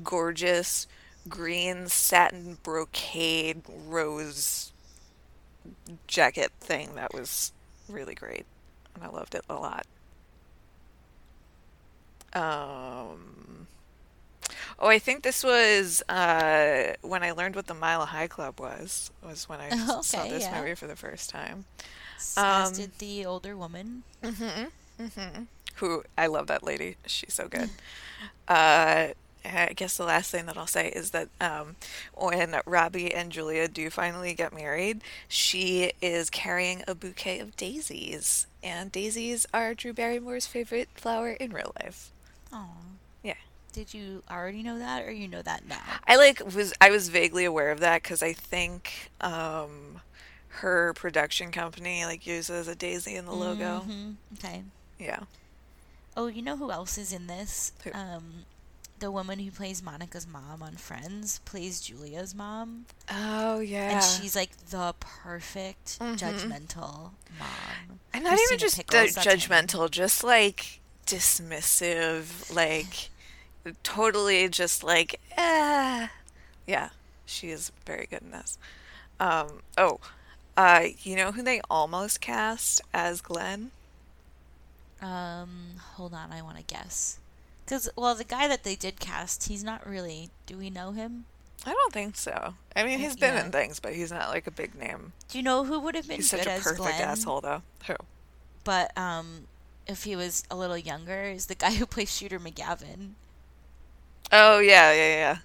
gorgeous 0.04 0.88
green 1.28 1.88
satin 1.90 2.58
brocade 2.64 3.62
rose 3.68 4.72
jacket 6.08 6.52
thing 6.62 6.96
that 6.96 7.14
was 7.14 7.52
really 7.90 8.16
great. 8.16 8.46
And 8.96 9.04
I 9.04 9.10
loved 9.10 9.36
it 9.36 9.44
a 9.50 9.56
lot. 9.56 9.86
Um, 12.34 13.68
oh, 14.80 14.88
I 14.88 15.00
think 15.00 15.24
this 15.24 15.44
was 15.44 16.02
uh, 16.08 16.94
when 17.02 17.24
I 17.24 17.32
learned 17.32 17.56
what 17.56 17.68
the 17.68 17.74
Mile 17.74 18.06
High 18.06 18.28
Club 18.28 18.60
was. 18.60 19.12
Was 19.26 19.50
when 19.50 19.60
I 19.60 19.70
Oh, 19.74 20.02
saw 20.02 20.24
this 20.28 20.44
yeah. 20.44 20.60
movie 20.60 20.76
for 20.76 20.88
the 20.88 20.96
first 20.96 21.30
time. 21.30 21.66
As 22.18 22.70
Um, 22.70 22.74
did 22.74 22.98
the 23.00 23.26
older 23.26 23.56
woman. 23.56 24.04
Who 25.76 26.04
I 26.18 26.28
love 26.28 26.48
that 26.48 26.64
lady. 26.64 26.98
She's 27.06 27.34
so 27.34 27.48
good. 27.48 27.70
uh, 28.48 29.10
I 29.46 29.74
guess 29.76 29.96
the 29.98 30.04
last 30.04 30.32
thing 30.32 30.46
that 30.48 30.58
I'll 30.58 30.68
say 30.68 30.90
is 30.90 31.12
that 31.12 31.30
um, 31.40 31.76
when 32.14 32.56
Robbie 32.66 33.14
and 33.14 33.32
Julia 33.32 33.68
do 33.68 33.90
finally 33.90 34.34
get 34.34 34.54
married, 34.54 35.02
she 35.28 35.94
is 36.02 36.30
carrying 36.30 36.84
a 36.88 36.96
bouquet 36.96 37.40
of 37.40 37.56
daisies, 37.56 38.48
and 38.64 38.92
daisies 38.92 39.46
are 39.54 39.74
Drew 39.74 39.94
Barrymore's 39.94 40.48
favorite 40.48 40.90
flower 40.96 41.30
in 41.32 41.52
real 41.54 41.74
life. 41.82 42.12
Oh. 42.52 42.72
Yeah. 43.24 43.36
Did 43.72 43.94
you 43.94 44.24
already 44.30 44.64
know 44.64 44.80
that, 44.80 45.06
or 45.06 45.12
you 45.12 45.28
know 45.28 45.42
that 45.44 45.68
now? 45.68 45.82
I 46.06 46.16
like 46.18 46.42
was 46.54 46.74
I 46.82 46.90
was 46.90 47.10
vaguely 47.10 47.46
aware 47.46 47.72
of 47.72 47.80
that 47.80 48.02
because 48.04 48.22
I 48.24 48.34
think 48.34 49.12
um, 49.22 50.02
her 50.50 50.94
production 50.94 51.52
company 51.52 52.06
like 52.06 52.26
uses 52.26 52.68
a 52.68 52.76
daisy 52.76 53.16
in 53.16 53.26
the 53.26 53.34
logo. 53.34 53.86
Mhm. 53.88 54.16
Okay. 54.38 54.64
Yeah. 55.00 55.22
Oh, 56.16 56.28
you 56.28 56.42
know 56.42 56.58
who 56.58 56.72
else 56.72 56.98
is 56.98 57.14
in 57.14 57.28
this? 57.28 57.72
Who? 57.84 57.92
Um, 57.94 58.46
the 59.00 59.12
woman 59.12 59.38
who 59.38 59.52
plays 59.52 59.84
Monica's 59.84 60.26
mom 60.26 60.64
on 60.64 60.76
Friends 60.78 61.40
plays 61.46 61.80
Julia's 61.82 62.34
mom, 62.34 62.88
Oh 63.12 63.60
yeah. 63.60 63.92
and 63.92 64.04
she's 64.04 64.36
like 64.36 64.58
the 64.70 64.96
perfect 65.00 66.00
Mhm. 66.00 66.18
judgmental 66.18 67.12
mom. 67.38 68.00
and 68.12 68.24
not 68.24 68.40
even 68.40 68.58
just 68.58 68.78
Pickles, 68.78 69.10
the 69.14 69.22
that's 69.22 69.26
her 69.26 69.32
name. 69.32 69.40
judgmental, 69.68 69.92
just 69.92 70.24
like 70.24 70.80
dismissive, 71.06 72.54
like 72.56 73.10
totally 73.84 74.50
just 74.50 74.84
like 74.84 75.20
eh. 75.38 76.08
Yeah, 76.66 76.90
she 77.26 77.50
is 77.52 77.72
very 77.86 78.08
good 78.08 78.22
in 78.24 78.32
this. 78.32 78.58
Um, 79.20 79.62
oh, 79.78 80.00
uh, 80.58 80.88
you 81.04 81.16
know 81.16 81.32
who 81.34 81.44
they 81.44 81.62
almost 81.70 82.22
cast 82.22 82.82
as 82.94 83.22
Glenn? 83.22 83.72
Um, 85.02 85.76
hold 85.96 86.14
on, 86.14 86.32
I 86.32 86.42
want 86.42 86.58
to 86.58 86.64
guess. 86.64 87.20
Because, 87.66 87.90
well, 87.96 88.16
the 88.16 88.24
guy 88.26 88.48
that 88.48 88.64
they 88.64 88.76
did 88.76 89.00
cast, 89.00 89.48
he's 89.50 89.64
not 89.64 89.88
really. 89.88 90.32
Do 90.46 90.58
we 90.58 90.70
know 90.70 90.92
him? 90.94 91.26
I 91.66 91.74
don't 91.74 91.94
think 91.94 92.16
so. 92.18 92.56
I 92.76 92.84
mean, 92.84 93.00
he's 93.00 93.16
been 93.18 93.36
yeah. 93.36 93.46
in 93.46 93.52
things, 93.52 93.80
but 93.80 93.94
he's 93.96 94.12
not 94.12 94.30
like 94.30 94.48
a 94.48 94.52
big 94.52 94.76
name. 94.76 95.14
Do 95.30 95.38
you 95.38 95.44
know 95.44 95.66
who 95.66 95.80
would 95.82 95.96
have 95.96 96.08
been 96.08 96.18
He's 96.18 96.30
such 96.30 96.46
a 96.48 96.52
perfect 96.52 96.78
Glenn? 96.78 97.02
asshole, 97.02 97.42
though. 97.42 97.64
Who? 97.88 97.96
But 98.64 98.96
um, 98.98 99.48
if 99.88 100.04
he 100.04 100.16
was 100.16 100.44
a 100.52 100.56
little 100.56 100.78
younger, 100.78 101.24
is 101.24 101.48
the 101.48 101.56
guy 101.64 101.74
who 101.76 101.86
plays 101.86 102.16
Shooter 102.16 102.40
McGavin. 102.40 103.16
Oh 104.32 104.60
yeah, 104.60 104.92
yeah, 104.94 105.08
yeah. 105.16 105.38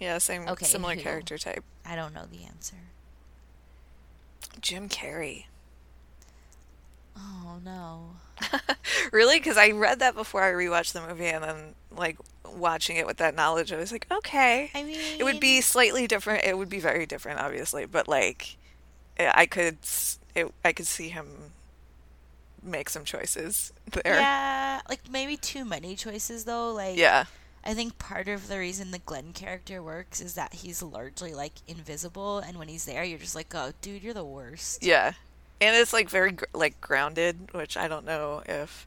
Yeah, 0.00 0.18
same 0.18 0.48
Okay, 0.48 0.66
similar 0.66 0.94
who? 0.94 1.02
character 1.02 1.38
type. 1.38 1.64
I 1.84 1.96
don't 1.96 2.14
know 2.14 2.26
the 2.26 2.44
answer. 2.44 2.76
Jim 4.60 4.88
Carrey. 4.88 5.44
Oh 7.16 7.58
no. 7.64 8.10
Really? 9.12 9.38
Because 9.38 9.56
I 9.56 9.70
read 9.70 10.00
that 10.00 10.14
before 10.14 10.42
I 10.42 10.50
rewatched 10.52 10.92
the 10.92 11.00
movie, 11.00 11.26
and 11.26 11.42
then 11.42 11.74
like 11.96 12.18
watching 12.46 12.96
it 12.96 13.06
with 13.06 13.16
that 13.18 13.34
knowledge, 13.34 13.72
I 13.72 13.76
was 13.76 13.90
like, 13.90 14.06
okay, 14.10 14.70
I 14.74 14.82
mean, 14.82 14.98
it 15.18 15.24
would 15.24 15.40
be 15.40 15.60
slightly 15.62 16.06
different. 16.06 16.44
It 16.44 16.58
would 16.58 16.68
be 16.68 16.78
very 16.78 17.06
different, 17.06 17.40
obviously, 17.40 17.86
but 17.86 18.06
like, 18.06 18.56
I 19.18 19.32
I 19.42 19.46
could, 19.46 19.78
it, 20.34 20.52
I 20.64 20.72
could 20.72 20.86
see 20.86 21.08
him 21.08 21.52
make 22.62 22.90
some 22.90 23.04
choices 23.04 23.72
there. 23.92 24.02
Yeah, 24.14 24.80
like 24.88 25.00
maybe 25.10 25.36
too 25.36 25.64
many 25.64 25.96
choices 25.96 26.44
though. 26.44 26.72
Like, 26.72 26.98
Yeah. 26.98 27.24
I 27.64 27.74
think 27.74 27.98
part 27.98 28.28
of 28.28 28.48
the 28.48 28.58
reason 28.58 28.90
the 28.92 28.98
Glenn 28.98 29.32
character 29.32 29.82
works 29.82 30.20
is 30.20 30.34
that 30.34 30.54
he's 30.54 30.82
largely 30.82 31.34
like 31.34 31.54
invisible, 31.66 32.38
and 32.38 32.58
when 32.58 32.68
he's 32.68 32.84
there, 32.86 33.04
you're 33.04 33.18
just 33.18 33.34
like, 33.34 33.54
oh, 33.54 33.72
dude, 33.82 34.02
you're 34.02 34.14
the 34.14 34.24
worst. 34.24 34.82
Yeah. 34.84 35.12
And 35.60 35.76
it's 35.76 35.92
like 35.92 36.08
very 36.08 36.36
like 36.54 36.80
grounded, 36.80 37.50
which 37.52 37.76
I 37.76 37.88
don't 37.88 38.06
know 38.06 38.42
if 38.46 38.86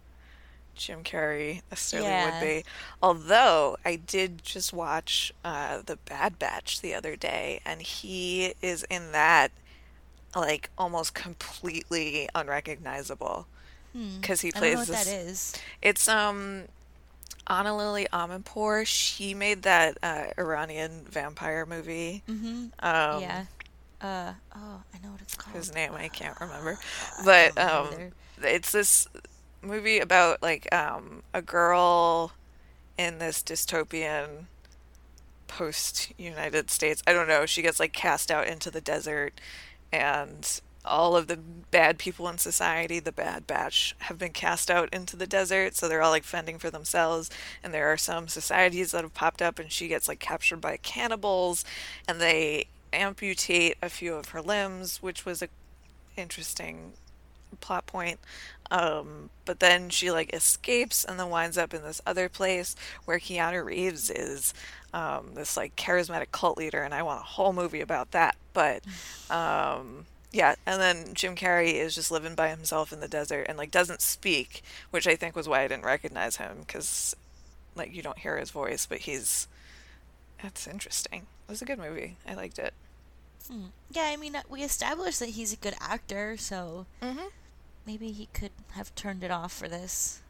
Jim 0.73 1.03
Carrey 1.03 1.62
necessarily 1.69 2.07
Yeah. 2.07 2.39
would 2.39 2.45
be. 2.45 2.63
Although 3.03 3.77
I 3.84 3.97
did 3.97 4.41
just 4.43 4.71
watch 4.71 5.34
uh, 5.43 5.81
The 5.86 5.97
Bad 5.97 6.39
Batch 6.39 6.79
the 6.81 6.93
other 6.95 7.15
day, 7.17 7.60
and 7.65 7.81
he 7.81 8.53
is 8.62 8.84
in 8.89 9.12
that 9.12 9.51
like 10.34 10.69
almost 10.77 11.13
completely 11.13 12.29
unrecognizable 12.34 13.47
Hmm. 13.93 14.21
because 14.21 14.39
he 14.39 14.47
I 14.47 14.51
don't 14.51 14.60
plays 14.62 14.73
know 14.73 14.79
what 14.79 14.88
this. 14.88 15.05
that 15.05 15.13
is. 15.13 15.53
It's 15.81 16.07
um 16.07 16.63
Ana 17.51 17.75
Lily 17.75 18.07
Amirpour. 18.13 18.87
She 18.87 19.33
made 19.33 19.63
that 19.63 19.97
uh, 20.01 20.27
Iranian 20.37 21.05
vampire 21.09 21.65
movie. 21.65 22.23
Mm-hmm. 22.29 22.67
Um, 22.79 23.21
yeah. 23.21 23.45
Uh 24.01 24.33
oh, 24.55 24.81
I 24.93 24.97
know 25.03 25.11
what 25.11 25.21
it's 25.21 25.35
called. 25.35 25.55
Whose 25.55 25.73
name 25.75 25.93
I 25.93 26.07
can't 26.07 26.35
remember, 26.41 26.79
but 27.25 27.55
um, 27.57 27.89
it's 28.41 28.71
this 28.71 29.07
movie 29.61 29.99
about 29.99 30.41
like 30.41 30.73
um 30.73 31.21
a 31.33 31.41
girl 31.41 32.31
in 32.97 33.19
this 33.19 33.43
dystopian 33.43 34.45
post 35.47 36.13
United 36.17 36.71
States. 36.71 37.03
I 37.05 37.13
don't 37.13 37.27
know. 37.27 37.45
She 37.45 37.61
gets 37.61 37.79
like 37.79 37.91
cast 37.91 38.31
out 38.31 38.47
into 38.47 38.71
the 38.71 38.81
desert, 38.81 39.39
and 39.91 40.61
all 40.84 41.15
of 41.15 41.28
the 41.28 41.38
bad 41.38 41.98
people 41.98 42.28
in 42.28 42.38
society, 42.38 43.00
the 43.00 43.12
Bad 43.12 43.48
Batch, 43.48 43.96
have 44.00 44.17
been 44.17 44.32
cast 44.32 44.72
out 44.72 44.89
into 44.94 45.15
the 45.15 45.28
desert. 45.28 45.76
So 45.76 45.88
they're 45.88 46.02
all 46.02 46.12
like 46.12 46.24
fending 46.24 46.58
for 46.58 46.70
themselves. 46.70 47.30
And 47.63 47.74
there 47.74 47.91
are 47.91 47.98
some 47.98 48.28
societies 48.28 48.91
that 48.91 49.04
have 49.04 49.13
popped 49.13 49.41
up, 49.41 49.60
and 49.60 49.72
she 49.72 49.88
gets 49.88 50.08
like 50.08 50.20
captured 50.20 50.62
by 50.62 50.78
cannibals, 50.78 51.63
and 52.08 52.20
they 52.20 52.65
amputate 52.94 53.78
a 53.82 53.89
few 53.89 54.15
of 54.15 54.30
her 54.30 54.41
limbs, 54.41 55.02
which 55.02 55.26
was 55.26 55.41
a 55.41 55.48
interesting 56.17 56.94
plot 57.60 57.86
point. 57.86 58.20
Um, 58.70 59.30
but 59.46 59.60
then 59.60 59.89
she 59.89 60.12
like 60.12 60.34
escapes 60.34 61.04
and 61.04 61.20
then 61.20 61.30
winds 61.30 61.58
up 61.58 61.74
in 61.74 61.84
this 61.84 62.00
other 62.06 62.30
place 62.30 62.76
where 63.04 63.20
Keanu 63.20 63.65
Reeves 63.65 64.10
is 64.10 64.54
um, 64.94 65.32
this 65.36 65.58
like 65.58 65.76
charismatic 65.76 66.32
cult 66.32 66.58
leader, 66.58 66.82
and 66.82 66.94
I 66.94 67.04
want 67.04 67.20
a 67.20 67.24
whole 67.24 67.54
movie 67.54 67.82
about 67.82 68.12
that. 68.12 68.36
But 68.54 68.84
um, 69.30 70.06
yeah, 70.32 70.56
and 70.65 70.82
then 70.82 71.13
Jim 71.13 71.36
Carrey 71.36 71.74
is 71.74 71.96
just 71.96 72.12
living 72.12 72.36
by 72.36 72.50
himself 72.50 72.94
in 72.94 73.00
the 73.02 73.08
desert 73.08 73.46
and 73.50 73.58
like 73.58 73.72
doesn't 73.72 74.02
speak, 74.02 74.63
which 74.91 75.08
I 75.08 75.15
think 75.15 75.36
was 75.36 75.48
why 75.50 75.62
I 75.62 75.67
didn't 75.67 75.86
recognize 75.86 76.38
him 76.38 76.60
because 76.65 77.15
like 77.76 77.94
you 77.94 78.02
don't 78.02 78.20
hear 78.20 78.38
his 78.38 78.52
voice, 78.52 78.86
but 78.86 79.00
he's 79.00 79.48
that's 80.41 80.67
interesting. 80.67 81.28
It 81.48 81.52
was 81.52 81.62
a 81.62 81.65
good 81.65 81.80
movie. 81.80 82.17
I 82.28 82.34
liked 82.36 82.60
it. 82.60 82.74
Hmm. 83.50 83.67
Yeah, 83.91 84.04
I 84.12 84.15
mean, 84.15 84.36
uh, 84.36 84.41
we 84.50 84.63
established 84.63 85.20
that 85.20 85.30
he's 85.30 85.54
a 85.54 85.58
good 85.58 85.76
actor, 85.80 86.38
so 86.38 86.86
Mm-hmm. 87.02 87.28
maybe 87.86 88.12
he 88.12 88.28
could 88.34 88.52
have 88.72 88.94
turned 88.96 89.24
it 89.24 89.32
off 89.32 89.52
for 89.54 89.67
this. 89.67 90.22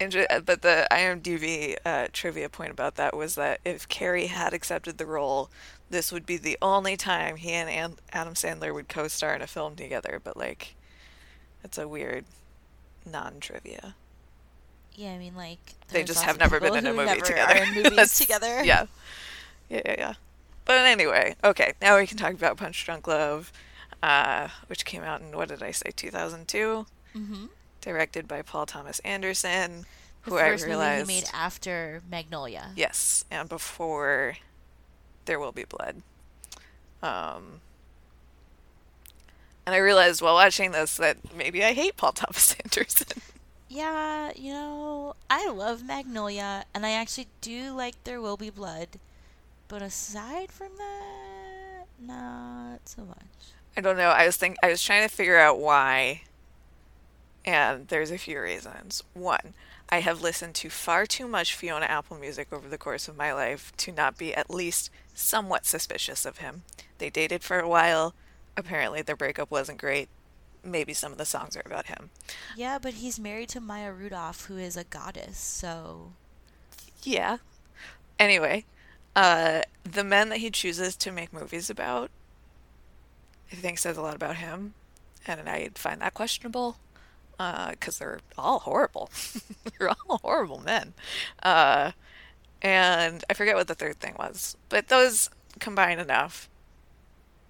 Uh, 0.00 0.40
but 0.40 0.62
the 0.62 0.86
IMDb 0.90 1.76
uh, 1.84 2.08
trivia 2.12 2.48
point 2.48 2.72
about 2.72 2.96
that 2.96 3.16
was 3.16 3.36
that 3.36 3.60
if 3.64 3.88
Carrey 3.88 4.26
had 4.26 4.52
accepted 4.52 4.98
the 4.98 5.06
role, 5.06 5.48
this 5.92 6.10
would 6.10 6.26
be 6.26 6.36
the 6.38 6.58
only 6.60 6.96
time 6.96 7.36
he 7.36 7.50
and 7.52 7.96
Adam 8.12 8.34
Sandler 8.34 8.74
would 8.74 8.88
co-star 8.88 9.34
in 9.36 9.42
a 9.42 9.46
film 9.46 9.76
together. 9.76 10.20
But 10.22 10.36
like, 10.36 10.74
it's 11.62 11.78
a 11.78 11.86
weird 11.86 12.24
non-trivia. 13.10 13.94
Yeah, 14.94 15.12
I 15.12 15.18
mean, 15.18 15.36
like 15.36 15.58
They 15.88 16.02
just 16.02 16.22
have 16.24 16.38
never 16.38 16.58
been 16.60 16.74
in 16.76 16.86
a 16.86 16.92
movie 16.92 17.04
never 17.06 17.20
together. 17.20 17.54
Are 17.54 17.64
in 17.64 17.74
movies 17.74 18.18
together. 18.18 18.64
Yeah. 18.64 18.86
Yeah, 19.68 19.82
yeah, 19.84 19.94
yeah. 19.98 20.12
But 20.64 20.78
anyway, 20.78 21.36
okay, 21.42 21.72
now 21.80 21.98
we 21.98 22.06
can 22.06 22.16
talk 22.18 22.32
about 22.34 22.56
Punch 22.56 22.84
Drunk 22.84 23.06
Love, 23.06 23.52
uh, 24.02 24.48
which 24.68 24.84
came 24.84 25.02
out 25.02 25.20
in, 25.20 25.36
what 25.36 25.48
did 25.48 25.62
I 25.62 25.70
say, 25.72 25.90
2002? 25.94 26.86
Mm-hmm. 27.16 27.44
Directed 27.80 28.28
by 28.28 28.42
Paul 28.42 28.66
Thomas 28.66 28.98
Anderson, 29.00 29.86
The 30.24 30.30
who 30.30 30.36
I 30.38 30.48
realized. 30.50 31.06
made 31.08 31.24
after 31.34 32.00
Magnolia. 32.08 32.70
Yes, 32.76 33.24
and 33.30 33.48
before 33.48 34.36
There 35.24 35.38
Will 35.38 35.52
Be 35.52 35.64
Blood. 35.64 36.02
Um, 37.02 37.60
and 39.66 39.74
I 39.74 39.78
realized 39.78 40.22
while 40.22 40.34
watching 40.34 40.72
this 40.72 40.96
that 40.96 41.34
maybe 41.34 41.64
I 41.64 41.72
hate 41.72 41.96
Paul 41.96 42.12
Thomas 42.12 42.54
Anderson. 42.64 43.22
Yeah, 43.68 44.32
you 44.36 44.52
know, 44.52 45.14
I 45.30 45.48
love 45.48 45.82
Magnolia, 45.82 46.64
and 46.74 46.84
I 46.84 46.90
actually 46.90 47.28
do 47.40 47.72
like 47.72 47.94
There 48.04 48.20
Will 48.20 48.36
Be 48.36 48.50
Blood, 48.50 48.88
but 49.68 49.80
aside 49.80 50.52
from 50.52 50.72
that, 50.76 51.86
not 51.98 52.80
so 52.86 53.02
much. 53.02 53.16
I 53.74 53.80
don't 53.80 53.96
know. 53.96 54.10
I 54.10 54.26
was 54.26 54.36
think 54.36 54.56
I 54.62 54.68
was 54.68 54.82
trying 54.82 55.08
to 55.08 55.14
figure 55.14 55.38
out 55.38 55.58
why, 55.58 56.22
and 57.46 57.88
there's 57.88 58.10
a 58.10 58.18
few 58.18 58.42
reasons. 58.42 59.02
One, 59.14 59.54
I 59.88 60.00
have 60.00 60.20
listened 60.20 60.54
to 60.56 60.68
far 60.68 61.06
too 61.06 61.26
much 61.26 61.54
Fiona 61.54 61.86
Apple 61.86 62.18
music 62.18 62.48
over 62.52 62.68
the 62.68 62.76
course 62.76 63.08
of 63.08 63.16
my 63.16 63.32
life 63.32 63.72
to 63.78 63.92
not 63.92 64.18
be 64.18 64.34
at 64.34 64.50
least 64.50 64.90
somewhat 65.14 65.66
suspicious 65.66 66.24
of 66.24 66.38
him. 66.38 66.62
They 66.98 67.10
dated 67.10 67.42
for 67.42 67.58
a 67.60 67.68
while. 67.68 68.14
Apparently, 68.56 69.02
their 69.02 69.16
breakup 69.16 69.50
wasn't 69.50 69.78
great. 69.80 70.08
Maybe 70.64 70.94
some 70.94 71.12
of 71.12 71.18
the 71.18 71.24
songs 71.24 71.56
are 71.56 71.62
about 71.64 71.86
him. 71.86 72.10
Yeah, 72.56 72.78
but 72.78 72.94
he's 72.94 73.18
married 73.18 73.48
to 73.50 73.60
Maya 73.60 73.92
Rudolph, 73.92 74.46
who 74.46 74.56
is 74.56 74.76
a 74.76 74.84
goddess, 74.84 75.38
so 75.38 76.12
Yeah. 77.02 77.38
Anyway, 78.18 78.64
uh, 79.16 79.62
the 79.84 80.04
men 80.04 80.28
that 80.28 80.38
he 80.38 80.50
chooses 80.50 80.94
to 80.96 81.10
make 81.10 81.32
movies 81.32 81.68
about, 81.68 82.10
I 83.50 83.56
think 83.56 83.78
says 83.78 83.96
a 83.96 84.02
lot 84.02 84.14
about 84.14 84.36
him, 84.36 84.74
and 85.26 85.48
I 85.48 85.70
find 85.74 86.00
that 86.00 86.14
questionable 86.14 86.76
because 87.70 87.98
they're 87.98 88.20
all 88.38 88.60
horrible. 88.60 89.10
they're 89.78 89.90
all 89.90 90.18
horrible 90.22 90.60
men. 90.60 90.94
Uh, 91.42 91.92
and 92.62 93.24
I 93.28 93.34
forget 93.34 93.56
what 93.56 93.66
the 93.68 93.74
third 93.74 93.98
thing 94.00 94.14
was, 94.18 94.56
but 94.68 94.88
those 94.88 95.28
combine 95.58 95.98
enough 95.98 96.48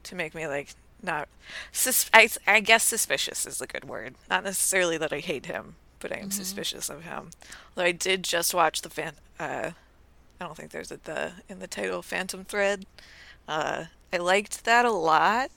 to 0.05 0.15
make 0.15 0.35
me 0.35 0.47
like 0.47 0.75
not. 1.03 1.29
Sus- 1.71 2.11
I 2.13 2.29
I 2.47 2.61
guess 2.61 2.83
suspicious 2.83 3.47
is 3.47 3.61
a 3.61 3.67
good 3.67 3.85
word. 3.85 4.15
Not 4.31 4.45
necessarily 4.45 4.99
that 4.99 5.13
I 5.13 5.19
hate 5.19 5.47
him, 5.47 5.77
but 6.01 6.13
I 6.13 6.17
am 6.17 6.31
suspicious 6.31 6.89
of 6.89 7.05
him. 7.05 7.31
Although 7.77 7.89
I 7.89 7.93
did 7.93 8.25
just 8.25 8.55
watch 8.55 8.83
the 8.83 8.91
fan. 8.91 9.15
Uh, 9.39 9.73
I 10.41 10.45
don't 10.45 10.57
think 10.57 10.71
there's 10.71 10.91
a 10.91 10.99
the 11.03 11.33
in 11.49 11.59
the 11.59 11.67
title 11.67 12.03
Phantom 12.03 12.45
Thread. 12.45 12.87
Uh, 13.47 13.85
I 14.13 14.17
liked 14.17 14.65
that 14.65 14.85
a 14.85 14.91
lot, 14.93 15.51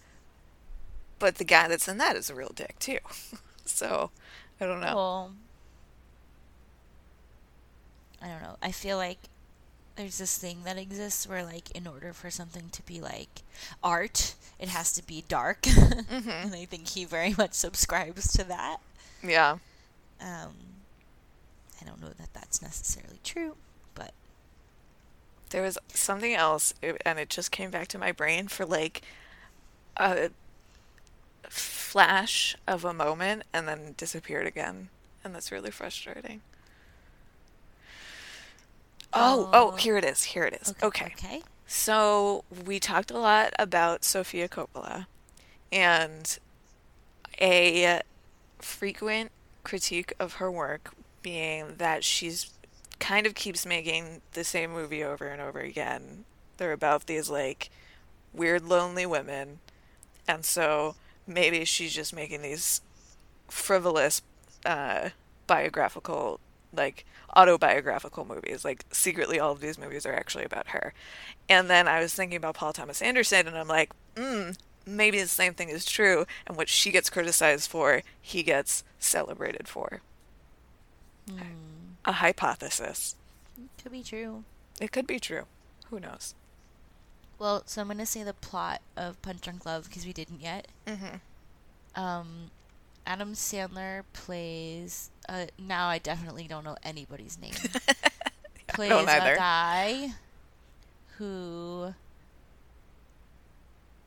but 1.19 1.35
the 1.35 1.43
guy 1.43 1.67
that's 1.67 1.87
in 1.87 1.97
that 1.99 2.15
is 2.15 2.29
a 2.29 2.35
real 2.35 2.51
dick 2.53 2.77
too. 2.79 2.99
so 3.65 4.11
I 4.59 4.65
don't 4.65 4.81
know. 4.81 4.95
well, 4.95 5.31
I 8.21 8.27
don't 8.27 8.41
know. 8.41 8.57
I 8.61 8.71
feel 8.71 8.97
like 8.97 9.19
there's 9.95 10.17
this 10.17 10.37
thing 10.37 10.63
that 10.65 10.77
exists 10.77 11.27
where, 11.27 11.43
like, 11.43 11.71
in 11.71 11.87
order 11.87 12.13
for 12.13 12.29
something 12.29 12.69
to 12.71 12.83
be 12.83 12.99
like 13.01 13.43
art, 13.83 14.35
it 14.59 14.69
has 14.69 14.91
to 14.93 15.03
be 15.05 15.23
dark, 15.27 15.61
Mm-hmm. 16.11 16.29
and 16.29 16.55
I 16.55 16.65
think 16.65 16.89
he 16.89 17.05
very 17.05 17.33
much 17.37 17.53
subscribes 17.53 18.31
to 18.33 18.43
that. 18.45 18.77
Yeah. 19.23 19.57
Um, 20.21 20.83
I 21.81 21.85
don't 21.85 22.01
know 22.01 22.09
that 22.09 22.33
that's 22.33 22.61
necessarily 22.61 23.19
true, 23.23 23.55
but 23.93 24.13
There 25.49 25.61
was 25.61 25.77
something 25.87 26.33
else, 26.33 26.73
and 26.83 27.19
it 27.19 27.29
just 27.29 27.51
came 27.51 27.71
back 27.71 27.87
to 27.89 27.97
my 27.97 28.11
brain 28.11 28.47
for 28.47 28.65
like 28.65 29.01
a 29.97 30.31
flash 31.49 32.55
of 32.67 32.83
a 32.85 32.93
moment 32.93 33.43
and 33.53 33.67
then 33.67 33.93
disappeared 33.97 34.47
again. 34.47 34.89
And 35.23 35.33
that's 35.33 35.51
really 35.51 35.71
frustrating. 35.71 36.41
Oh, 39.15 39.49
oh, 39.53 39.71
Oh. 39.71 39.75
here 39.75 39.97
it 39.97 40.03
is. 40.03 40.23
Here 40.23 40.43
it 40.43 40.59
is. 40.61 40.73
Okay. 40.83 41.05
okay. 41.17 41.41
So 41.67 42.43
we 42.65 42.79
talked 42.79 43.09
a 43.11 43.17
lot 43.17 43.53
about 43.57 44.03
Sofia 44.03 44.47
Coppola 44.47 45.07
and 45.71 46.37
a 47.41 48.01
frequent 48.59 49.31
critique 49.63 50.13
of 50.19 50.33
her 50.33 50.51
work 50.51 50.93
being 51.23 51.75
that 51.77 52.03
she's 52.03 52.51
kind 52.99 53.25
of 53.25 53.33
keeps 53.33 53.65
making 53.65 54.21
the 54.33 54.43
same 54.43 54.71
movie 54.71 55.03
over 55.03 55.27
and 55.27 55.41
over 55.41 55.59
again. 55.59 56.25
They're 56.57 56.71
about 56.71 57.07
these 57.07 57.29
like 57.29 57.69
weird 58.33 58.63
lonely 58.65 59.05
women 59.05 59.59
and 60.27 60.43
so 60.45 60.95
maybe 61.25 61.65
she's 61.65 61.93
just 61.93 62.13
making 62.13 62.41
these 62.41 62.81
frivolous 63.49 64.21
uh, 64.65 65.09
biographical 65.47 66.39
like 66.75 67.05
autobiographical 67.35 68.25
movies 68.25 68.63
like 68.65 68.85
secretly 68.91 69.39
all 69.39 69.51
of 69.51 69.59
these 69.61 69.77
movies 69.77 70.05
are 70.05 70.13
actually 70.13 70.43
about 70.45 70.67
her 70.69 70.93
and 71.49 71.69
then 71.69 71.87
i 71.87 71.99
was 71.99 72.13
thinking 72.13 72.37
about 72.37 72.55
paul 72.55 72.71
thomas 72.73 73.01
anderson 73.01 73.47
and 73.47 73.57
i'm 73.57 73.67
like 73.67 73.91
mm, 74.15 74.55
maybe 74.85 75.19
the 75.19 75.27
same 75.27 75.53
thing 75.53 75.69
is 75.69 75.85
true 75.85 76.25
and 76.47 76.55
what 76.55 76.69
she 76.69 76.91
gets 76.91 77.09
criticized 77.09 77.69
for 77.69 78.01
he 78.21 78.43
gets 78.43 78.83
celebrated 78.99 79.67
for 79.67 80.01
Hmm. 81.29 81.95
a 82.05 82.11
hypothesis 82.13 83.15
Could 83.81 83.91
be 83.91 84.03
true. 84.03 84.43
it 84.79 84.91
could 84.91 85.07
be 85.07 85.19
true 85.19 85.45
who 85.89 85.99
knows 85.99 86.35
Well, 87.39 87.63
so 87.65 87.81
I'm 87.81 87.87
gonna 87.87 88.05
say 88.05 88.23
the 88.23 88.33
plot 88.33 88.81
of 88.95 89.21
Punch 89.21 89.41
Drunk 89.41 89.65
Love 89.65 89.85
because 89.85 90.05
we 90.05 90.13
didn't 90.13 90.41
yet. 90.41 90.67
mm-hmm. 90.87 91.17
Um, 92.01 92.51
Adam 93.05 93.33
Sandler 93.33 94.03
plays. 94.13 95.09
Uh, 95.27 95.45
now 95.57 95.87
I 95.87 95.99
definitely 95.99 96.47
don't 96.47 96.63
know 96.63 96.77
anybody's 96.83 97.37
name. 97.39 97.53
plays 98.67 99.15
a 99.15 99.31
guy 99.35 100.11
who 101.17 101.93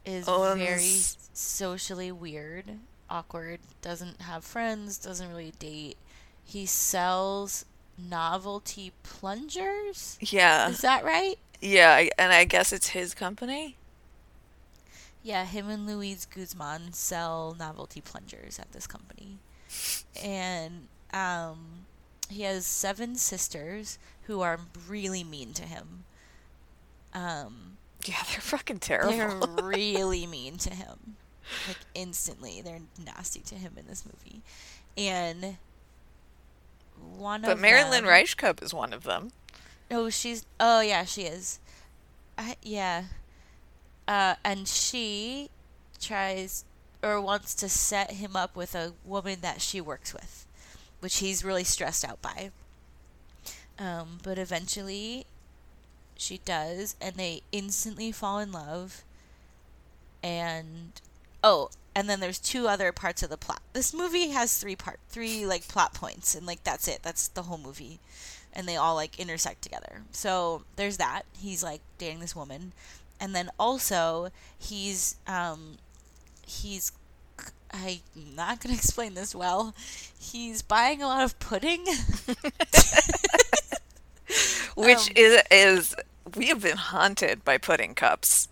is 0.04 0.32
very 0.32 1.02
socially 1.32 2.10
weird, 2.12 2.78
awkward, 3.10 3.60
doesn't 3.82 4.22
have 4.22 4.44
friends, 4.44 4.98
doesn't 4.98 5.28
really 5.28 5.52
date. 5.58 5.96
He 6.44 6.66
sells 6.66 7.64
novelty 7.98 8.92
plungers. 9.02 10.20
yeah 10.20 10.68
Is 10.68 10.80
that 10.82 11.04
right? 11.04 11.38
yeah 11.60 12.08
and 12.18 12.32
i 12.32 12.44
guess 12.44 12.72
it's 12.72 12.88
his 12.90 13.14
company 13.14 13.76
Yeah, 15.22 15.44
him 15.44 15.68
and 15.68 15.86
Luis 15.86 16.24
Guzman 16.26 16.92
sell 16.92 17.54
novelty 17.58 18.00
plungers 18.00 18.58
at 18.58 18.72
this 18.72 18.86
company. 18.86 19.40
And 20.22 20.88
um, 21.12 21.86
he 22.28 22.42
has 22.42 22.66
seven 22.66 23.16
sisters 23.16 23.98
who 24.22 24.40
are 24.40 24.60
really 24.88 25.24
mean 25.24 25.52
to 25.54 25.62
him. 25.62 26.04
Um, 27.14 27.78
yeah 28.04 28.22
they're 28.30 28.40
fucking 28.40 28.78
terrible 28.80 29.12
they're 29.12 29.40
really 29.62 30.26
mean 30.26 30.58
to 30.58 30.70
him. 30.70 31.16
Like 31.66 31.78
instantly. 31.94 32.60
They're 32.62 32.80
nasty 33.04 33.40
to 33.40 33.54
him 33.54 33.72
in 33.76 33.86
this 33.86 34.04
movie. 34.04 34.42
And 34.96 35.56
one 37.16 37.42
but 37.42 37.52
of 37.52 37.56
But 37.56 37.62
Mary 37.62 37.82
Lynn 37.84 38.04
them, 38.04 38.12
Rajskub 38.12 38.62
is 38.62 38.74
one 38.74 38.92
of 38.92 39.04
them 39.04 39.32
Oh, 39.90 40.10
she's. 40.10 40.44
Oh, 40.60 40.80
yeah, 40.80 41.04
she 41.04 41.22
is. 41.22 41.60
I, 42.36 42.56
yeah. 42.62 43.04
Uh, 44.06 44.34
and 44.44 44.68
she 44.68 45.50
tries 46.00 46.64
or 47.02 47.20
wants 47.20 47.54
to 47.54 47.68
set 47.68 48.12
him 48.12 48.36
up 48.36 48.56
with 48.56 48.74
a 48.74 48.92
woman 49.04 49.38
that 49.40 49.60
she 49.60 49.80
works 49.80 50.12
with, 50.12 50.46
which 51.00 51.18
he's 51.18 51.44
really 51.44 51.64
stressed 51.64 52.04
out 52.04 52.20
by. 52.22 52.50
Um, 53.78 54.18
but 54.22 54.38
eventually, 54.38 55.26
she 56.16 56.38
does, 56.44 56.96
and 57.00 57.16
they 57.16 57.42
instantly 57.52 58.10
fall 58.12 58.38
in 58.38 58.52
love. 58.52 59.04
And 60.22 61.00
oh, 61.44 61.70
and 61.94 62.08
then 62.08 62.20
there's 62.20 62.38
two 62.38 62.66
other 62.66 62.92
parts 62.92 63.22
of 63.22 63.30
the 63.30 63.36
plot. 63.36 63.62
This 63.72 63.94
movie 63.94 64.30
has 64.30 64.56
three 64.56 64.76
part, 64.76 64.98
three 65.08 65.46
like 65.46 65.68
plot 65.68 65.94
points, 65.94 66.34
and 66.34 66.46
like 66.46 66.64
that's 66.64 66.88
it. 66.88 67.00
That's 67.02 67.28
the 67.28 67.44
whole 67.44 67.58
movie 67.58 68.00
and 68.52 68.66
they 68.66 68.76
all 68.76 68.94
like 68.94 69.18
intersect 69.18 69.62
together. 69.62 70.02
So 70.12 70.64
there's 70.76 70.96
that. 70.96 71.22
He's 71.38 71.62
like 71.62 71.80
dating 71.98 72.20
this 72.20 72.34
woman, 72.34 72.72
and 73.20 73.34
then 73.34 73.50
also 73.58 74.30
he's 74.58 75.16
um 75.26 75.78
he's 76.46 76.92
I'm 77.72 77.98
not 78.36 78.60
gonna 78.60 78.74
explain 78.82 79.14
this 79.14 79.34
well. 79.34 79.74
He's 80.18 80.62
buying 80.62 81.02
a 81.02 81.06
lot 81.06 81.22
of 81.24 81.38
pudding. 81.38 81.84
which 84.74 85.08
Um, 85.08 85.12
is 85.16 85.42
is 85.50 85.94
we 86.36 86.46
have 86.48 86.62
been 86.62 86.76
haunted 86.76 87.44
by 87.44 87.58
pudding 87.58 87.94
cups. 87.94 88.48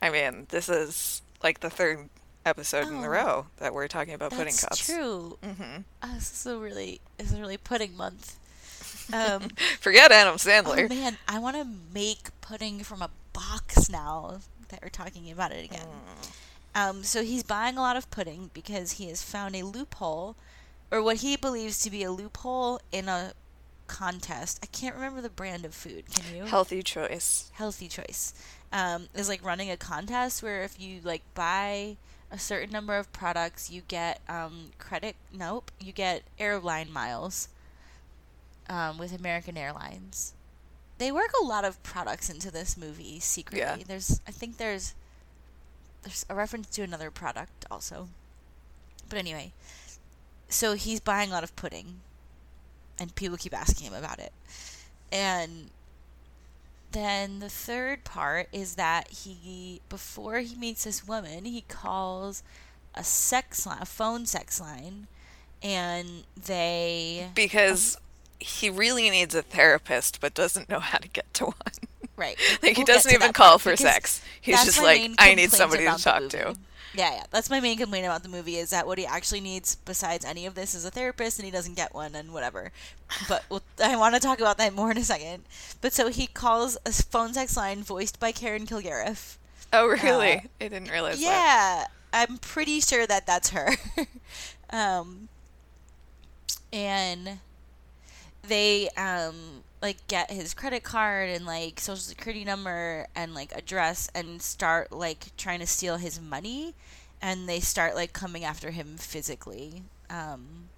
I 0.00 0.10
mean, 0.10 0.46
this 0.50 0.68
is 0.68 1.22
like 1.42 1.60
the 1.60 1.70
third 1.70 2.08
episode 2.46 2.86
in 2.88 2.94
a 2.94 3.06
Oh. 3.06 3.08
row 3.08 3.46
that 3.58 3.74
we're 3.74 3.88
talking 3.88 4.14
about 4.14 4.30
pudding 4.30 4.46
That's 4.46 4.64
cups. 4.64 4.86
true. 4.86 5.38
hmm 5.42 5.78
Uh, 6.02 6.14
this 6.14 6.30
is 6.32 6.46
a 6.46 6.56
really 6.58 7.00
this 7.16 7.30
is 7.32 7.38
a 7.38 7.40
really 7.40 7.56
pudding 7.58 7.96
month. 7.96 8.36
Um, 9.12 9.48
Forget 9.80 10.12
Adam 10.12 10.34
oh 10.34 10.36
Sandler. 10.36 10.88
man, 10.88 11.16
I 11.26 11.38
want 11.38 11.56
to 11.56 11.66
make 11.92 12.28
pudding 12.40 12.80
from 12.84 13.02
a 13.02 13.10
box 13.32 13.88
now 13.90 14.38
that 14.68 14.80
we're 14.82 14.88
talking 14.90 15.30
about 15.30 15.50
it 15.52 15.64
again. 15.64 15.86
Um, 16.78 17.02
so 17.02 17.24
he's 17.24 17.42
buying 17.42 17.76
a 17.76 17.80
lot 17.80 17.96
of 17.96 18.10
pudding 18.10 18.50
because 18.54 18.92
he 18.92 19.08
has 19.08 19.22
found 19.22 19.56
a 19.56 19.64
loophole, 19.64 20.36
or 20.90 21.02
what 21.02 21.18
he 21.18 21.36
believes 21.36 21.80
to 21.82 21.90
be 21.90 22.04
a 22.04 22.12
loophole 22.12 22.80
in 22.92 23.08
a 23.08 23.32
contest. 23.88 24.60
I 24.62 24.66
can't 24.66 24.94
remember 24.94 25.20
the 25.20 25.28
brand 25.30 25.64
of 25.64 25.74
food. 25.74 26.04
Can 26.14 26.36
you? 26.36 26.44
Healthy 26.44 26.82
choice. 26.82 27.50
Healthy 27.54 27.88
Choice 27.88 28.32
um, 28.72 29.08
is 29.14 29.28
like 29.28 29.44
running 29.44 29.70
a 29.70 29.76
contest 29.76 30.42
where 30.42 30.62
if 30.62 30.78
you 30.78 31.00
like 31.02 31.22
buy 31.34 31.96
a 32.30 32.38
certain 32.38 32.70
number 32.70 32.96
of 32.96 33.12
products, 33.12 33.70
you 33.70 33.82
get 33.88 34.20
um, 34.28 34.70
credit. 34.78 35.16
Nope, 35.32 35.72
you 35.80 35.92
get 35.92 36.22
airline 36.38 36.92
miles 36.92 37.48
um, 38.68 38.98
with 38.98 39.18
American 39.18 39.56
Airlines. 39.56 40.34
They 40.98 41.10
work 41.10 41.32
a 41.40 41.44
lot 41.44 41.64
of 41.64 41.82
products 41.82 42.28
into 42.28 42.50
this 42.50 42.76
movie 42.76 43.20
secretly. 43.20 43.60
Yeah. 43.60 43.84
There's, 43.86 44.20
I 44.28 44.32
think 44.32 44.58
there's, 44.58 44.94
there's 46.02 46.26
a 46.28 46.34
reference 46.34 46.68
to 46.68 46.82
another 46.82 47.10
product 47.10 47.64
also. 47.70 48.08
But 49.08 49.18
anyway, 49.18 49.52
so 50.48 50.74
he's 50.74 51.00
buying 51.00 51.30
a 51.30 51.32
lot 51.32 51.44
of 51.44 51.56
pudding, 51.56 52.00
and 52.98 53.14
people 53.14 53.36
keep 53.36 53.54
asking 53.54 53.86
him 53.86 53.94
about 53.94 54.18
it, 54.18 54.32
and 55.10 55.70
then 56.92 57.38
the 57.38 57.48
third 57.48 58.04
part 58.04 58.48
is 58.52 58.76
that 58.76 59.08
he 59.08 59.80
before 59.88 60.38
he 60.38 60.56
meets 60.56 60.84
this 60.84 61.06
woman 61.06 61.44
he 61.44 61.60
calls 61.62 62.42
a 62.94 63.04
sex 63.04 63.66
line 63.66 63.78
a 63.80 63.84
phone 63.84 64.24
sex 64.24 64.60
line 64.60 65.06
and 65.62 66.24
they 66.46 67.28
Because 67.34 67.98
he 68.40 68.70
really 68.70 69.10
needs 69.10 69.34
a 69.34 69.42
therapist, 69.42 70.20
but 70.20 70.34
doesn't 70.34 70.68
know 70.68 70.80
how 70.80 70.98
to 70.98 71.08
get 71.08 71.32
to 71.34 71.46
one. 71.46 71.54
right 72.16 72.36
like 72.62 72.74
he 72.76 72.80
we'll 72.80 72.86
doesn't 72.86 73.12
even 73.12 73.32
call 73.32 73.58
for 73.58 73.76
sex. 73.76 74.20
He's 74.40 74.64
just 74.64 74.82
like, 74.82 75.12
I 75.18 75.34
need 75.34 75.52
somebody 75.52 75.84
to 75.84 75.96
talk 75.98 76.28
to. 76.30 76.56
yeah 76.94 77.14
yeah 77.14 77.24
that's 77.30 77.50
my 77.50 77.60
main 77.60 77.76
complaint 77.78 78.06
about 78.06 78.22
the 78.22 78.28
movie 78.28 78.56
is 78.56 78.70
that 78.70 78.86
what 78.86 78.98
he 78.98 79.06
actually 79.06 79.40
needs 79.40 79.76
besides 79.84 80.24
any 80.24 80.46
of 80.46 80.54
this 80.54 80.74
is 80.74 80.84
a 80.84 80.90
therapist 80.90 81.38
and 81.38 81.44
he 81.44 81.50
doesn't 81.52 81.74
get 81.76 81.94
one 81.94 82.14
and 82.14 82.32
whatever 82.32 82.72
but 83.28 83.44
we'll, 83.50 83.62
i 83.84 83.94
want 83.96 84.14
to 84.14 84.20
talk 84.20 84.40
about 84.40 84.56
that 84.58 84.72
more 84.74 84.90
in 84.90 84.96
a 84.98 85.04
second 85.04 85.44
but 85.80 85.92
so 85.92 86.08
he 86.08 86.26
calls 86.26 86.76
a 86.86 86.92
phone 86.92 87.34
sex 87.34 87.56
line 87.56 87.82
voiced 87.82 88.18
by 88.18 88.32
karen 88.32 88.66
kilgariff 88.66 89.36
Oh, 89.72 89.86
really? 89.88 90.32
Uh, 90.36 90.40
I 90.62 90.68
didn't 90.68 90.90
realize 90.90 91.20
that. 91.20 91.88
Yeah, 92.12 92.18
I'm 92.18 92.38
pretty 92.38 92.80
sure 92.80 93.06
that 93.06 93.26
that's 93.26 93.50
her. 93.50 93.68
um, 94.70 95.28
and 96.72 97.40
they 98.48 98.88
um 98.96 99.62
like 99.80 100.04
get 100.08 100.30
his 100.30 100.54
credit 100.54 100.82
card 100.82 101.28
and 101.30 101.46
like 101.46 101.78
social 101.78 101.96
security 102.00 102.44
number 102.44 103.06
and 103.14 103.34
like 103.34 103.52
address 103.52 104.10
and 104.14 104.42
start 104.42 104.90
like 104.90 105.36
trying 105.36 105.60
to 105.60 105.66
steal 105.66 105.96
his 105.98 106.20
money, 106.20 106.74
and 107.22 107.48
they 107.48 107.60
start 107.60 107.94
like 107.94 108.12
coming 108.12 108.44
after 108.44 108.70
him 108.70 108.96
physically. 108.98 109.82
Um. 110.10 110.68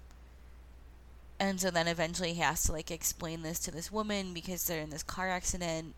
And 1.39 1.59
so 1.59 1.71
then 1.71 1.87
eventually 1.87 2.33
he 2.33 2.41
has 2.41 2.63
to 2.65 2.71
like 2.71 2.91
explain 2.91 3.41
this 3.41 3.57
to 3.61 3.71
this 3.71 3.91
woman 3.91 4.31
because 4.33 4.65
they're 4.65 4.79
in 4.81 4.91
this 4.91 5.01
car 5.01 5.27
accident, 5.29 5.95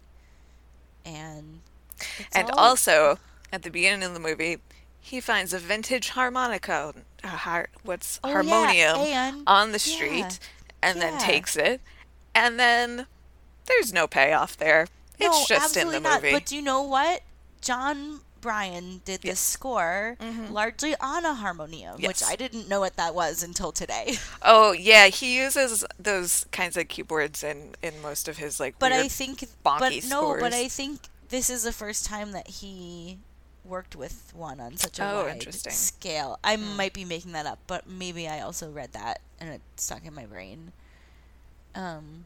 and 1.05 1.59
And 2.33 2.49
all- 2.51 2.59
also, 2.59 3.19
at 3.51 3.63
the 3.63 3.69
beginning 3.69 4.03
of 4.03 4.13
the 4.13 4.21
movie, 4.21 4.59
he 5.01 5.19
finds 5.19 5.51
a 5.53 5.59
vintage 5.59 6.09
harmonica, 6.09 6.93
a 7.25 7.27
har- 7.27 7.67
what's 7.83 8.21
Oh, 8.23 8.29
yeah, 8.29 8.33
harmonium, 8.36 8.97
and- 8.99 9.43
on 9.45 9.73
the 9.73 9.83
yeah, 9.86 10.29
and 10.84 11.02
then 11.02 11.17
takes 11.19 11.56
it, 11.56 11.82
and 12.36 12.60
then 12.60 13.08
there's 13.65 13.91
no 13.93 14.08
payoff 14.08 14.58
there. 14.58 14.88
It's 15.19 15.26
no, 15.26 15.46
just 15.48 15.78
in 15.78 15.88
absolutely 15.88 15.93
the 15.96 16.00
not. 16.02 16.22
movie. 16.24 16.34
But 16.34 16.46
do 16.46 16.56
you 16.56 16.62
know 16.62 16.82
what? 16.82 17.22
Jon 17.62 18.19
Brion 18.41 19.02
did 19.06 19.22
this 19.22 19.26
Yes. 19.30 19.39
score 19.39 20.17
Mhm. 20.19 20.52
largely 20.52 20.96
on 21.00 21.24
a 21.26 21.34
harmonium, 21.34 21.96
Yes. 21.98 22.08
which 22.10 22.24
I 22.30 22.36
didn't 22.36 22.67
know 22.67 22.82
what 22.82 22.98
that 22.98 23.15
was 23.15 23.41
until 23.41 23.72
today. 23.72 24.17
Oh 24.41 24.74
yeah, 24.74 25.08
he 25.08 25.38
uses 25.38 25.86
those 25.98 26.46
kinds 26.52 26.76
of 26.76 26.89
keyboards 26.89 27.41
in 27.43 27.76
in 27.82 28.02
most 28.02 28.28
of 28.28 28.38
his 28.38 28.60
like. 28.60 28.76
But 28.80 28.91
I 28.91 29.08
think, 29.08 29.39
bonky 29.65 29.80
but 29.80 30.04
no, 30.10 30.36
but. 30.38 30.54
I 30.54 30.67
think 30.67 31.00
this 31.30 31.50
is 31.50 31.63
the 31.63 31.72
first 31.72 32.04
time 32.06 32.32
that 32.34 32.48
he 32.48 33.19
worked 33.65 33.95
with 33.95 34.32
one 34.36 34.60
on 34.60 34.78
such 34.78 34.99
a 34.99 35.04
Oh, 35.06 35.23
wide 35.26 35.36
interesting. 35.36 35.71
scale. 35.73 36.39
I 36.43 36.56
Hmm. 36.56 36.76
might 36.78 36.93
be 36.93 37.06
making 37.06 37.32
that 37.34 37.45
up, 37.45 37.60
but 37.67 37.88
maybe 37.88 38.28
I 38.28 38.41
also 38.41 38.69
read 38.71 38.93
that 38.93 39.21
and 39.39 39.49
it 39.49 39.62
stuck 39.78 40.06
in 40.06 40.13
my 40.13 40.26
brain. 40.26 40.73
Um, 41.76 42.26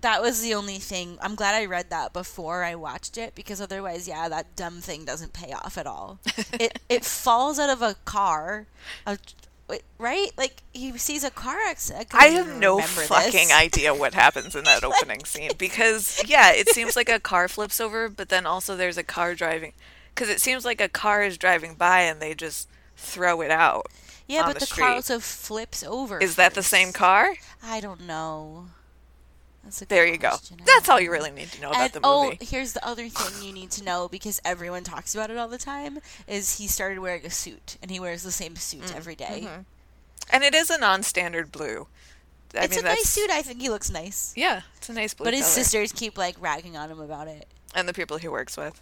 that 0.00 0.22
was 0.22 0.42
the 0.42 0.54
only 0.54 0.78
thing. 0.78 1.18
I'm 1.20 1.34
glad 1.34 1.54
I 1.54 1.66
read 1.66 1.90
that 1.90 2.12
before 2.12 2.64
I 2.64 2.74
watched 2.74 3.18
it 3.18 3.34
because 3.34 3.60
otherwise, 3.60 4.08
yeah, 4.08 4.28
that 4.28 4.56
dumb 4.56 4.80
thing 4.80 5.04
doesn't 5.04 5.32
pay 5.32 5.52
off 5.52 5.76
at 5.78 5.86
all. 5.86 6.20
it 6.58 6.78
it 6.88 7.04
falls 7.04 7.58
out 7.58 7.70
of 7.70 7.82
a 7.82 7.96
car, 8.04 8.66
a, 9.06 9.18
right? 9.98 10.30
Like 10.38 10.62
he 10.72 10.96
sees 10.98 11.24
a 11.24 11.30
car 11.30 11.58
accident. 11.66 12.08
I 12.12 12.28
couldn't 12.30 12.46
have 12.46 12.56
no 12.60 12.80
fucking 12.80 13.48
this. 13.48 13.52
idea 13.52 13.94
what 13.94 14.14
happens 14.14 14.54
in 14.54 14.64
that 14.64 14.84
opening 14.84 15.24
scene 15.24 15.50
because 15.58 16.22
yeah, 16.26 16.52
it 16.52 16.68
seems 16.70 16.96
like 16.96 17.08
a 17.08 17.20
car 17.20 17.48
flips 17.48 17.80
over, 17.80 18.08
but 18.08 18.28
then 18.28 18.46
also 18.46 18.76
there's 18.76 18.98
a 18.98 19.04
car 19.04 19.34
driving 19.34 19.72
because 20.18 20.30
it 20.34 20.40
seems 20.40 20.64
like 20.64 20.80
a 20.80 20.88
car 20.88 21.22
is 21.22 21.38
driving 21.38 21.74
by 21.74 22.00
and 22.00 22.20
they 22.20 22.34
just 22.34 22.68
throw 22.96 23.40
it 23.40 23.50
out. 23.50 23.86
Yeah, 24.26 24.42
but 24.46 24.58
the 24.58 24.66
the, 24.66 24.72
car 24.74 24.90
also 24.94 25.20
flips 25.20 25.82
over. 25.84 26.18
Is 26.18 26.36
that 26.36 26.54
the 26.54 26.62
same 26.62 26.92
car? 26.92 27.34
I 27.62 27.80
don't 27.80 28.00
know. 28.06 28.66
That's 29.64 29.80
There 29.80 30.06
you 30.06 30.18
go. 30.18 30.30
question. 30.30 30.58
I 30.60 30.64
That's 30.66 30.88
all 30.88 31.00
you 31.00 31.10
really 31.10 31.30
need 31.30 31.48
to 31.52 31.60
know 31.60 31.70
about 31.70 31.80
And, 31.82 31.92
the 31.92 32.00
movie. 32.00 32.38
oh, 32.40 32.44
here's 32.44 32.72
the 32.72 32.86
other 32.86 33.08
thing 33.08 33.46
you 33.46 33.52
need 33.52 33.70
to 33.72 33.84
know 33.84 34.08
because 34.08 34.40
everyone 34.44 34.82
talks 34.84 35.14
about 35.14 35.30
it 35.30 35.36
all 35.36 35.48
the 35.48 35.58
time 35.58 35.98
is 36.26 36.58
he 36.58 36.66
started 36.66 36.98
wearing 37.00 37.24
a 37.24 37.30
suit 37.30 37.76
and 37.80 37.90
he 37.90 38.00
wears 38.00 38.22
the 38.22 38.30
same 38.32 38.56
suit 38.56 38.82
Mm, 38.82 38.96
every 38.96 39.14
day. 39.14 39.48
And 40.30 40.42
it 40.44 40.54
is 40.54 40.68
a 40.70 40.78
non-standard 40.78 41.50
blue. 41.52 41.86
I 42.54 42.64
It's 42.64 42.76
mean, 42.76 42.84
a 42.86 42.88
nice 42.88 43.08
suit. 43.08 43.30
I 43.30 43.42
think 43.42 43.60
he 43.60 43.68
looks 43.68 43.90
nice. 43.90 44.32
Yeah, 44.36 44.62
it's 44.78 44.88
a 44.88 44.92
nice 44.94 45.14
blue 45.14 45.24
but 45.24 45.34
his 45.34 45.42
color. 45.44 45.52
sisters 45.54 45.92
keep 45.92 46.16
like 46.18 46.36
ragging 46.40 46.76
on 46.76 46.90
him 46.90 47.00
about 47.00 47.28
it. 47.28 47.46
and 47.74 47.86
the 47.88 47.92
people 47.94 48.16
he 48.18 48.28
works 48.28 48.56
with. 48.56 48.80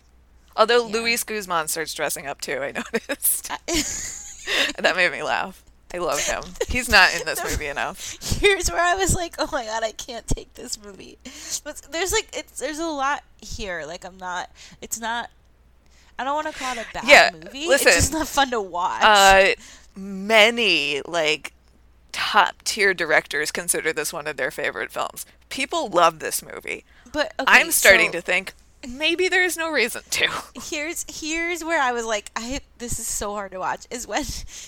Although 0.57 0.87
Yeah. 0.89 0.93
Luis 0.95 1.23
Guzman 1.25 1.69
starts 1.69 1.93
dressing 1.95 2.27
up 2.27 2.41
too, 2.41 2.59
I 2.63 2.73
noticed. 3.09 3.51
that 4.79 4.97
made 4.97 5.13
me 5.13 5.23
laugh. 5.23 5.63
I 5.95 5.99
love 5.99 6.19
him. 6.21 6.43
He's 6.69 6.89
not 6.89 7.15
in 7.15 7.25
this 7.27 7.43
movie 7.45 7.67
enough. 7.69 8.17
Here's 8.41 8.71
where 8.71 8.83
I 8.83 8.97
was 8.97 9.15
like, 9.15 9.37
"Oh 9.39 9.49
my 9.53 9.65
god, 9.65 9.85
I 9.85 9.93
can't 9.93 10.27
take 10.27 10.53
this 10.55 10.83
movie." 10.83 11.17
But 11.63 11.81
there's 11.93 12.13
like 12.13 12.29
it's 12.37 12.59
there's 12.59 12.81
a 12.81 12.87
lot 12.87 13.23
here. 13.41 13.85
Like 13.87 14.05
I'm 14.05 14.17
not. 14.19 14.51
It's 14.83 14.99
not. 14.99 15.31
I 16.19 16.25
don't 16.25 16.35
want 16.35 16.53
to 16.53 16.59
call 16.59 16.77
it 16.77 16.87
a 16.91 16.93
bad 16.93 17.05
Yeah, 17.07 17.31
movie. 17.33 17.69
listen, 17.69 17.89
it's 17.89 17.97
just 17.99 18.13
not 18.13 18.27
fun 18.27 18.51
to 18.51 18.61
watch. 18.61 19.03
Uh, 19.03 19.55
many 19.95 21.03
like 21.07 21.53
top 22.13 22.63
tier 22.65 22.93
directors 22.95 23.53
consider 23.53 23.93
this 23.93 24.13
one 24.13 24.27
of 24.27 24.37
their 24.37 24.51
favorite 24.51 24.91
films. 24.91 25.25
People 25.51 25.89
love 25.89 26.19
this 26.19 26.43
movie. 26.43 26.85
but 27.13 27.33
okay, 27.39 27.45
I'm 27.47 27.71
starting 27.71 28.07
so 28.09 28.13
to 28.19 28.21
think 28.23 28.55
maybe 28.89 29.29
there's 29.29 29.57
no 29.57 29.71
reason 29.71 30.03
to. 30.11 30.29
Here's 30.55 31.05
here's 31.09 31.65
where 31.65 31.81
I 31.81 31.93
was 31.93 32.05
like, 32.05 32.31
I 32.37 32.61
this 32.79 32.99
is 32.99 33.07
so 33.07 33.33
hard 33.33 33.53
to 33.53 33.59
watch. 33.59 33.87
Is 33.91 34.07
when 34.07 34.25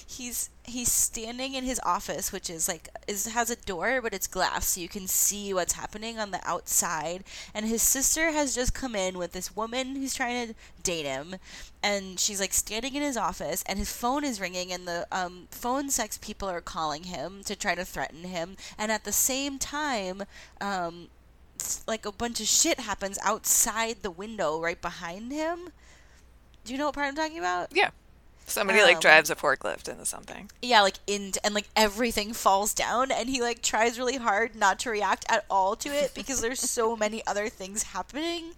he's 0.07 0.51
he's 0.65 0.93
standing 0.93 1.55
in 1.55 1.65
his 1.65 1.81
office, 1.85 2.33
which 2.33 2.51
is 2.51 2.69
like 2.69 2.89
is 3.07 3.27
has 3.27 3.51
a 3.51 3.57
door, 3.57 4.01
but 4.03 4.15
it's 4.15 4.27
glass, 4.27 4.69
so 4.69 4.81
you 4.81 4.89
can 4.89 5.07
see 5.07 5.53
what's 5.55 5.75
happening 5.75 6.19
on 6.19 6.31
the 6.31 6.41
outside. 6.45 7.25
And 7.55 7.67
his 7.67 7.83
sister 7.83 8.31
has 8.31 8.55
just 8.55 8.75
come 8.75 8.95
in 8.95 9.19
with 9.19 9.33
this 9.33 9.57
woman 9.57 9.97
who's 9.97 10.15
trying 10.15 10.49
to 10.49 10.55
date 10.83 11.07
him, 11.07 11.37
and 11.83 12.19
she's 12.21 12.41
like 12.41 12.53
standing 12.53 12.95
in 12.95 13.03
his 13.03 13.17
office, 13.17 13.63
and 13.67 13.79
his 13.79 13.93
phone 13.93 14.25
is 14.25 14.41
ringing, 14.41 14.73
and 14.73 14.87
the 14.87 15.07
um, 15.13 15.49
phone 15.51 15.91
sex 15.91 16.19
people 16.19 16.49
are 16.49 16.61
calling 16.61 17.05
him 17.05 17.43
to 17.45 17.57
try 17.57 17.75
to 17.75 17.85
threaten 17.85 18.25
him, 18.25 18.57
and 18.77 18.93
at 18.93 19.05
the 19.05 19.13
same 19.13 19.59
time, 19.59 20.23
um, 20.61 21.09
like 21.87 22.07
a 22.07 22.13
bunch 22.13 22.41
of 22.41 22.47
shit 22.47 22.81
happens 22.81 23.19
outside 23.25 24.03
the 24.03 24.11
window 24.11 24.61
right 24.61 24.81
behind 24.81 25.33
him. 25.33 25.71
Do 26.65 26.73
you 26.73 26.79
know 26.79 26.87
what 26.87 26.95
part 26.95 27.09
I'm 27.09 27.17
talking 27.17 27.39
about? 27.39 27.69
Yeah. 27.75 27.91
Somebody 28.47 28.81
like 28.83 28.97
Um, 28.97 29.01
drives 29.03 29.29
a 29.29 29.37
forklift 29.37 29.89
into 29.91 30.07
something. 30.07 30.51
Yeah, 30.63 30.81
like 30.81 30.97
in 31.07 31.33
and 31.45 31.55
like 31.55 31.69
everything 31.77 32.33
falls 32.33 32.73
down, 32.73 33.13
and 33.13 33.29
he 33.29 33.43
like 33.43 33.61
tries 33.61 33.99
really 33.99 34.17
hard 34.17 34.55
not 34.57 34.79
to 34.81 34.91
react 34.91 35.27
at 35.29 35.45
all 35.51 35.77
to 35.77 35.91
it 35.91 36.15
because 36.15 36.41
there's 36.41 36.61
so 36.61 36.97
many 37.05 37.27
other 37.27 37.51
things 37.51 37.83
happening. 37.83 38.53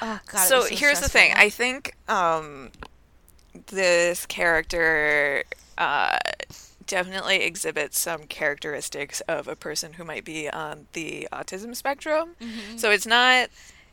Oh 0.00 0.18
god. 0.26 0.46
so, 0.48 0.60
was 0.60 0.68
here's 0.70 1.00
the 1.00 1.10
thing. 1.10 1.34
I 1.36 1.50
think 1.50 1.94
um, 2.08 2.70
this 3.66 4.24
character 4.24 5.44
uh, 5.76 6.16
definitely 6.88 7.36
exhibits 7.42 7.98
some 8.00 8.24
characteristics 8.24 9.20
of 9.22 9.46
a 9.48 9.56
person 9.56 9.94
who 9.94 10.04
might 10.04 10.24
be 10.24 10.50
on 10.50 10.88
the 10.94 11.28
autism 11.32 11.76
spectrum. 11.76 12.30
Mm-hmm. 12.42 12.76
So 12.78 12.90
it's 12.90 13.06
not 13.06 13.50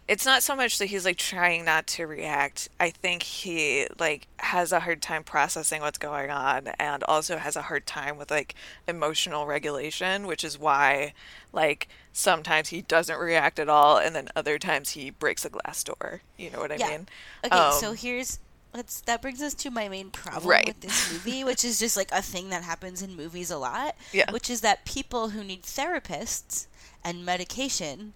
it's 0.08 0.26
not 0.26 0.44
so 0.44 0.56
much 0.56 0.78
that 0.78 0.86
he's 0.88 1.04
like 1.06 1.18
trying 1.18 1.66
not 1.66 1.88
to 1.88 2.06
react. 2.06 2.70
I 2.80 2.92
think 2.92 3.24
he 3.24 3.88
like 4.00 4.28
has 4.38 4.72
a 4.72 4.82
hard 4.82 5.02
time 5.02 5.24
processing 5.24 5.82
what's 5.82 5.98
going 5.98 6.30
on 6.30 6.68
and 6.80 7.04
also 7.06 7.38
has 7.38 7.56
a 7.56 7.64
hard 7.64 7.88
time 7.88 8.18
with 8.18 8.30
like 8.30 8.54
emotional 8.88 9.48
regulation, 9.48 10.28
which 10.28 10.44
is 10.44 10.60
why 10.60 11.14
like 11.54 11.88
sometimes 12.14 12.70
he 12.70 12.82
doesn't 12.84 13.18
react 13.20 13.60
at 13.60 13.68
all 13.70 13.98
and 13.98 14.16
then 14.16 14.30
other 14.36 14.60
times 14.60 14.92
he 14.92 15.10
breaks 15.10 15.44
a 15.44 15.50
glass 15.50 15.84
door. 15.84 16.22
You 16.38 16.52
know 16.52 16.60
what 16.60 16.72
I 16.72 16.78
Yeah. 16.78 16.90
mean? 16.90 17.08
Okay, 17.44 17.58
Um, 17.58 17.72
so 17.72 17.94
here's 17.94 18.40
let's 18.76 19.02
that 19.02 19.22
brings 19.22 19.42
us 19.42 19.54
to 19.56 19.70
my 19.72 19.88
main 19.90 20.10
problem 20.12 20.50
Right. 20.50 20.68
with 20.68 20.82
this 20.82 21.12
movie, 21.12 21.44
which 21.44 21.64
is 21.66 21.80
just 21.80 21.96
like 21.98 22.12
a 22.12 22.22
thing 22.22 22.50
that 22.50 22.64
happens 22.64 23.02
in 23.02 23.16
movies 23.16 23.50
a 23.52 23.58
lot. 23.58 23.96
Yeah. 24.12 24.30
Which 24.32 24.50
is 24.50 24.62
that 24.62 24.86
people 24.86 25.30
who 25.30 25.44
need 25.44 25.64
therapists 25.64 26.68
and 27.04 27.26
medication 27.26 28.14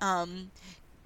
um, 0.00 0.50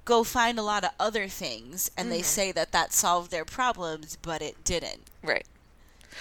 go 0.04 0.24
find 0.24 0.58
a 0.58 0.62
lot 0.62 0.84
of 0.84 0.90
other 1.00 1.28
things 1.28 1.90
and 1.96 2.06
Mm-hmm. 2.08 2.16
they 2.16 2.22
say 2.22 2.52
that 2.52 2.72
that 2.72 2.92
solved 2.92 3.30
their 3.30 3.44
problems, 3.44 4.16
but 4.22 4.42
it 4.42 4.62
didn't. 4.64 5.02
Right. 5.22 5.46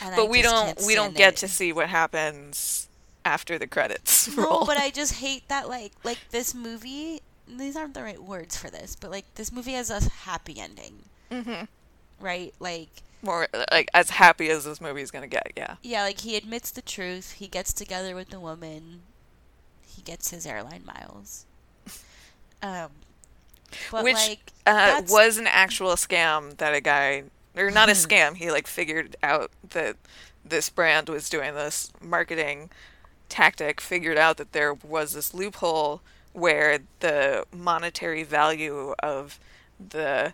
And 0.01 0.13
I 0.13 0.17
But 0.17 0.29
we 0.29 0.41
don't 0.41 0.79
we 0.85 0.95
don't 0.95 1.15
get 1.15 1.33
it. 1.33 1.37
to 1.37 1.47
see 1.47 1.71
what 1.73 1.89
happens 1.89 2.87
after 3.23 3.57
the 3.57 3.67
credits 3.67 4.27
No, 4.35 4.43
roll. 4.43 4.65
but 4.65 4.77
I 4.77 4.89
just 5.01 5.13
hate 5.15 5.47
that 5.47 5.69
like 5.69 5.93
like 6.03 6.19
this 6.31 6.53
movie. 6.53 7.21
These 7.47 7.75
aren't 7.75 7.93
the 7.93 8.03
right 8.03 8.21
words 8.21 8.57
for 8.57 8.69
this, 8.71 8.95
but 8.95 9.11
like 9.11 9.25
this 9.35 9.51
movie 9.51 9.73
has 9.73 9.89
a 9.91 10.01
happy 10.25 10.59
ending, 10.59 11.03
hmm 11.31 11.65
right? 12.19 12.53
Like 12.59 12.89
More 13.21 13.47
like 13.71 13.89
as 13.93 14.11
happy 14.11 14.49
as 14.49 14.65
this 14.65 14.81
movie's 14.81 15.11
gonna 15.11 15.27
get, 15.27 15.53
yeah. 15.55 15.75
yeah, 15.81 16.03
like 16.03 16.21
he 16.21 16.35
admits 16.35 16.71
the 16.71 16.81
truth. 16.81 17.33
He 17.33 17.47
gets 17.47 17.73
together 17.73 18.15
with 18.15 18.29
the 18.29 18.39
woman. 18.39 19.01
He 19.85 20.01
gets 20.01 20.31
his 20.31 20.45
airline 20.45 20.83
miles. 20.85 21.45
Um, 22.63 22.89
but 23.91 24.03
Which 24.03 24.15
like 24.15 24.53
uh, 24.65 25.03
was 25.07 25.37
an 25.37 25.45
actual 25.45 25.91
scam 25.91 26.57
that 26.57 26.73
a 26.73 26.81
guy, 26.81 27.23
or 27.55 27.69
not 27.69 27.89
a 27.89 27.91
scam, 27.93 28.35
he 28.35 28.49
like 28.49 28.65
figured 28.65 29.15
out 29.21 29.51
that 29.69 29.97
this 30.43 30.69
brand 30.69 31.09
was 31.09 31.29
doing 31.29 31.53
this 31.53 31.91
marketing 32.01 32.71
tactic, 33.29 33.81
figured 33.81 34.17
out 34.17 34.37
that 34.37 34.53
there 34.53 34.73
was 34.73 35.13
this 35.13 35.33
loophole 35.33 36.01
where 36.33 36.79
the 36.99 37.45
monetary 37.55 38.23
value 38.23 38.93
of 38.99 39.39
the 39.89 40.33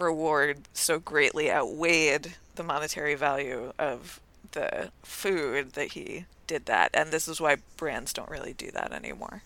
reward 0.00 0.68
so 0.72 0.98
greatly 0.98 1.50
outweighed 1.50 2.34
the 2.54 2.62
monetary 2.62 3.14
value 3.14 3.72
of 3.78 4.20
the 4.52 4.90
food 5.02 5.72
that 5.72 5.92
he 5.92 6.26
did 6.46 6.66
that. 6.66 6.90
And 6.94 7.10
this 7.10 7.28
is 7.28 7.40
why 7.40 7.56
brands 7.76 8.12
don't 8.12 8.28
really 8.28 8.52
do 8.52 8.70
that 8.72 8.92
anymore. 8.92 9.42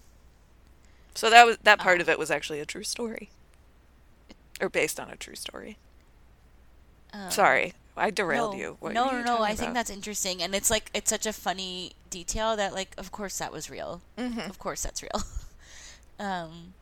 So 1.14 1.30
that 1.30 1.46
was 1.46 1.58
that 1.62 1.78
part 1.78 2.00
of 2.00 2.08
it 2.08 2.18
was 2.18 2.30
actually 2.30 2.60
a 2.60 2.66
true 2.66 2.82
story. 2.82 3.30
Or 4.60 4.68
based 4.68 4.98
on 4.98 5.10
a 5.10 5.16
true 5.16 5.34
story. 5.36 5.78
um, 7.12 7.30
Sorry, 7.30 7.74
I 7.96 8.10
derailed 8.10 8.54
no, 8.54 8.58
you. 8.58 8.76
What 8.80 8.92
no, 8.92 9.10
no, 9.10 9.22
no. 9.22 9.42
I 9.42 9.54
think 9.54 9.74
that's 9.74 9.90
interesting, 9.90 10.42
and 10.42 10.54
it's 10.54 10.70
like 10.70 10.90
it's 10.94 11.10
such 11.10 11.26
a 11.26 11.32
funny 11.32 11.92
detail 12.10 12.56
that 12.56 12.72
like, 12.74 12.94
of 12.98 13.12
course, 13.12 13.38
that 13.38 13.52
was 13.52 13.70
real. 13.70 14.02
Mhm. 14.18 14.48
Of 14.48 14.58
course, 14.58 14.82
that's 14.82 15.02
real. 15.02 15.22
um, 16.18 16.74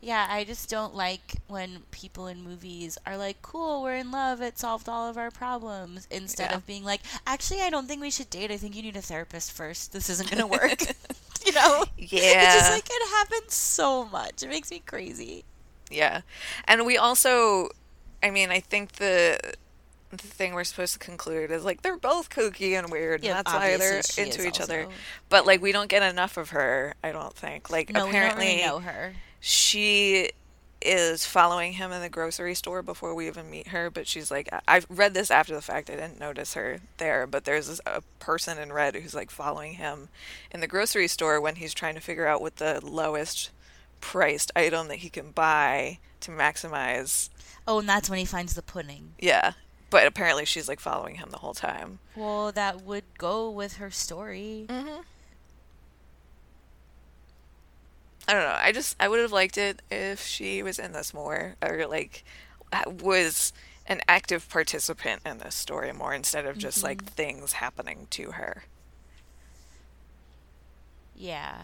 yeah, 0.00 0.26
I 0.30 0.44
just 0.44 0.68
don't 0.70 0.94
like 0.94 1.36
when 1.48 1.82
people 1.90 2.26
in 2.26 2.42
movies 2.42 2.96
are 3.06 3.16
like, 3.16 3.42
"Cool, 3.42 3.82
we're 3.82 3.96
in 3.96 4.10
love. 4.10 4.40
It 4.40 4.58
solved 4.58 4.88
all 4.88 5.08
of 5.08 5.16
our 5.18 5.30
problems," 5.30 6.06
instead 6.10 6.50
Yeah. 6.50 6.56
of 6.56 6.66
being 6.66 6.84
like, 6.84 7.00
"Actually, 7.26 7.60
I 7.62 7.70
don't 7.70 7.86
think 7.86 8.00
we 8.00 8.10
should 8.10 8.30
date. 8.30 8.50
I 8.50 8.56
think 8.56 8.74
you 8.74 8.82
need 8.82 8.96
a 8.96 9.02
therapist 9.02 9.52
first. 9.52 9.92
This 9.92 10.08
isn't 10.10 10.30
gonna 10.30 10.46
work." 10.46 10.80
you 11.46 11.52
know? 11.52 11.84
It's 11.96 12.12
Yeah. 12.12 12.54
just 12.54 12.70
like 12.70 12.86
it 12.90 13.08
happens 13.10 13.54
so 13.54 14.04
much. 14.04 14.42
It 14.42 14.48
makes 14.48 14.70
me 14.70 14.82
crazy. 14.84 15.44
Yeah. 15.90 16.20
And 16.66 16.84
we 16.86 16.96
also 16.98 17.70
I 18.22 18.30
mean, 18.30 18.50
I 18.50 18.60
think 18.60 18.92
the 18.92 19.38
the 20.10 20.16
thing 20.18 20.54
we're 20.54 20.64
supposed 20.64 20.92
to 20.94 20.98
conclude 20.98 21.50
is 21.50 21.64
like 21.64 21.82
they're 21.82 21.96
both 21.96 22.30
kooky 22.30 22.76
and 22.78 22.90
weird, 22.90 23.22
Yeah, 23.22 23.38
and 23.38 23.38
that's 23.46 23.54
why 23.54 23.76
they're 23.76 24.02
into 24.18 24.46
each 24.46 24.60
other. 24.60 24.88
But 25.28 25.46
like 25.46 25.62
we 25.62 25.72
don't 25.72 25.88
get 25.88 26.02
enough 26.02 26.36
of 26.36 26.50
her, 26.50 26.94
I 27.02 27.12
don't 27.12 27.34
think. 27.34 27.70
Like 27.70 27.90
No, 27.90 28.08
apparently 28.08 28.46
we 28.46 28.50
don't 28.62 28.62
really 28.62 28.66
know 28.66 28.78
her. 28.92 29.14
She 29.40 30.30
is 30.82 31.26
following 31.26 31.74
him 31.74 31.92
in 31.92 32.00
the 32.00 32.08
grocery 32.08 32.54
store 32.54 32.82
before 32.82 33.14
we 33.14 33.26
even 33.26 33.50
meet 33.50 33.68
her, 33.68 33.90
but 33.90 34.06
she's 34.06 34.30
like 34.30 34.48
I- 34.52 34.60
I've 34.66 34.86
read 34.88 35.12
this 35.12 35.30
after 35.30 35.54
the 35.54 35.60
fact. 35.60 35.90
I 35.90 35.94
didn't 35.94 36.18
notice 36.20 36.54
her 36.54 36.80
there, 36.96 37.26
but 37.26 37.44
there's 37.44 37.66
this, 37.68 37.80
a 37.84 38.02
person 38.18 38.58
in 38.58 38.72
red 38.72 38.94
who's 38.94 39.14
like 39.14 39.30
following 39.30 39.74
him 39.74 40.08
in 40.50 40.60
the 40.60 40.66
grocery 40.66 41.08
store 41.08 41.40
when 41.40 41.56
he's 41.56 41.74
trying 41.74 41.94
to 41.96 42.00
figure 42.00 42.26
out 42.26 42.40
what 42.40 42.56
the 42.56 42.80
lowest 42.82 43.50
priced 44.00 44.50
item 44.56 44.88
that 44.88 44.96
he 44.98 45.10
can 45.10 45.32
buy 45.32 45.98
to 46.20 46.30
maximize. 46.30 47.28
Oh, 47.68 47.80
and 47.80 47.88
that's 47.88 48.08
when 48.08 48.18
he 48.18 48.24
finds 48.24 48.54
the 48.54 48.62
pudding. 48.62 49.12
Yeah. 49.18 49.52
But 49.90 50.06
apparently 50.06 50.44
she's 50.46 50.68
like 50.68 50.80
following 50.80 51.16
him 51.16 51.28
the 51.30 51.38
whole 51.38 51.52
time. 51.52 51.98
Well, 52.16 52.52
that 52.52 52.82
would 52.82 53.04
go 53.18 53.50
with 53.50 53.74
her 53.76 53.90
story. 53.90 54.64
Mm-hmm. 54.68 55.02
I 58.30 58.32
don't 58.34 58.42
know. 58.42 58.56
I 58.56 58.70
just 58.70 58.94
I 59.00 59.08
would 59.08 59.18
have 59.18 59.32
liked 59.32 59.58
it 59.58 59.82
if 59.90 60.24
she 60.24 60.62
was 60.62 60.78
in 60.78 60.92
this 60.92 61.12
more 61.12 61.56
or 61.60 61.84
like 61.88 62.22
was 62.86 63.52
an 63.86 64.00
active 64.06 64.48
participant 64.48 65.22
in 65.26 65.38
this 65.38 65.56
story 65.56 65.92
more 65.92 66.14
instead 66.14 66.46
of 66.46 66.56
just 66.56 66.84
like 66.84 66.98
mm-hmm. 66.98 67.14
things 67.14 67.52
happening 67.54 68.06
to 68.10 68.30
her. 68.30 68.62
Yeah. 71.16 71.56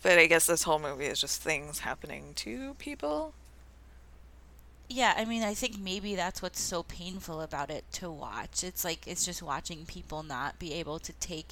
But 0.00 0.20
I 0.20 0.26
guess 0.26 0.46
this 0.46 0.62
whole 0.62 0.78
movie 0.78 1.06
is 1.06 1.20
just 1.20 1.42
things 1.42 1.80
happening 1.80 2.34
to 2.36 2.74
people. 2.74 3.34
Yeah, 4.88 5.14
I 5.16 5.24
mean, 5.24 5.42
I 5.42 5.54
think 5.54 5.76
maybe 5.76 6.14
that's 6.14 6.40
what's 6.40 6.60
so 6.60 6.84
painful 6.84 7.40
about 7.40 7.68
it 7.68 7.84
to 7.94 8.12
watch. 8.12 8.62
It's 8.62 8.84
like 8.84 9.08
it's 9.08 9.24
just 9.24 9.42
watching 9.42 9.86
people 9.86 10.22
not 10.22 10.60
be 10.60 10.72
able 10.74 11.00
to 11.00 11.12
take 11.14 11.48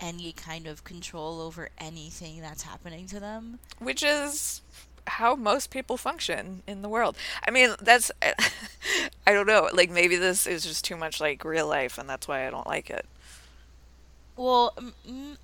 any 0.00 0.32
kind 0.32 0.66
of 0.66 0.84
control 0.84 1.40
over 1.40 1.70
anything 1.78 2.40
that's 2.40 2.62
happening 2.62 3.06
to 3.06 3.20
them. 3.20 3.58
which 3.78 4.02
is 4.02 4.60
how 5.06 5.34
most 5.36 5.70
people 5.70 5.96
function 5.96 6.62
in 6.66 6.82
the 6.82 6.88
world. 6.88 7.16
I 7.46 7.50
mean, 7.50 7.74
that's 7.80 8.10
I 9.26 9.32
don't 9.32 9.46
know, 9.46 9.68
like 9.72 9.90
maybe 9.90 10.16
this 10.16 10.46
is 10.46 10.64
just 10.64 10.84
too 10.84 10.96
much 10.96 11.20
like 11.20 11.44
real 11.44 11.66
life 11.68 11.98
and 11.98 12.08
that's 12.08 12.26
why 12.28 12.46
I 12.46 12.50
don't 12.50 12.66
like 12.66 12.90
it. 12.90 13.06
Well, 14.36 14.74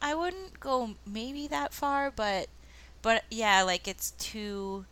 I 0.03 0.14
wouldn't 0.14 0.59
go 0.61 0.90
maybe 1.07 1.46
that 1.48 1.72
far, 1.72 2.11
but 2.11 2.48
but 3.03 3.24
yeah, 3.30 3.62
like 3.62 3.86
it's 3.86 4.12
too 4.12 4.84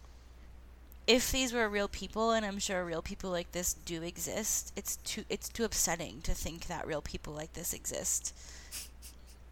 if 1.06 1.32
these 1.32 1.52
were 1.54 1.68
real 1.68 1.88
people 1.88 2.32
and 2.32 2.44
I'm 2.44 2.58
sure 2.58 2.84
real 2.84 3.00
people 3.02 3.30
like 3.30 3.52
this 3.52 3.72
do 3.72 4.02
exist, 4.02 4.72
it's 4.76 4.96
too 4.96 5.24
it's 5.28 5.48
too 5.48 5.64
upsetting 5.64 6.20
to 6.22 6.34
think 6.34 6.66
that 6.66 6.86
real 6.86 7.00
people 7.02 7.32
like 7.32 7.54
this 7.54 7.72
exist. 7.72 8.34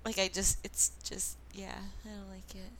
Like 0.07 0.21
I 0.21 0.29
just 0.29 0.59
it's 0.65 0.93
just 1.03 1.37
yeah, 1.53 1.75
I 2.05 2.09
don't 2.09 2.31
like 2.31 2.55
it. 2.55 2.71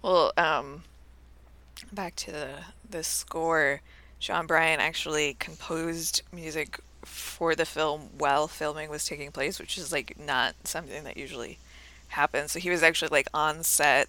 Well, 0.00 0.32
um 0.38 0.84
back 1.92 2.16
to 2.16 2.32
the 2.32 2.48
the 2.88 3.02
score, 3.02 3.82
Jon 4.18 4.46
Brion 4.46 4.80
actually 4.80 5.34
composed 5.34 6.22
music 6.32 6.80
for 7.04 7.54
the 7.54 7.66
film 7.66 8.08
while 8.16 8.48
filming 8.48 8.88
was 8.88 9.04
taking 9.04 9.30
place, 9.30 9.60
which 9.60 9.76
is 9.76 9.92
like 9.92 10.18
not 10.18 10.54
something 10.64 11.04
that 11.04 11.18
usually 11.18 11.58
happens. 12.08 12.52
So 12.52 12.60
he 12.60 12.70
was 12.70 12.82
actually 12.82 13.10
like 13.10 13.28
on 13.34 13.62
set 13.62 14.08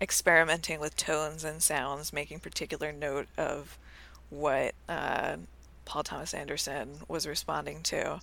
experimenting 0.00 0.80
with 0.80 0.96
tones 0.96 1.44
and 1.44 1.62
sounds, 1.62 2.12
making 2.12 2.40
particular 2.40 2.90
note 2.90 3.28
of 3.36 3.78
what 4.28 4.74
uh, 4.88 5.36
Paul 5.84 6.02
Thomas 6.02 6.34
Anderson 6.34 7.02
was 7.06 7.28
responding 7.28 7.84
to. 7.84 8.20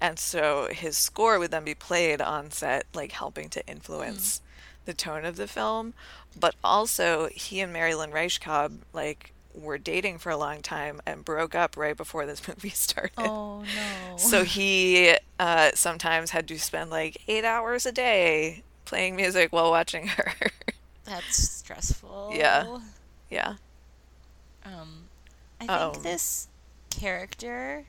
And 0.00 0.18
so 0.18 0.68
his 0.70 0.96
score 0.96 1.38
would 1.38 1.50
then 1.50 1.64
be 1.64 1.74
played 1.74 2.20
on 2.20 2.50
set, 2.50 2.86
like 2.94 3.12
helping 3.12 3.48
to 3.50 3.66
influence 3.66 4.40
the 4.84 4.94
tone 4.94 5.24
of 5.24 5.36
the 5.36 5.46
film. 5.48 5.94
But 6.38 6.54
also, 6.62 7.28
he 7.32 7.60
and 7.60 7.72
Mary 7.72 7.94
Lynn 7.94 8.10
Rajskub, 8.10 8.78
like, 8.92 9.32
were 9.54 9.78
dating 9.78 10.18
for 10.18 10.30
a 10.30 10.36
long 10.36 10.60
time 10.62 11.00
and 11.06 11.24
broke 11.24 11.54
up 11.54 11.76
right 11.76 11.96
before 11.96 12.26
this 12.26 12.46
movie 12.48 12.70
started. 12.70 13.12
Oh 13.16 13.62
no. 13.62 14.16
So 14.16 14.44
he 14.44 15.16
uh, 15.38 15.70
sometimes 15.74 16.30
had 16.30 16.48
to 16.48 16.58
spend 16.58 16.90
like 16.90 17.22
eight 17.28 17.44
hours 17.44 17.86
a 17.86 17.92
day 17.92 18.62
playing 18.84 19.16
music 19.16 19.52
while 19.52 19.70
watching 19.70 20.08
her. 20.08 20.32
that's 21.04 21.36
stressful. 21.36 22.32
Yeah. 22.34 22.80
yeah. 23.30 23.54
Um 24.64 25.04
I 25.60 25.68
think 25.68 25.96
Um, 25.96 26.02
this 26.02 26.48
character 26.90 27.84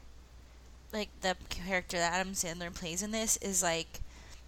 like 0.93 1.09
the 1.21 1.35
character 1.49 1.97
that 1.97 2.13
Adam 2.13 2.33
Sandler 2.33 2.73
plays 2.73 3.01
in 3.03 3.11
this 3.11 3.37
is 3.37 3.61
like 3.63 3.99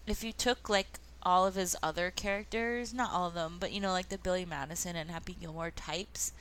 if 0.06 0.24
you 0.24 0.32
took 0.32 0.70
like 0.70 1.00
all 1.24 1.46
of 1.46 1.56
his 1.56 1.76
other 1.84 2.10
characters, 2.12 2.94
not 2.94 3.12
all 3.12 3.28
of 3.28 3.34
them, 3.34 3.58
but 3.60 3.72
you 3.72 3.82
know 3.82 3.92
like 3.92 4.10
the 4.10 4.18
Billy 4.18 4.46
Madison 4.46 4.96
and 4.96 5.10
Happy 5.12 5.36
Gilmore 5.40 5.72
types 5.72 6.32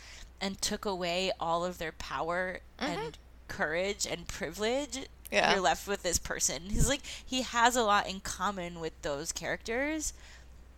and 0.40 0.60
took 0.60 0.84
away 0.84 1.32
all 1.40 1.64
of 1.64 1.78
their 1.78 1.92
power 1.92 2.60
mm-hmm. 2.80 2.92
and 3.00 3.18
courage 3.48 4.06
and 4.06 4.28
privilege, 4.28 5.06
Yeah. 5.32 5.52
you're 5.52 5.60
left 5.62 5.88
with 5.88 6.02
this 6.02 6.18
person. 6.18 6.62
He's 6.68 6.88
like 6.88 7.02
he 7.04 7.42
has 7.42 7.74
a 7.74 7.82
lot 7.82 8.08
in 8.08 8.20
common 8.20 8.78
with 8.80 9.00
those 9.02 9.32
characters, 9.32 10.12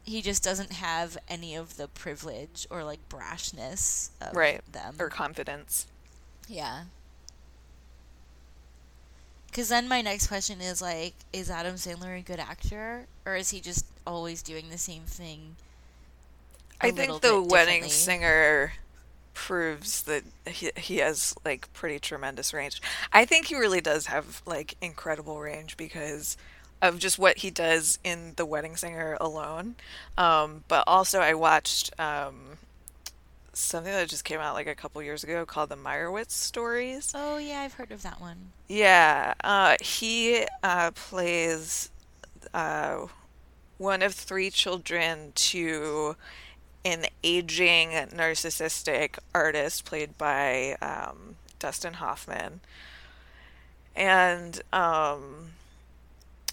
he 0.04 0.22
just 0.22 0.42
doesn't 0.42 0.72
have 0.72 1.18
any 1.28 1.54
of 1.54 1.76
the 1.76 1.88
privilege 1.88 2.66
or 2.70 2.82
like 2.84 3.06
brashness 3.10 4.08
of 4.22 4.34
Right. 4.34 4.60
them. 4.72 4.94
Or 4.98 5.08
confidence. 5.10 5.86
yeah. 6.48 6.84
Because 9.58 9.70
then 9.70 9.88
my 9.88 10.02
next 10.02 10.28
question 10.28 10.60
is 10.60 10.80
like, 10.80 11.14
is 11.32 11.50
Adam 11.50 11.74
Sandler 11.74 12.16
a 12.16 12.22
good 12.22 12.38
actor, 12.38 13.08
or 13.26 13.34
is 13.34 13.50
he 13.50 13.60
just 13.60 13.84
always 14.06 14.40
doing 14.40 14.70
the 14.70 14.78
same 14.78 15.02
thing? 15.02 15.56
I 16.80 16.86
I 16.86 16.90
think 16.92 17.22
the 17.22 17.42
wedding 17.42 17.82
singer 17.88 18.74
proves 19.34 20.02
that 20.02 20.22
he, 20.46 20.70
he 20.76 20.98
has 20.98 21.34
like 21.44 21.72
pretty 21.72 21.98
tremendous 21.98 22.54
range. 22.54 22.80
I 23.12 23.24
think 23.24 23.46
he 23.46 23.56
really 23.56 23.80
does 23.80 24.06
have 24.06 24.42
like 24.46 24.76
incredible 24.80 25.40
range 25.40 25.76
because 25.76 26.36
of 26.80 27.00
just 27.00 27.18
what 27.18 27.38
he 27.38 27.50
does 27.50 27.98
in 28.04 28.34
the 28.36 28.46
wedding 28.46 28.76
singer 28.76 29.16
alone. 29.20 29.74
Um, 30.16 30.62
but 30.68 30.84
also 30.86 31.18
I 31.18 31.34
watched 31.34 31.90
um, 31.98 32.58
something 33.58 33.92
that 33.92 34.08
just 34.08 34.24
came 34.24 34.40
out 34.40 34.54
like 34.54 34.66
a 34.66 34.74
couple 34.74 35.02
years 35.02 35.24
ago 35.24 35.44
called 35.44 35.68
the 35.68 35.76
Meyerowitz 35.76 36.30
stories. 36.30 37.12
Oh 37.14 37.38
yeah, 37.38 37.60
I've 37.60 37.74
heard 37.74 37.92
of 37.92 38.02
that 38.02 38.20
one. 38.20 38.52
Yeah, 38.68 39.34
uh, 39.42 39.76
he 39.80 40.44
uh, 40.62 40.92
plays 40.92 41.90
uh, 42.54 43.06
one 43.78 44.02
of 44.02 44.14
three 44.14 44.50
children 44.50 45.32
to 45.34 46.16
an 46.84 47.06
aging 47.22 47.90
narcissistic 47.90 49.18
artist 49.34 49.84
played 49.84 50.16
by 50.16 50.76
um, 50.80 51.36
Dustin 51.58 51.94
Hoffman. 51.94 52.60
And 53.94 54.60
um, 54.72 55.50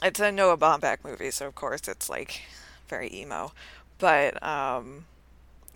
it's 0.01 0.19
a 0.19 0.31
Noah 0.31 0.57
Baumbach 0.57 1.03
movie, 1.03 1.31
so 1.31 1.47
of 1.47 1.55
course 1.55 1.87
it's 1.87 2.09
like 2.09 2.41
very 2.89 3.13
emo. 3.13 3.53
But 3.99 4.41
um, 4.43 5.05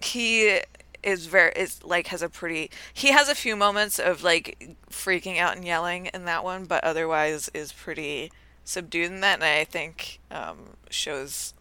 he 0.02 0.62
is 1.04 1.28
very 1.28 1.52
is 1.56 1.84
like 1.84 2.08
has 2.08 2.22
a 2.22 2.30
pretty 2.30 2.70
he 2.94 3.12
has 3.12 3.30
a 3.30 3.36
few 3.36 3.56
moments 3.56 4.00
of 4.00 4.24
like 4.24 4.76
freaking 4.90 5.38
out 5.38 5.56
and 5.56 5.66
yelling 5.66 6.08
in 6.08 6.26
that 6.26 6.44
one, 6.44 6.66
but 6.66 6.84
otherwise 6.84 7.50
is 7.54 7.72
pretty 7.72 8.32
subdued 8.64 9.12
in 9.12 9.22
that, 9.22 9.36
and 9.36 9.44
I 9.44 9.64
think 9.64 10.20
um, 10.30 10.78
shows 10.90 11.54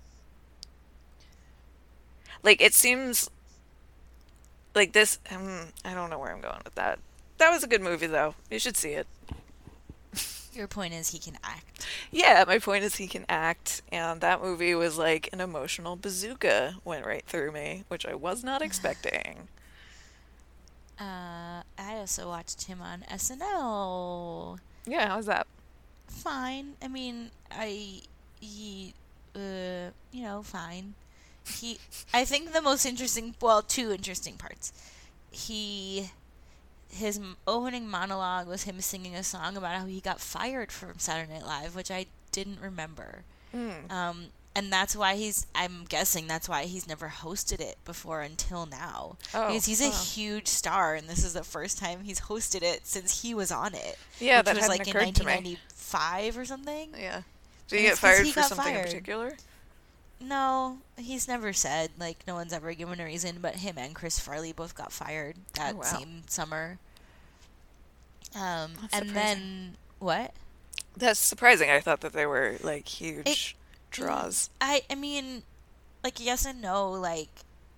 like 2.43 2.61
it 2.61 2.75
seems 2.75 3.31
like 4.75 4.93
this. 4.93 5.19
Um, 5.31 5.69
I 5.85 5.95
don't 5.95 6.11
know 6.11 6.19
where 6.19 6.33
I'm 6.33 6.41
going 6.41 6.63
with 6.65 6.75
that. 6.77 6.99
That 7.39 7.51
was 7.51 7.63
a 7.63 7.69
good 7.69 7.83
movie, 7.83 8.07
though. 8.07 8.35
You 8.51 8.59
should 8.59 8.77
see 8.77 8.91
it. 8.91 9.07
Your 10.59 10.67
point 10.67 10.93
is 10.93 11.11
he 11.11 11.21
can 11.21 11.39
act. 11.45 11.87
Yeah, 12.11 12.43
my 12.45 12.59
point 12.59 12.83
is 12.83 12.97
he 12.97 13.07
can 13.07 13.25
act, 13.29 13.81
and 13.93 14.21
that 14.21 14.43
movie 14.43 14.75
was 14.75 14.99
like 14.99 15.29
an 15.33 15.41
emotional 15.41 15.95
bazooka 15.95 16.79
went 16.85 17.07
right 17.07 17.25
through 17.25 17.53
me, 17.53 17.85
which 17.87 18.05
I 18.05 18.15
was 18.17 18.43
not 18.43 18.61
expecting. 18.69 19.47
Uh, 20.99 21.63
I 21.79 21.95
also 21.95 22.27
watched 22.27 22.65
him 22.65 22.83
on 22.83 23.05
SNL. 23.09 24.59
Yeah, 24.85 25.11
how's 25.11 25.27
that? 25.27 25.47
Fine. 26.09 26.73
I 26.83 26.89
mean, 26.89 27.31
I 27.53 28.01
he 28.41 28.95
uh 29.37 29.91
you 30.11 30.23
know 30.25 30.43
fine. 30.43 30.95
He 31.47 31.79
I 32.13 32.25
think 32.25 32.53
the 32.53 32.63
most 32.63 32.85
interesting 32.85 33.37
well 33.41 33.63
two 33.63 33.93
interesting 33.93 34.35
parts. 34.35 34.73
He 35.31 36.11
his 36.91 37.21
opening 37.47 37.89
monologue 37.89 38.49
was 38.49 38.65
him 38.65 38.81
singing 38.81 39.15
a 39.15 39.23
song 39.23 39.57
about 39.57 39.77
how 39.77 39.87
he 39.87 40.01
got 40.01 40.21
fired 40.21 40.73
from 40.73 40.99
Saturday 40.99 41.33
Night 41.33 41.47
Live, 41.47 41.77
which 41.77 41.91
I 41.91 42.07
didn't 42.33 42.61
remember. 42.61 43.23
Mm. 43.55 43.91
Um, 43.91 44.25
and 44.55 44.73
that's 44.73 44.97
why 44.97 45.15
he's. 45.15 45.47
I'm 45.55 45.85
guessing 45.89 46.27
that's 46.27 46.49
why 46.49 46.65
he's 46.65 46.89
never 46.89 47.09
hosted 47.09 47.61
it 47.61 47.77
before 47.85 48.23
until 48.23 48.67
now. 48.67 49.17
Oh, 49.33 49.49
because 49.49 49.67
he's 49.67 49.81
a 49.81 49.91
huge 49.91 50.49
star, 50.49 50.95
and 50.95 51.09
this 51.09 51.25
is 51.25 51.35
the 51.35 51.45
first 51.45 51.79
time 51.79 52.01
he's 52.03 52.23
hosted 52.23 52.63
it 52.63 52.87
since 52.87 53.23
he 53.23 53.35
was 53.35 53.53
on 53.53 53.75
it. 53.75 53.99
Yeah, 54.19 54.39
which 54.39 54.47
that 54.47 54.57
was 54.57 54.69
like 54.69 54.81
in 54.81 54.89
occurred 54.89 55.15
to 55.15 55.25
me. 55.25 55.59
1995 55.59 56.39
or 56.39 56.45
something. 56.45 56.91
Yeah. 56.99 57.23
Did 57.69 57.77
And 57.77 57.81
he 57.81 57.87
get 57.87 57.99
fired 57.99 58.27
he 58.27 58.33
for 58.33 58.43
something 58.43 58.75
in 58.75 58.83
particular? 58.83 59.37
No, 60.21 60.79
he's 60.97 61.29
never 61.29 61.53
said. 61.53 61.91
Like 61.99 62.19
no 62.27 62.35
one's 62.35 62.53
ever 62.53 62.75
given 62.75 63.01
a 63.01 63.05
reason, 63.05 63.39
but 63.41 63.57
him 63.57 63.77
and 63.79 63.95
Chris 63.95 64.19
Farley 64.19 64.53
both 64.53 64.75
got 64.75 64.93
fired 64.93 65.37
that 65.55 65.77
wow. 65.77 65.83
same 65.83 66.23
summer. 66.29 66.79
Um, 68.35 68.73
That's 68.81 68.95
and 68.95 69.09
surprising. 69.09 69.15
then 69.15 69.77
what? 69.99 70.33
That's 70.97 71.21
surprising. 71.21 71.71
I 71.71 71.81
thought 71.81 72.01
that 72.01 72.13
they 72.13 72.27
were 72.27 72.57
like 72.63 72.89
huge 72.89 73.57
draws. 73.91 74.51
I 74.61 74.83
I 74.91 74.95
mean, 74.97 75.43
like 76.03 76.23
yes 76.25 76.45
and 76.45 76.61
no. 76.61 76.91
Like 76.91 77.29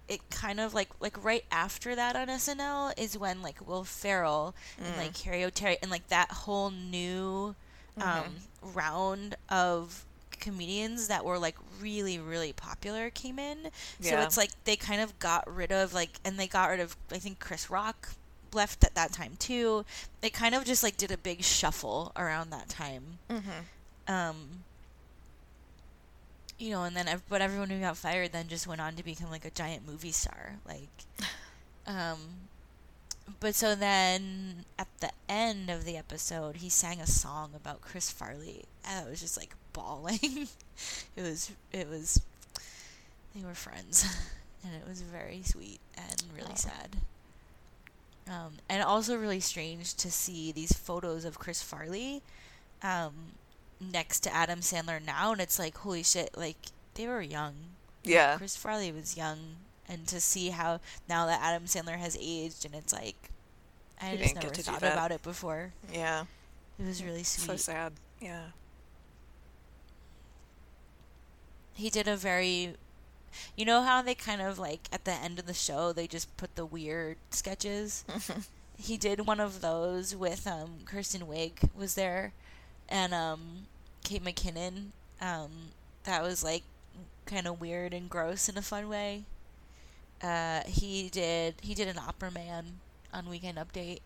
it 0.09 0.29
kind 0.31 0.59
of 0.61 0.75
like 0.75 0.89
like 1.01 1.23
right 1.23 1.45
after 1.53 1.95
that 1.95 2.17
on 2.17 2.29
SNL 2.29 2.99
is 2.99 3.17
when 3.17 3.43
like 3.43 3.67
Will 3.67 3.85
Ferrell 3.85 4.55
and 4.79 4.95
Mm. 4.95 4.99
like 4.99 5.13
Cheri 5.15 5.43
Oteri 5.43 5.77
and 5.83 5.91
like 5.91 6.09
that 6.09 6.31
whole 6.33 6.71
new 6.71 7.55
um, 8.01 8.37
round 8.63 9.37
of 9.51 10.05
comedians 10.41 11.09
that 11.09 11.25
were 11.25 11.39
like 11.39 11.57
really 11.81 12.19
really 12.19 12.53
popular 12.53 13.11
came 13.11 13.39
in. 13.39 13.71
So 14.01 14.17
it's 14.25 14.37
like 14.37 14.51
they 14.65 14.77
kind 14.77 15.01
of 15.01 15.19
got 15.19 15.53
rid 15.53 15.71
of 15.73 15.93
like 15.95 16.19
and 16.25 16.39
they 16.39 16.47
got 16.47 16.71
rid 16.71 16.81
of 16.81 16.97
I 17.13 17.19
think 17.19 17.39
Chris 17.39 17.71
Rock 17.71 18.11
left 18.53 18.83
at 18.83 18.95
that 18.97 19.13
time 19.13 19.35
too. 19.39 19.85
They 20.23 20.31
kind 20.31 20.55
of 20.55 20.65
just 20.65 20.83
like 20.83 20.97
did 20.97 21.13
a 21.13 21.17
big 21.19 21.43
shuffle 21.45 22.11
around 22.17 22.51
that 22.51 22.69
time 22.69 23.19
Mm-hmm. 23.31 24.13
um 24.13 24.37
you 26.59 26.71
know 26.71 26.83
and 26.85 26.95
then 26.97 27.09
ev- 27.09 27.23
but 27.29 27.41
everyone 27.41 27.71
who 27.71 27.81
got 27.81 27.97
fired 27.97 28.33
then 28.33 28.49
just 28.49 28.67
went 28.67 28.81
on 28.81 28.95
to 28.95 29.03
become 29.05 29.31
like 29.31 29.45
a 29.45 29.51
giant 29.51 29.87
movie 29.87 30.13
star 30.13 30.57
like 30.67 30.89
um 31.87 32.19
but 33.39 33.55
so 33.55 33.75
then 33.75 34.65
at 34.79 34.89
the 35.01 35.11
end 35.29 35.71
of 35.71 35.85
the 35.85 35.97
episode 35.97 36.57
he 36.57 36.69
sang 36.69 37.01
a 37.01 37.07
song 37.07 37.53
about 37.55 37.81
chris 37.81 38.11
farley 38.11 38.65
and 38.85 39.07
i 39.07 39.09
was 39.09 39.21
just 39.21 39.37
like 39.39 39.55
bawling 39.73 40.19
it 41.17 41.23
was 41.23 41.51
it 41.73 41.89
was 41.89 42.23
they 43.35 43.45
were 43.47 43.55
friends 43.55 44.05
and 44.65 44.75
it 44.75 44.89
was 44.89 45.03
very 45.03 45.43
sweet 45.45 45.81
and 45.97 46.23
really 46.35 46.53
Aw. 46.53 46.57
sad 46.57 46.97
um, 48.29 48.53
and 48.69 48.83
also 48.83 49.17
really 49.17 49.41
strange 49.41 49.95
to 49.95 50.11
see 50.11 50.53
these 50.53 50.73
photos 50.73 51.25
of 51.25 51.39
chris 51.39 51.63
farley 51.63 52.23
um, 52.83 53.13
next 53.81 54.21
to 54.21 54.35
Adam 54.35 54.61
Sandler 54.61 55.05
now, 55.05 55.33
and 55.33 55.41
it's 55.41 55.59
like, 55.59 55.77
holy 55.79 56.03
shit, 56.03 56.37
like 56.37 56.57
they 56.95 57.07
were 57.07 57.23
young. 57.23 57.55
Yeah. 58.05 58.37
Chris 58.37 58.57
Farley 58.57 58.93
was 58.93 59.17
young, 59.17 59.39
and 59.89 60.07
to 60.09 60.21
see 60.21 60.51
how 60.51 60.81
now 61.09 61.27
that 61.27 61.41
Adam 61.43 61.65
Sandler 61.65 61.99
has 61.99 62.17
aged, 62.21 62.65
and 62.65 62.75
it's 62.75 62.93
like, 62.93 63.31
I 64.01 64.11
He 64.11 64.19
just 64.19 64.35
never 64.35 64.47
get 64.47 64.55
to 64.55 64.63
do 64.63 64.71
thought 64.71 64.83
about 64.83 65.13
it 65.13 65.23
before. 65.23 65.73
Yeah. 65.93 66.25
It 66.79 66.87
was 66.87 67.05
really 67.05 67.23
sweet. 67.23 67.47
So 67.47 67.57
sad. 67.57 67.93
Yeah. 68.21 68.45
He 71.75 71.91
did 71.91 72.09
a 72.09 72.17
very, 72.17 72.75
you 73.57 73.65
know 73.65 73.83
how 73.83 74.03
they 74.03 74.15
kind 74.15 74.41
of 74.43 74.59
like 74.59 74.89
at 74.93 75.05
the 75.05 75.13
end 75.13 75.39
of 75.39 75.47
the 75.47 75.55
show 75.55 75.93
they 75.93 76.07
just 76.07 76.35
put 76.37 76.57
the 76.57 76.67
weird 76.67 77.17
sketches. 77.31 78.05
he 78.79 78.97
did 78.97 79.27
one 79.27 79.41
of 79.41 79.61
those 79.61 80.15
with 80.17 80.47
um 80.47 80.81
Kristen 80.87 81.23
Wiig 81.23 81.69
was 81.77 81.95
there 81.95 82.33
and 82.89 83.13
um 83.15 83.67
Kate 84.05 84.25
McKinnon 84.25 84.87
um 85.21 85.51
that 86.05 86.23
was 86.23 86.43
like 86.43 86.63
kind 87.27 87.47
of 87.47 87.61
weird 87.61 87.93
and 87.95 88.09
gross 88.11 88.49
in 88.49 88.57
a 88.59 88.63
fun 88.63 88.89
way. 88.89 89.25
Uh 90.23 90.63
he 90.67 91.09
did 91.09 91.55
he 91.63 91.75
did 91.75 91.89
an 91.89 91.99
opera 91.99 92.31
man 92.31 92.81
on 93.13 93.29
Weekend 93.29 93.59
Update. 93.59 94.01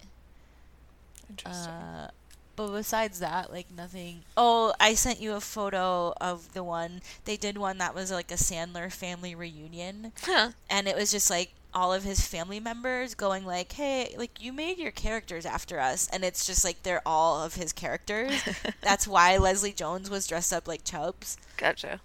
Interesting. 1.31 1.73
Uh 1.73 2.11
but 2.57 2.73
besides 2.73 3.19
that, 3.21 3.51
like 3.53 3.67
nothing. 3.71 4.23
Oh, 4.37 4.73
I 4.81 4.95
sent 4.95 5.21
you 5.21 5.33
a 5.35 5.41
photo 5.41 6.13
of 6.21 6.53
the 6.55 6.63
one. 6.65 7.03
They 7.25 7.37
did 7.37 7.59
one 7.59 7.79
that 7.79 7.95
was 7.95 8.11
like 8.11 8.31
a 8.31 8.35
Sandler 8.35 8.93
family 8.93 9.35
reunion 9.35 10.13
huh. 10.23 10.51
and 10.71 10.87
it 10.89 10.97
was 10.97 11.11
just 11.11 11.31
like 11.31 11.53
all 11.73 11.93
of 11.93 12.05
his 12.05 12.25
family 12.27 12.61
members 12.61 13.15
going 13.17 13.45
like 13.45 13.73
hey 13.73 14.15
like 14.17 14.41
you 14.41 14.53
made 14.53 14.79
your 14.79 14.93
characters 14.93 15.45
after 15.45 15.81
us 15.81 16.09
and 16.13 16.23
it's 16.23 16.47
just 16.47 16.65
like 16.65 16.81
they're 16.85 17.03
all 17.05 17.43
of 17.43 17.57
his 17.57 17.73
characters 17.73 18.31
that's 18.81 19.09
why 19.09 19.37
leslie 19.37 19.73
jones 19.73 20.09
was 20.09 20.27
dressed 20.29 20.53
up 20.53 20.69
like 20.69 20.85
chubbs 20.85 21.37
Gotcha. 21.57 22.01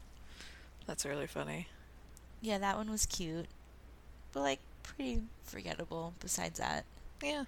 That's 0.87 1.05
really 1.05 1.27
funny. 1.27 1.67
yeah 2.41 2.57
that 2.57 2.77
one 2.77 2.89
was 2.89 3.05
cute 3.05 3.45
but 4.33 4.39
like 4.41 4.59
pretty 4.81 5.21
forgettable 5.43 6.13
besides 6.19 6.57
that 6.57 6.83
Yeah. 7.21 7.43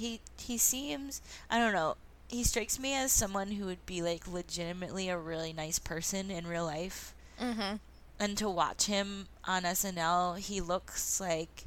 He 0.00 0.20
he 0.38 0.56
seems 0.58 1.20
i 1.50 1.58
don't 1.58 1.72
know 1.72 1.96
he 2.28 2.42
strikes 2.44 2.78
me 2.78 2.94
as 2.94 3.12
someone 3.12 3.52
who 3.52 3.64
would 3.66 3.84
be 3.86 4.02
like 4.02 4.26
legitimately 4.26 5.08
a 5.08 5.18
really 5.18 5.52
nice 5.52 5.78
person 5.78 6.30
in 6.30 6.46
real 6.46 6.64
life 6.64 7.14
Mm-hmm. 7.40 7.76
and 8.18 8.36
to 8.38 8.50
watch 8.50 8.84
him 8.84 9.26
on 9.44 9.62
SNL, 9.62 10.38
he 10.38 10.60
looks 10.60 11.20
like 11.20 11.64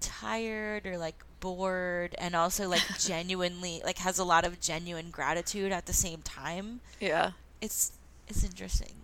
tired 0.00 0.86
or 0.86 0.98
like 0.98 1.24
bored 1.40 2.14
and 2.18 2.36
also 2.36 2.68
like 2.68 2.82
genuinely 3.00 3.80
like 3.84 3.98
has 3.98 4.18
a 4.18 4.24
lot 4.24 4.44
of 4.44 4.60
genuine 4.60 5.10
gratitude 5.10 5.72
at 5.72 5.86
the 5.86 5.92
same 5.94 6.20
time. 6.22 6.80
Yeah. 7.00 7.30
It's 7.60 7.92
it's 8.28 8.44
interesting. 8.44 8.94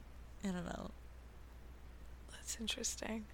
I 0.45 0.49
don't 0.49 0.67
know. 0.67 0.91
That's 2.33 2.59
interesting. 2.61 3.25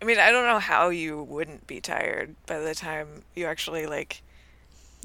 I 0.00 0.04
mean, 0.04 0.18
I 0.18 0.30
don't 0.30 0.46
know 0.46 0.58
how 0.58 0.88
you 0.88 1.22
wouldn't 1.22 1.66
be 1.66 1.80
tired 1.80 2.34
by 2.46 2.58
the 2.58 2.74
time 2.74 3.22
you 3.34 3.46
actually 3.46 3.86
like 3.86 4.22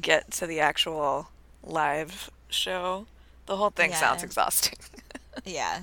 get 0.01 0.31
to 0.31 0.47
the 0.47 0.59
actual 0.61 1.29
live 1.63 2.29
show. 2.49 3.05
The 3.45 3.57
whole 3.57 3.69
thing 3.71 3.91
sounds 3.93 4.23
exhausting. 4.23 4.77
Yeah. 5.43 5.81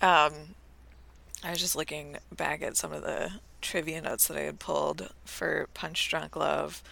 Um, 0.00 0.32
I 1.42 1.50
was 1.50 1.58
just 1.58 1.74
looking 1.74 2.16
back 2.34 2.62
at 2.62 2.76
some 2.76 2.92
of 2.92 3.02
the 3.02 3.32
trivia 3.60 4.00
notes 4.00 4.28
that 4.28 4.36
I 4.36 4.42
had 4.42 4.60
pulled 4.60 5.12
for 5.28 5.68
Punch 5.74 6.08
Drunk 6.08 6.36
Love. 6.36 6.82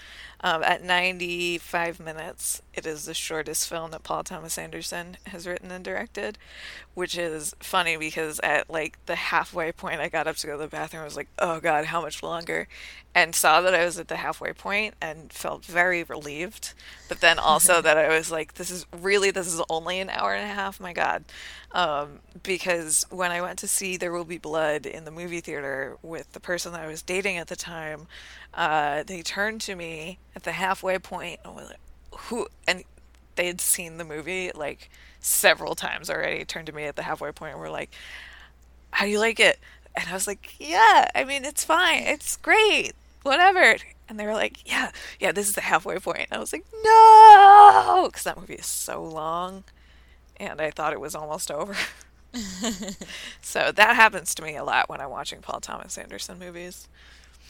Um, 0.42 0.62
at 0.62 0.84
95 0.84 1.98
minutes, 1.98 2.60
it 2.74 2.84
is 2.84 3.06
the 3.06 3.14
shortest 3.14 3.68
film 3.68 3.90
that 3.92 4.02
Paul 4.02 4.22
Thomas 4.22 4.58
Anderson 4.58 5.16
has 5.26 5.46
written 5.46 5.70
and 5.70 5.82
directed, 5.82 6.36
which 6.94 7.16
is 7.16 7.56
funny 7.58 7.96
because 7.96 8.38
at 8.40 8.68
like 8.68 8.98
the 9.06 9.14
halfway 9.14 9.72
point, 9.72 10.00
I 10.00 10.08
got 10.08 10.26
up 10.26 10.36
to 10.36 10.46
go 10.46 10.52
to 10.52 10.64
the 10.64 10.68
bathroom. 10.68 11.00
I 11.00 11.06
was 11.06 11.16
like, 11.16 11.28
oh 11.38 11.58
God, 11.58 11.86
how 11.86 12.02
much 12.02 12.22
longer? 12.22 12.68
And 13.14 13.34
saw 13.34 13.62
that 13.62 13.74
I 13.74 13.84
was 13.84 13.98
at 13.98 14.08
the 14.08 14.16
halfway 14.16 14.52
point 14.52 14.94
and 15.00 15.32
felt 15.32 15.64
very 15.64 16.02
relieved. 16.02 16.74
But 17.08 17.20
then 17.20 17.38
also 17.38 17.80
that 17.82 17.96
I 17.96 18.14
was 18.14 18.30
like, 18.30 18.54
this 18.54 18.70
is 18.70 18.84
really, 18.94 19.30
this 19.30 19.52
is 19.52 19.62
only 19.70 20.00
an 20.00 20.10
hour 20.10 20.34
and 20.34 20.44
a 20.44 20.54
half. 20.54 20.78
My 20.78 20.92
God. 20.92 21.24
Um, 21.72 22.20
because 22.42 23.06
when 23.10 23.30
I 23.30 23.40
went 23.40 23.58
to 23.60 23.68
see 23.68 23.96
There 23.96 24.12
Will 24.12 24.24
Be 24.24 24.38
Blood 24.38 24.86
in 24.86 25.04
the 25.06 25.10
movie 25.10 25.40
theater 25.40 25.96
with 26.02 26.32
the 26.32 26.40
person 26.40 26.72
that 26.72 26.82
I 26.82 26.86
was 26.86 27.02
dating 27.02 27.38
at 27.38 27.48
the 27.48 27.56
time, 27.56 28.06
uh, 28.54 29.02
they 29.04 29.22
turned 29.22 29.60
to 29.62 29.74
me 29.74 30.18
at 30.34 30.44
the 30.44 30.52
halfway 30.52 30.98
point 30.98 31.40
and 31.44 31.54
were 31.54 31.62
like, 31.62 31.80
who, 32.12 32.46
and 32.66 32.84
they 33.36 33.46
had 33.46 33.60
seen 33.60 33.98
the 33.98 34.04
movie 34.04 34.50
like 34.54 34.90
several 35.20 35.74
times 35.74 36.08
already, 36.08 36.44
turned 36.44 36.66
to 36.66 36.72
me 36.72 36.84
at 36.84 36.96
the 36.96 37.02
halfway 37.02 37.32
point 37.32 37.52
and 37.52 37.60
were 37.60 37.70
like, 37.70 37.90
how 38.90 39.04
do 39.04 39.10
you 39.10 39.18
like 39.18 39.40
it? 39.40 39.58
And 39.94 40.08
I 40.08 40.12
was 40.12 40.26
like, 40.26 40.54
yeah, 40.58 41.08
I 41.14 41.24
mean, 41.24 41.44
it's 41.44 41.64
fine. 41.64 42.02
It's 42.02 42.36
great. 42.36 42.92
Whatever. 43.22 43.76
And 44.08 44.20
they 44.20 44.26
were 44.26 44.34
like, 44.34 44.68
yeah, 44.68 44.90
yeah, 45.18 45.32
this 45.32 45.48
is 45.48 45.54
the 45.54 45.62
halfway 45.62 45.98
point. 45.98 46.28
I 46.30 46.38
was 46.38 46.52
like, 46.52 46.64
no, 46.84 48.04
because 48.06 48.24
that 48.24 48.38
movie 48.38 48.54
is 48.54 48.66
so 48.66 49.02
long. 49.02 49.64
And 50.38 50.60
I 50.60 50.70
thought 50.70 50.92
it 50.92 51.00
was 51.00 51.14
almost 51.14 51.50
over. 51.50 51.74
so 53.40 53.72
that 53.72 53.96
happens 53.96 54.34
to 54.34 54.42
me 54.42 54.56
a 54.56 54.64
lot 54.64 54.88
when 54.88 55.00
I'm 55.00 55.10
watching 55.10 55.40
Paul 55.40 55.60
Thomas 55.60 55.98
Anderson 55.98 56.38
movies. 56.38 56.88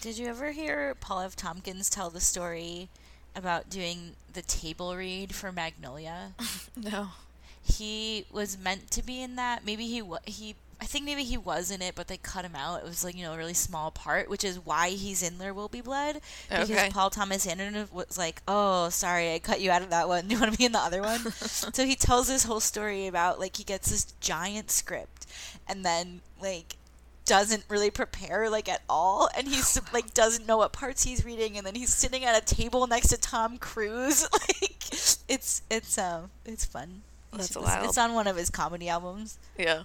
Did 0.06 0.18
you 0.18 0.28
ever 0.28 0.52
hear 0.52 0.94
Paul 0.94 1.22
F. 1.22 1.34
Tompkins 1.34 1.90
tell 1.90 2.10
the 2.10 2.20
story 2.20 2.88
about 3.34 3.68
doing 3.68 4.12
the 4.34 4.42
table 4.42 4.94
read 4.94 5.34
for 5.34 5.50
Magnolia? 5.50 6.32
No. 6.76 7.08
he 7.60 8.24
was 8.30 8.56
meant 8.56 8.92
to 8.92 9.04
be 9.04 9.20
in 9.20 9.34
that. 9.34 9.66
Maybe 9.66 9.88
he 9.88 10.04
he 10.24 10.54
I 10.80 10.84
think 10.84 11.06
maybe 11.06 11.24
he 11.24 11.36
was 11.36 11.72
in 11.72 11.82
it, 11.82 11.96
but 11.96 12.06
they 12.06 12.18
cut 12.18 12.44
him 12.44 12.54
out. 12.54 12.82
It 12.82 12.84
was 12.84 13.02
like 13.02 13.16
you 13.16 13.24
know 13.24 13.32
a 13.32 13.36
really 13.36 13.52
small 13.52 13.90
part, 13.90 14.30
which 14.30 14.44
is 14.44 14.64
why 14.64 14.90
he's 14.90 15.24
in 15.24 15.38
There 15.38 15.52
Will 15.52 15.66
Be 15.66 15.80
Blood 15.80 16.20
because 16.48 16.70
Okay. 16.70 16.88
Paul 16.92 17.10
Thomas 17.10 17.44
Anderson 17.44 17.88
was 17.92 18.16
like, 18.16 18.42
"Oh, 18.46 18.90
sorry, 18.90 19.34
I 19.34 19.40
cut 19.40 19.60
you 19.60 19.72
out 19.72 19.82
of 19.82 19.90
that 19.90 20.06
one. 20.06 20.24
Do 20.28 20.36
you 20.36 20.40
want 20.40 20.52
to 20.52 20.58
be 20.58 20.66
in 20.66 20.70
the 20.70 20.78
other 20.78 21.02
one?" 21.02 21.18
so 21.32 21.84
he 21.84 21.96
tells 21.96 22.28
this 22.28 22.44
whole 22.44 22.60
story 22.60 23.08
about 23.08 23.40
like 23.40 23.56
he 23.56 23.64
gets 23.64 23.90
this 23.90 24.04
giant 24.20 24.70
script, 24.70 25.26
and 25.66 25.84
then 25.84 26.20
like 26.40 26.76
doesn't 27.26 27.64
really 27.68 27.90
prepare 27.90 28.48
like 28.48 28.68
at 28.68 28.82
all 28.88 29.28
and 29.36 29.48
he's 29.48 29.78
like 29.92 30.14
doesn't 30.14 30.46
know 30.46 30.56
what 30.56 30.72
parts 30.72 31.02
he's 31.04 31.24
reading 31.24 31.58
and 31.58 31.66
then 31.66 31.74
he's 31.74 31.92
sitting 31.92 32.24
at 32.24 32.40
a 32.40 32.54
table 32.54 32.86
next 32.86 33.08
to 33.08 33.18
Tom 33.18 33.58
Cruise 33.58 34.22
like 34.32 34.92
it's 35.28 35.62
it's 35.68 35.98
um 35.98 36.30
it's 36.44 36.64
fun 36.64 37.02
That's 37.32 37.52
should 37.52 37.62
wild. 37.62 37.84
It's 37.86 37.98
on 37.98 38.14
one 38.14 38.26
of 38.26 38.36
his 38.36 38.48
comedy 38.48 38.88
albums. 38.88 39.38
Yeah. 39.58 39.82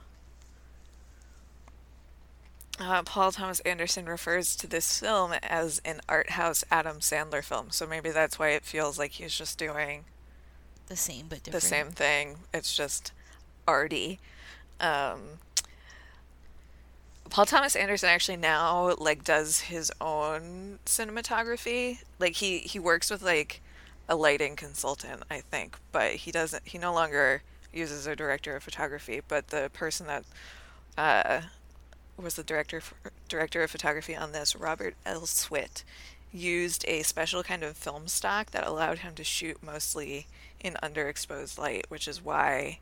Uh, 2.80 3.04
Paul 3.04 3.32
Thomas 3.32 3.60
Anderson 3.60 4.06
refers 4.06 4.56
to 4.56 4.66
this 4.66 5.00
film 5.00 5.34
as 5.44 5.82
an 5.86 6.02
art 6.10 6.32
house 6.32 6.64
Adam 6.72 6.98
Sandler 6.98 7.44
film, 7.44 7.70
so 7.70 7.86
maybe 7.86 8.10
that's 8.10 8.40
why 8.40 8.50
it 8.50 8.64
feels 8.64 8.98
like 8.98 9.12
he's 9.12 9.38
just 9.38 9.60
doing 9.60 10.06
The 10.88 10.96
same 10.96 11.28
but 11.30 11.44
the 11.44 11.62
same 11.62 11.92
thing. 11.92 12.38
It's 12.54 12.76
just 12.76 13.12
arty. 13.68 14.20
Um, 14.80 15.40
Paul 17.32 17.46
Thomas 17.46 17.78
Anderson 17.78 18.10
actually 18.10 18.36
now 18.36 18.94
like 19.00 19.24
does 19.24 19.62
his 19.62 19.90
own 20.02 20.80
cinematography. 20.86 22.00
Like 22.20 22.36
he 22.36 22.60
he 22.60 22.78
works 22.78 23.10
with 23.10 23.24
like 23.24 23.62
a 24.10 24.18
lighting 24.18 24.58
consultant, 24.58 25.24
I 25.32 25.40
think, 25.40 25.78
but 25.94 26.12
he 26.12 26.32
doesn't. 26.34 26.68
He 26.68 26.78
no 26.78 26.94
longer 26.94 27.42
uses 27.72 28.06
a 28.06 28.18
director 28.18 28.58
of 28.58 28.64
photography. 28.64 29.22
But 29.26 29.48
the 29.48 29.72
person 29.72 30.08
that 30.08 30.26
uh, 30.98 31.42
was 32.18 32.36
the 32.36 32.44
director 32.44 32.82
director 33.30 33.64
of 33.64 33.72
photography 33.72 34.14
on 34.14 34.34
this, 34.34 34.54
Robert 34.54 34.96
Elswit, 35.06 35.86
used 36.34 36.84
a 36.86 37.02
special 37.04 37.44
kind 37.44 37.64
of 37.64 37.78
film 37.78 38.10
stock 38.10 38.52
that 38.52 38.68
allowed 38.68 39.00
him 39.00 39.16
to 39.16 39.24
shoot 39.24 39.64
mostly 39.64 40.28
in 40.60 40.74
underexposed 40.84 41.58
light, 41.58 41.86
which 41.88 42.10
is 42.10 42.22
why 42.22 42.80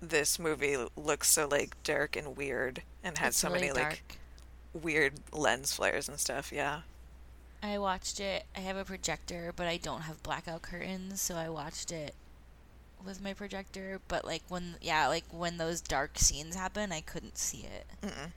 this 0.00 0.38
movie 0.38 0.76
looks 0.96 1.28
so 1.30 1.46
like 1.48 1.82
dark 1.82 2.16
and 2.16 2.36
weird 2.36 2.82
and 3.04 3.18
had 3.18 3.28
It's 3.28 3.38
so 3.38 3.48
really 3.50 3.68
many 3.68 3.72
dark. 3.72 3.90
like 3.90 4.18
weird 4.82 5.14
lens 5.32 5.72
flares 5.72 6.08
and 6.08 6.18
stuff. 6.18 6.52
Yeah. 6.52 6.82
I 7.62 7.78
watched 7.78 8.20
it. 8.20 8.44
I 8.56 8.60
have 8.60 8.76
a 8.76 8.84
projector, 8.84 9.52
but 9.54 9.66
I 9.66 9.76
don't 9.76 10.02
have 10.02 10.22
blackout 10.22 10.62
curtains, 10.62 11.20
so 11.20 11.34
I 11.36 11.48
watched 11.50 11.92
it 11.92 12.14
with 13.04 13.22
my 13.22 13.34
projector. 13.34 14.00
But 14.08 14.24
like 14.24 14.42
when, 14.48 14.76
yeah, 14.80 15.08
like 15.08 15.24
when 15.30 15.58
those 15.58 15.80
dark 15.80 16.18
scenes 16.18 16.54
happen, 16.56 16.92
I 16.92 17.00
couldn't 17.02 17.36
see 17.38 17.66
it. 17.66 17.86
Mm-mm. 18.02 18.32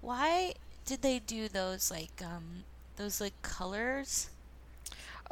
Why 0.00 0.54
did 0.84 1.02
they 1.02 1.18
do 1.18 1.48
those 1.48 1.90
like 1.90 2.20
um 2.22 2.64
those 2.96 3.20
like 3.20 3.40
colors? 3.42 4.28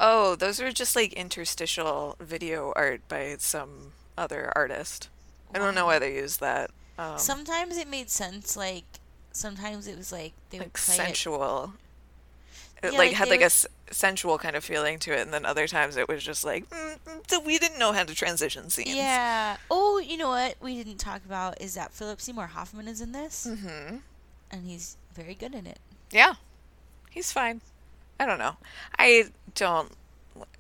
Oh, 0.03 0.35
those 0.35 0.61
are 0.61 0.73
just 0.73 0.97
like 0.97 1.13
interstitial 1.13 2.17
video 2.19 2.73
art 2.75 3.07
by 3.07 3.37
some 3.39 3.93
other 4.17 4.51
artist. 4.57 5.09
I 5.55 5.59
don't 5.59 5.75
know 5.75 5.85
why 5.87 5.99
they 5.99 6.15
use 6.15 6.39
that. 6.39 6.71
Um, 6.99 7.19
Sometimes 7.19 7.77
it 7.77 7.87
made 7.87 8.09
sense. 8.09 8.57
Like 8.57 8.85
sometimes 9.33 9.87
it 9.87 9.97
was 9.99 10.11
like 10.11 10.33
they 10.49 10.59
would 10.59 10.67
like 10.69 10.73
play 10.73 10.95
sensual. 10.97 11.75
It 12.83 12.93
Yeah, 12.93 12.99
like 12.99 13.09
like 13.11 13.13
had 13.13 13.29
like 13.29 13.41
a 13.41 13.45
would- 13.45 13.47
s- 13.47 13.67
sensual 13.91 14.39
kind 14.39 14.57
of 14.57 14.65
feeling 14.65 14.99
to 15.01 15.13
it, 15.13 15.21
and 15.21 15.35
then 15.35 15.45
other 15.45 15.67
times 15.69 15.97
it 15.99 16.09
was 16.09 16.23
just 16.25 16.45
like 16.45 16.69
mm, 16.71 16.97
mm, 17.05 17.45
we 17.45 17.59
didn't 17.59 17.79
know 17.79 17.93
how 17.93 18.05
to 18.05 18.15
transition 18.15 18.71
scenes. 18.71 18.95
Yeah. 18.97 19.59
Oh, 19.71 19.99
you 19.99 20.17
know 20.17 20.31
what 20.31 20.55
we 20.63 20.77
didn't 20.83 20.97
talk 20.99 21.23
about 21.27 21.61
is 21.61 21.75
that 21.75 21.93
Philip 21.93 22.21
Seymour 22.23 22.47
Hoffman 22.49 22.89
is 22.89 23.03
in 23.03 23.13
this, 23.13 23.47
Mm-hmm. 23.51 23.97
and 24.51 24.67
he's 24.67 24.97
very 25.15 25.35
good 25.35 25.55
in 25.55 25.67
it. 25.67 25.79
Yeah, 26.11 26.35
he's 27.11 27.33
fine. 27.33 27.61
I 28.19 28.27
don't 28.27 28.39
know. 28.39 28.57
I 28.99 29.27
don't. 29.55 29.93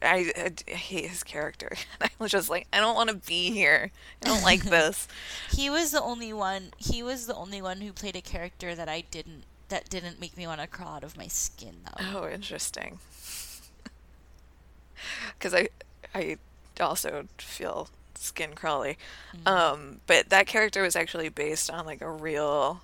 I, 0.02 0.32
I 0.36 0.70
hate 0.70 1.08
his 1.08 1.22
character. 1.22 1.70
I 2.00 2.08
was 2.18 2.30
just 2.30 2.50
like, 2.50 2.66
I 2.72 2.80
don't 2.80 2.94
want 2.94 3.08
to 3.10 3.16
be 3.16 3.50
here. 3.50 3.90
I 4.22 4.28
don't 4.28 4.42
like 4.42 4.62
this. 4.64 5.08
He 5.50 5.70
was 5.70 5.92
the 5.92 6.02
only 6.02 6.32
one. 6.32 6.70
He 6.76 7.02
was 7.02 7.26
the 7.26 7.34
only 7.34 7.62
one 7.62 7.80
who 7.80 7.92
played 7.92 8.16
a 8.16 8.20
character 8.20 8.74
that 8.74 8.88
I 8.88 9.02
didn't. 9.10 9.44
That 9.68 9.88
didn't 9.88 10.20
make 10.20 10.36
me 10.36 10.46
want 10.48 10.60
to 10.60 10.66
crawl 10.66 10.96
out 10.96 11.04
of 11.04 11.16
my 11.16 11.28
skin, 11.28 11.76
though. 11.84 12.22
Oh, 12.22 12.28
interesting. 12.28 12.98
Because 15.38 15.54
I, 15.54 15.68
I 16.14 16.36
also 16.78 17.26
feel 17.38 17.88
skin 18.14 18.52
crawly. 18.54 18.98
Mm-hmm. 19.34 19.48
Um, 19.48 20.00
but 20.06 20.28
that 20.28 20.46
character 20.46 20.82
was 20.82 20.94
actually 20.94 21.30
based 21.30 21.70
on 21.70 21.86
like 21.86 22.02
a 22.02 22.10
real 22.10 22.82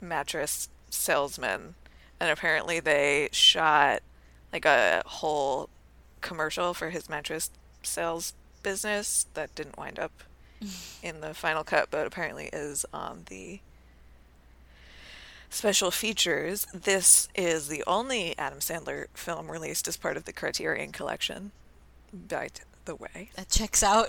mattress 0.00 0.68
salesman, 0.88 1.74
and 2.20 2.30
apparently 2.30 2.80
they 2.80 3.28
shot 3.32 4.02
like 4.52 4.64
a 4.64 5.02
whole 5.06 5.68
commercial 6.20 6.74
for 6.74 6.90
his 6.90 7.08
mattress 7.08 7.50
sales 7.82 8.34
business 8.62 9.26
that 9.34 9.54
didn't 9.54 9.76
wind 9.78 9.98
up 9.98 10.12
in 11.02 11.20
the 11.20 11.34
final 11.34 11.64
cut, 11.64 11.88
but 11.90 12.06
apparently 12.06 12.48
is 12.52 12.84
on 12.92 13.24
the 13.28 13.60
special 15.50 15.90
features. 15.90 16.66
This 16.72 17.28
is 17.34 17.68
the 17.68 17.82
only 17.86 18.36
Adam 18.38 18.60
Sandler 18.60 19.06
film 19.14 19.50
released 19.50 19.88
as 19.88 19.96
part 19.96 20.16
of 20.16 20.24
the 20.24 20.32
Criterion 20.32 20.92
Collection. 20.92 21.50
By 22.12 22.48
the 22.84 22.94
way, 22.94 23.30
That 23.36 23.48
checks 23.48 23.82
out. 23.82 24.08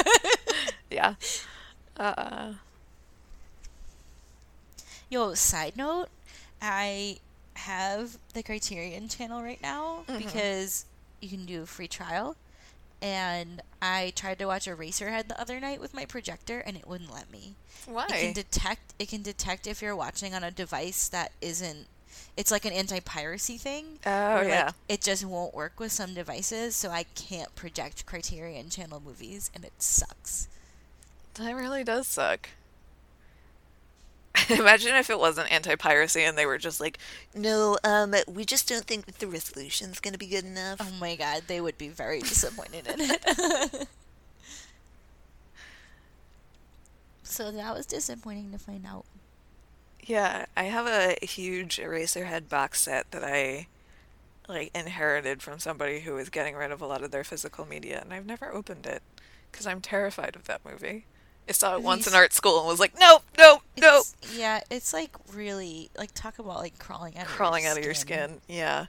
yeah. 0.90 1.14
Uh, 1.96 2.54
Yo, 5.08 5.34
side 5.34 5.76
note, 5.76 6.08
I 6.60 7.18
have 7.56 8.18
the 8.34 8.42
Criterion 8.42 9.08
channel 9.08 9.42
right 9.42 9.60
now 9.60 10.04
Mhm. 10.08 10.18
because 10.18 10.84
you 11.20 11.28
can 11.28 11.46
do 11.46 11.62
a 11.62 11.66
free 11.66 11.88
trial. 11.88 12.36
and 13.02 13.60
I 13.82 14.14
tried 14.16 14.38
to 14.38 14.46
watch 14.46 14.64
Eraserhead 14.66 15.28
the 15.28 15.38
other 15.38 15.60
night 15.60 15.82
with 15.82 15.92
my 15.92 16.06
projector, 16.06 16.60
and 16.60 16.78
it 16.78 16.86
wouldn't 16.88 17.12
let 17.12 17.30
me. 17.30 17.54
Why? 17.84 18.06
It 18.06 18.08
can 18.22 18.32
detect. 18.32 18.94
It 18.98 19.08
can 19.10 19.20
detect 19.20 19.66
if 19.66 19.82
you're 19.82 19.94
watching 19.94 20.34
on 20.34 20.42
a 20.42 20.50
device 20.50 21.06
that 21.08 21.32
isn't. 21.42 21.88
It's 22.38 22.50
like 22.50 22.64
an 22.64 22.72
anti-piracy 22.72 23.58
thing. 23.58 23.98
oh 24.06 24.10
where, 24.10 24.36
like, 24.44 24.48
yeah. 24.48 24.70
it 24.88 25.02
just 25.02 25.26
won't 25.26 25.54
work 25.54 25.78
with 25.78 25.92
some 25.92 26.14
devices, 26.14 26.74
so 26.74 26.90
I 26.90 27.02
can't 27.14 27.54
project 27.54 28.06
Criterion 28.06 28.70
Channel 28.70 29.00
movies, 29.00 29.50
and 29.54 29.62
it 29.66 29.74
sucks. 29.82 30.48
That 31.34 31.52
really 31.54 31.84
does 31.84 32.06
suck. 32.08 32.48
Imagine 34.50 34.94
if 34.96 35.10
it 35.10 35.18
wasn't 35.18 35.50
anti-piracy 35.50 36.22
and 36.22 36.36
they 36.36 36.46
were 36.46 36.58
just 36.58 36.80
like, 36.80 36.98
no, 37.34 37.78
um, 37.84 38.14
we 38.26 38.44
just 38.44 38.68
don't 38.68 38.84
think 38.84 39.06
that 39.06 39.18
the 39.18 39.26
resolution's 39.26 40.00
gonna 40.00 40.18
be 40.18 40.26
good 40.26 40.44
enough. 40.44 40.78
Oh 40.80 40.90
my 41.00 41.16
god, 41.16 41.44
they 41.46 41.60
would 41.60 41.78
be 41.78 41.88
very 41.88 42.20
disappointed 42.20 42.86
in 42.86 43.00
it. 43.00 43.88
so 47.22 47.50
that 47.50 47.74
was 47.74 47.86
disappointing 47.86 48.52
to 48.52 48.58
find 48.58 48.86
out. 48.86 49.04
Yeah, 50.02 50.46
I 50.56 50.64
have 50.64 50.86
a 50.86 51.16
huge 51.24 51.78
Eraserhead 51.78 52.48
box 52.48 52.82
set 52.82 53.10
that 53.10 53.24
I 53.24 53.66
like 54.48 54.70
inherited 54.74 55.42
from 55.42 55.58
somebody 55.58 56.00
who 56.00 56.14
was 56.14 56.28
getting 56.28 56.54
rid 56.54 56.70
of 56.70 56.80
a 56.80 56.86
lot 56.86 57.02
of 57.02 57.10
their 57.10 57.24
physical 57.24 57.66
media, 57.66 58.00
and 58.00 58.14
I've 58.14 58.26
never 58.26 58.52
opened 58.52 58.86
it 58.86 59.02
because 59.50 59.66
I'm 59.66 59.80
terrified 59.80 60.36
of 60.36 60.44
that 60.44 60.64
movie. 60.64 61.04
I 61.48 61.52
saw 61.52 61.74
it 61.76 61.82
once 61.82 62.06
in 62.06 62.14
art 62.14 62.32
school 62.32 62.58
and 62.58 62.66
was 62.68 62.80
like, 62.80 62.98
nope, 62.98 63.22
nope, 63.38 63.62
nope. 63.80 64.04
Yeah, 64.34 64.60
it's 64.70 64.92
like 64.92 65.10
really 65.32 65.90
like 65.96 66.10
talk 66.14 66.38
about 66.38 66.56
like 66.58 66.78
crawling 66.78 67.16
out 67.16 67.26
of 67.26 67.28
crawling 67.32 67.62
your 67.62 67.72
out 67.72 67.78
of 67.78 67.84
your 67.84 67.94
skin. 67.94 68.40
Yeah. 68.48 68.86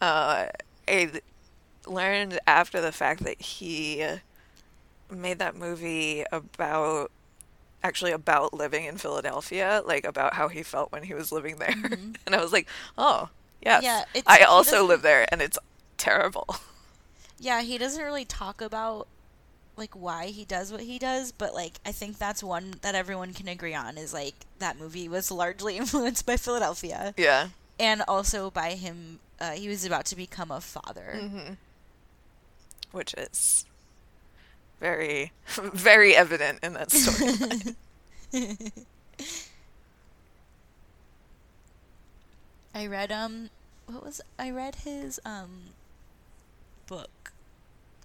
Uh, 0.00 0.46
I 0.86 1.10
learned 1.86 2.38
after 2.46 2.80
the 2.80 2.92
fact 2.92 3.24
that 3.24 3.40
he 3.40 4.04
made 5.10 5.38
that 5.40 5.56
movie 5.56 6.24
about 6.30 7.10
actually 7.82 8.12
about 8.12 8.52
living 8.54 8.84
in 8.84 8.96
Philadelphia, 8.96 9.82
like 9.84 10.04
about 10.04 10.34
how 10.34 10.48
he 10.48 10.62
felt 10.62 10.92
when 10.92 11.02
he 11.04 11.14
was 11.14 11.32
living 11.32 11.56
there. 11.56 11.68
Mhm. 11.70 12.16
And 12.26 12.34
I 12.34 12.40
was 12.40 12.52
like, 12.52 12.68
oh, 12.96 13.28
yes. 13.62 13.82
Yeah, 13.82 14.00
it's- 14.14 14.24
I 14.26 14.42
also 14.44 14.84
live 14.84 15.02
there 15.02 15.26
and 15.32 15.40
it's 15.42 15.58
terrible. 15.96 16.46
Yeah, 17.40 17.62
he 17.62 17.78
doesn't 17.78 18.02
really 18.02 18.24
talk 18.24 18.60
about 18.60 19.06
like 19.78 19.94
why 19.94 20.26
he 20.26 20.44
does 20.44 20.70
what 20.72 20.82
he 20.82 20.98
does, 20.98 21.32
but 21.32 21.54
like 21.54 21.80
I 21.86 21.92
think 21.92 22.18
that's 22.18 22.42
one 22.42 22.74
that 22.82 22.94
everyone 22.94 23.32
can 23.32 23.48
agree 23.48 23.74
on 23.74 23.96
is 23.96 24.12
like 24.12 24.34
that 24.58 24.78
movie 24.78 25.08
was 25.08 25.30
largely 25.30 25.76
influenced 25.78 26.26
by 26.26 26.36
Philadelphia 26.36 27.14
yeah. 27.16 27.48
and 27.78 28.02
also 28.08 28.50
by 28.50 28.70
him. 28.72 29.20
Uh, 29.40 29.52
he 29.52 29.68
was 29.68 29.84
about 29.84 30.04
to 30.06 30.16
become 30.16 30.50
a 30.50 30.60
father. 30.60 31.16
hmm 31.20 31.52
Which 32.90 33.14
is 33.14 33.64
very, 34.80 35.32
very 35.46 36.14
evident 36.16 36.58
in 36.62 36.72
that 36.74 36.90
story. 36.90 37.76
I 42.74 42.86
read 42.86 43.10
um 43.10 43.50
what 43.86 44.04
was 44.04 44.20
I 44.38 44.50
read 44.50 44.76
his 44.76 45.18
um 45.24 45.70
book 46.86 47.32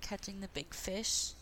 Catching 0.02 0.42
the 0.42 0.48
Big 0.48 0.74
Fish 0.74 1.34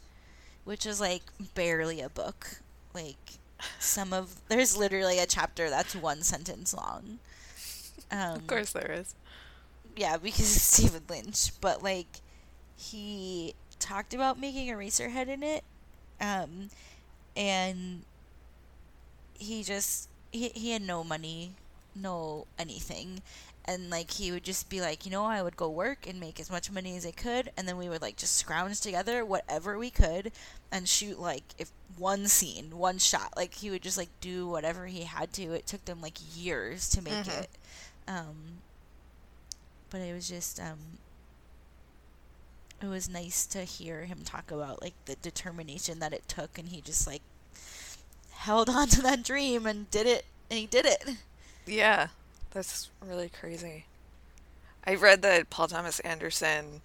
which 0.64 0.86
is 0.86 1.00
like 1.02 1.24
barely 1.56 2.02
a 2.02 2.10
book. 2.10 2.62
Like 2.94 3.40
some 3.80 4.14
of 4.14 4.42
there's 4.50 4.78
literally 4.78 5.20
a 5.20 5.26
chapter 5.26 5.70
that's 5.70 5.96
one 5.96 6.22
sentence 6.24 6.74
long. 6.74 7.20
Um 8.12 8.36
of 8.36 8.48
course 8.48 8.72
there 8.74 8.92
is. 8.92 9.16
yeah 9.96 10.18
because 10.18 10.56
it's 10.56 10.64
Stephen 10.78 11.04
Lynch 11.10 11.52
but 11.62 11.84
like 11.84 12.22
he 12.76 13.56
talked 13.80 14.14
about 14.14 14.40
making 14.40 14.70
a 14.70 14.74
Eraserhead 14.76 15.28
in 15.28 15.44
it 15.44 15.64
um 16.22 16.70
and 17.36 18.04
he 19.38 19.64
just 19.64 20.10
he, 20.32 20.50
he 20.50 20.72
had 20.72 20.82
no 20.82 21.04
money 21.04 21.54
no 21.96 22.46
anything 22.58 23.22
and 23.72 23.90
like 23.90 24.12
he 24.12 24.32
would 24.32 24.44
just 24.44 24.70
be 24.70 24.82
like 24.82 25.06
you 25.06 25.12
know 25.12 25.24
i 25.26 25.42
would 25.42 25.56
go 25.56 25.70
work 25.70 26.08
and 26.08 26.20
make 26.20 26.40
as 26.40 26.52
much 26.52 26.72
money 26.72 26.98
as 26.98 27.06
i 27.06 27.12
could 27.12 27.52
and 27.58 27.68
then 27.68 27.78
we 27.78 27.90
would 27.90 28.02
like 28.02 28.16
just 28.18 28.36
scrounge 28.36 28.80
together 28.82 29.24
whatever 29.26 29.78
we 29.78 29.90
could 29.90 30.32
and 30.72 30.88
shoot 30.88 31.20
like 31.20 31.44
if 31.58 31.72
one 31.98 32.28
scene 32.28 32.78
one 32.78 32.98
shot. 32.98 33.34
Like 33.36 33.54
he 33.56 33.70
would 33.70 33.82
just 33.82 33.98
like 33.98 34.10
do 34.22 34.48
whatever 34.48 34.88
he 34.88 35.04
had 35.04 35.34
to. 35.34 35.54
It 35.54 35.68
took 35.68 35.86
them 35.86 36.02
like 36.02 36.18
years 36.36 36.90
to 36.90 37.02
make 37.02 37.26
Mhm. 37.26 37.44
it. 37.44 37.50
Um 38.08 38.62
but 39.90 40.02
it 40.02 40.14
was 40.14 40.28
just 40.30 40.60
um 40.60 40.98
it 42.82 42.88
was 42.88 43.08
nice 43.08 43.46
to 43.46 43.64
hear 43.64 44.06
him 44.06 44.24
talk 44.24 44.52
about 44.52 44.82
like 44.82 44.96
the 45.06 45.16
determination 45.16 46.00
that 46.00 46.14
it 46.14 46.28
took 46.28 46.58
and 46.58 46.70
he 46.70 46.82
just 46.82 47.06
like 47.08 47.22
held 48.32 48.70
on 48.70 48.88
to 48.90 49.02
that 49.02 49.24
dream 49.24 49.66
and 49.66 49.90
did 49.92 50.08
it 50.08 50.26
and 50.50 50.60
he 50.60 50.66
did 50.68 50.86
it. 50.86 51.18
Yeah, 51.66 52.10
that's 52.52 52.90
really 53.06 53.30
crazy. 53.30 53.86
I 54.86 54.96
read 54.96 55.22
that 55.22 55.50
Paul 55.50 55.68
Thomas 55.68 56.00
Anderson 56.02 56.82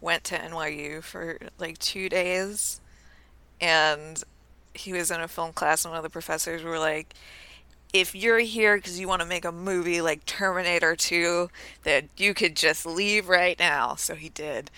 went 0.00 0.24
to 0.24 0.38
NYU 0.38 1.02
for 1.02 1.38
like 1.58 1.78
two 1.78 2.08
days 2.08 2.80
and 3.60 4.22
he 4.74 4.92
was 4.92 5.10
in 5.10 5.20
a 5.20 5.28
film 5.28 5.52
class 5.52 5.84
and 5.84 5.92
one 5.92 5.98
of 5.98 6.02
the 6.02 6.10
professors 6.10 6.62
were 6.62 6.78
like, 6.78 7.14
if 7.92 8.14
you're 8.14 8.40
here 8.40 8.76
because 8.76 8.98
you 8.98 9.06
want 9.06 9.22
to 9.22 9.28
make 9.28 9.44
a 9.44 9.52
movie 9.52 10.00
like 10.00 10.26
Terminator 10.26 10.96
2, 10.96 11.48
then 11.84 12.08
you 12.16 12.34
could 12.34 12.56
just 12.56 12.84
leave 12.84 13.28
right 13.28 13.58
now. 13.58 13.94
So 13.94 14.16
he 14.16 14.28
did. 14.28 14.70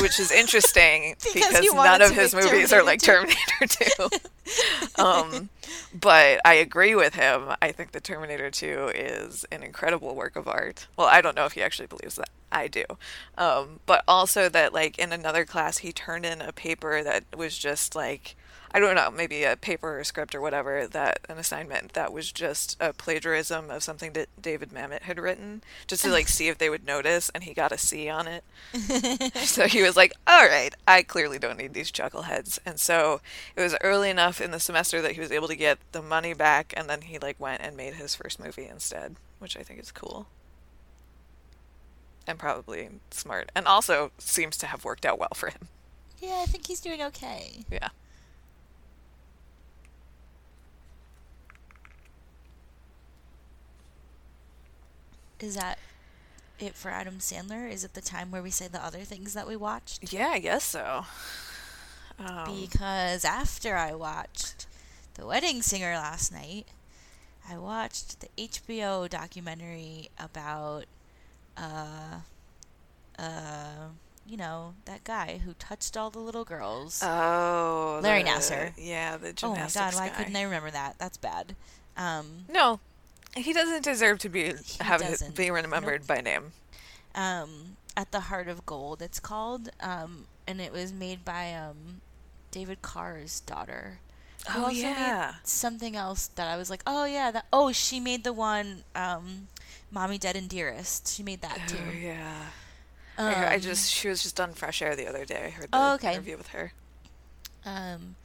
Which 0.00 0.20
is 0.20 0.30
interesting 0.30 1.16
Because 1.34 1.60
because, 1.60 1.74
none 1.74 2.02
of 2.02 2.10
his 2.10 2.34
movies 2.34 2.72
are 2.72 2.82
like 2.82 3.00
Terminator 3.00 3.38
Terminator 3.58 4.18
2. 4.96 5.02
um, 5.02 5.48
but 5.98 6.40
I 6.44 6.54
agree 6.54 6.94
with 6.94 7.14
him. 7.14 7.52
I 7.62 7.72
think 7.72 7.92
the 7.92 8.00
Terminator 8.00 8.50
2 8.50 8.92
is 8.94 9.44
an 9.50 9.62
incredible 9.62 10.14
work 10.14 10.36
of 10.36 10.46
art. 10.46 10.86
Well, 10.96 11.06
I 11.06 11.20
don't 11.20 11.36
know 11.36 11.46
if 11.46 11.52
he 11.52 11.62
actually 11.62 11.86
believes 11.86 12.16
that. 12.16 12.28
I 12.52 12.68
do. 12.68 12.84
Um, 13.36 13.80
but 13.86 14.04
also 14.06 14.48
that, 14.48 14.72
like, 14.72 14.98
in 14.98 15.12
another 15.12 15.44
class, 15.44 15.78
he 15.78 15.92
turned 15.92 16.24
in 16.24 16.40
a 16.40 16.52
paper 16.52 17.02
that 17.02 17.24
was 17.36 17.58
just 17.58 17.94
like, 17.94 18.36
I 18.72 18.80
don't 18.80 18.94
know, 18.94 19.10
maybe 19.10 19.44
a 19.44 19.56
paper 19.56 19.98
or 19.98 20.04
script 20.04 20.34
or 20.34 20.40
whatever, 20.40 20.86
that 20.86 21.20
an 21.28 21.38
assignment 21.38 21.92
that 21.94 22.12
was 22.12 22.30
just 22.32 22.76
a 22.80 22.92
plagiarism 22.92 23.70
of 23.70 23.82
something 23.82 24.12
that 24.12 24.28
David 24.40 24.70
Mamet 24.70 25.02
had 25.02 25.18
written, 25.18 25.62
just 25.86 26.02
to 26.04 26.10
like 26.10 26.28
see 26.28 26.48
if 26.48 26.58
they 26.58 26.68
would 26.68 26.84
notice, 26.86 27.30
and 27.34 27.44
he 27.44 27.54
got 27.54 27.72
a 27.72 27.78
C 27.78 28.08
on 28.08 28.26
it. 28.28 28.44
So 29.46 29.66
he 29.66 29.82
was 29.82 29.96
like, 29.96 30.12
all 30.26 30.46
right, 30.46 30.74
I 30.86 31.02
clearly 31.02 31.38
don't 31.38 31.56
need 31.58 31.72
these 31.74 31.90
chuckleheads. 31.92 32.58
And 32.66 32.78
so 32.78 33.20
it 33.54 33.60
was 33.62 33.76
early 33.82 34.10
enough 34.10 34.40
in 34.40 34.50
the 34.50 34.60
semester 34.60 35.00
that 35.00 35.12
he 35.12 35.20
was 35.20 35.32
able 35.32 35.48
to 35.48 35.56
get 35.56 35.78
the 35.92 36.02
money 36.02 36.34
back, 36.34 36.74
and 36.76 36.88
then 36.90 37.02
he 37.02 37.18
like 37.18 37.38
went 37.40 37.62
and 37.62 37.76
made 37.76 37.94
his 37.94 38.14
first 38.14 38.38
movie 38.42 38.66
instead, 38.66 39.16
which 39.38 39.56
I 39.56 39.62
think 39.62 39.80
is 39.80 39.92
cool. 39.92 40.26
And 42.26 42.38
probably 42.38 42.88
smart. 43.10 43.50
And 43.54 43.66
also 43.66 44.10
seems 44.18 44.56
to 44.58 44.66
have 44.66 44.84
worked 44.84 45.06
out 45.06 45.18
well 45.18 45.32
for 45.34 45.48
him. 45.48 45.68
yeah 46.20 46.40
i 46.42 46.46
think 46.46 46.66
he's 46.66 46.80
doing 46.80 47.02
okay 47.02 47.58
Yeah. 47.70 47.88
Is 55.40 55.54
that 55.56 55.78
it 56.58 56.74
for 56.74 56.90
adam 56.90 57.18
sandler 57.18 57.70
is 57.70 57.84
it 57.84 57.92
the 57.92 58.00
time 58.00 58.30
where 58.30 58.42
we 58.42 58.50
say 58.50 58.66
the 58.66 58.82
other 58.82 59.00
things 59.00 59.34
that 59.34 59.46
we 59.46 59.54
watched 59.56 60.10
Yeah, 60.12 60.28
I 60.28 60.38
guess 60.38 60.64
so. 60.64 61.04
Um, 62.18 62.44
because 62.62 63.26
after 63.26 63.76
I 63.76 63.92
watched 63.94 64.66
The 65.14 65.26
Wedding 65.26 65.60
Singer 65.60 65.92
last 65.96 66.32
night, 66.32 66.66
I 67.46 67.58
watched 67.58 68.20
the 68.20 68.28
HBO 68.38 69.06
documentary 69.08 70.08
about, 70.18 70.86
uh, 71.58 72.20
uh, 73.18 73.88
you 74.26 74.36
know, 74.38 74.74
that 74.86 75.04
guy 75.04 75.42
who 75.44 75.52
touched 75.54 75.96
all 75.96 76.08
the 76.10 76.18
little 76.18 76.44
girls. 76.44 77.02
oh, 77.04 78.00
Larry 78.02 78.22
the- 78.22 78.30
Nassar. 78.30 78.72
Yeah, 78.78 79.16
the 79.18 79.34
oh 79.42 79.50
my 79.54 79.68
god, 79.72 79.94
why 79.94 80.08
guy. 80.08 80.14
couldn't 80.14 80.36
I 80.36 80.42
remember 80.42 80.70
that? 80.70 80.96
That's 80.98 81.18
bad. 81.18 81.54
Um, 81.98 82.46
No, 82.48 82.80
he 83.36 83.52
doesn't 83.52 83.84
deserve 83.84 84.18
to 84.20 84.28
be 84.28 84.54
He 84.64 84.96
doesn't. 84.96 85.34
be 85.34 85.50
remembered 85.50 86.06
by 86.06 86.20
name. 86.20 86.52
um, 87.14 87.76
At 87.96 88.12
the 88.12 88.20
Heart 88.20 88.48
of 88.48 88.66
Gold, 88.66 89.02
it's 89.02 89.20
called. 89.20 89.70
Um, 89.80 90.26
and 90.46 90.60
it 90.60 90.72
was 90.72 90.92
made 90.92 91.24
by 91.24 91.52
um, 91.54 92.00
David 92.50 92.82
Carr's 92.82 93.40
daughter. 93.40 94.00
Oh 94.48 94.68
yeah. 94.68 95.36
something 95.42 95.96
else 95.96 96.28
that 96.28 96.46
I 96.48 96.56
was 96.56 96.70
like, 96.70 96.82
oh 96.86 97.04
yeah, 97.04 97.30
that. 97.32 97.46
Oh, 97.52 97.72
she 97.72 97.98
made 98.00 98.22
the 98.24 98.32
one, 98.32 98.84
um, 98.94 99.48
"Mommy 99.90 100.18
Dead 100.18 100.36
and 100.36 100.48
Dearest." 100.48 101.08
She 101.08 101.22
made 101.22 101.40
that 101.42 101.66
too. 101.66 101.78
Oh 101.78 101.90
yeah. 101.90 102.52
I, 103.26 103.44
I 103.46 103.56
Um, 103.56 103.60
just 103.60 103.90
she 103.90 104.08
was 104.08 104.22
just 104.22 104.40
on 104.40 104.52
Fresh 104.54 104.82
Air 104.82 104.94
the 104.96 105.06
other 105.08 105.24
day. 105.24 105.46
I 105.46 105.50
heard 105.50 105.72
the 105.72 105.78
Oh, 105.78 105.94
okay. 105.94 106.14
interview 106.14 106.36
with 106.36 106.48
her. 106.48 106.72
Um, 107.64 108.16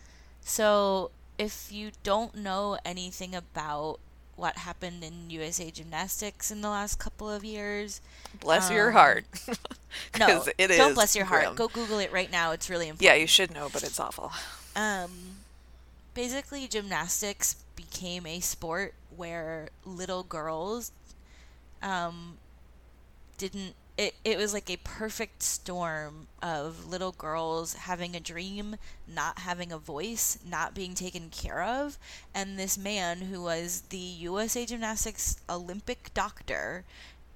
so 0.42 1.12
if 1.38 1.72
you 1.72 1.92
don't 2.04 2.36
know 2.36 2.78
anything 2.86 3.34
about 3.36 4.00
what 4.42 4.58
happened 4.58 5.04
in 5.04 5.30
USA 5.30 5.70
Gymnastics 5.70 6.50
in 6.50 6.62
the 6.62 6.70
last 6.70 6.98
couple 6.98 7.30
of 7.30 7.46
years. 7.46 8.02
Bless 8.40 8.72
your 8.72 8.88
Um, 8.90 8.94
heart. 8.94 9.26
No, 10.18 10.44
it 10.58 10.68
don't 10.70 10.90
is 10.92 10.96
bless 10.96 11.16
your 11.16 11.26
heart. 11.26 11.44
grim. 11.44 11.56
Go 11.56 11.68
Google 11.68 12.00
it 12.00 12.12
right 12.12 12.32
now. 12.32 12.52
It's 12.52 12.70
really 12.70 12.88
important. 12.88 13.04
Yeah, 13.06 13.14
you 13.16 13.28
should 13.28 13.54
know, 13.54 13.70
but 13.72 13.84
it's 13.84 14.00
awful. 14.00 14.32
Um, 14.76 15.12
basically, 16.14 16.68
gymnastics 16.68 17.58
became 17.76 18.26
a 18.26 18.40
sport 18.40 18.94
where 19.16 19.68
little 19.86 20.24
girls 20.24 20.92
um, 21.84 22.38
didn't. 23.38 23.76
It, 24.02 24.16
it 24.26 24.38
was 24.40 24.52
like 24.52 24.68
a 24.68 24.78
perfect 24.78 25.44
storm 25.44 26.26
of 26.42 26.90
little 26.90 27.12
girls 27.12 27.76
having 27.76 28.16
a 28.16 28.20
dream, 28.20 28.78
not 29.08 29.40
having 29.40 29.72
a 29.72 29.78
voice, 29.78 30.40
not 30.44 30.74
being 30.74 30.96
taken 30.96 31.30
care 31.30 31.62
of. 31.62 32.00
And 32.34 32.58
this 32.58 32.80
man, 32.80 33.22
who 33.22 33.44
was 33.44 33.82
the 33.90 33.98
USA 33.98 34.66
Gymnastics 34.66 35.38
Olympic 35.48 36.12
doctor, 36.16 36.84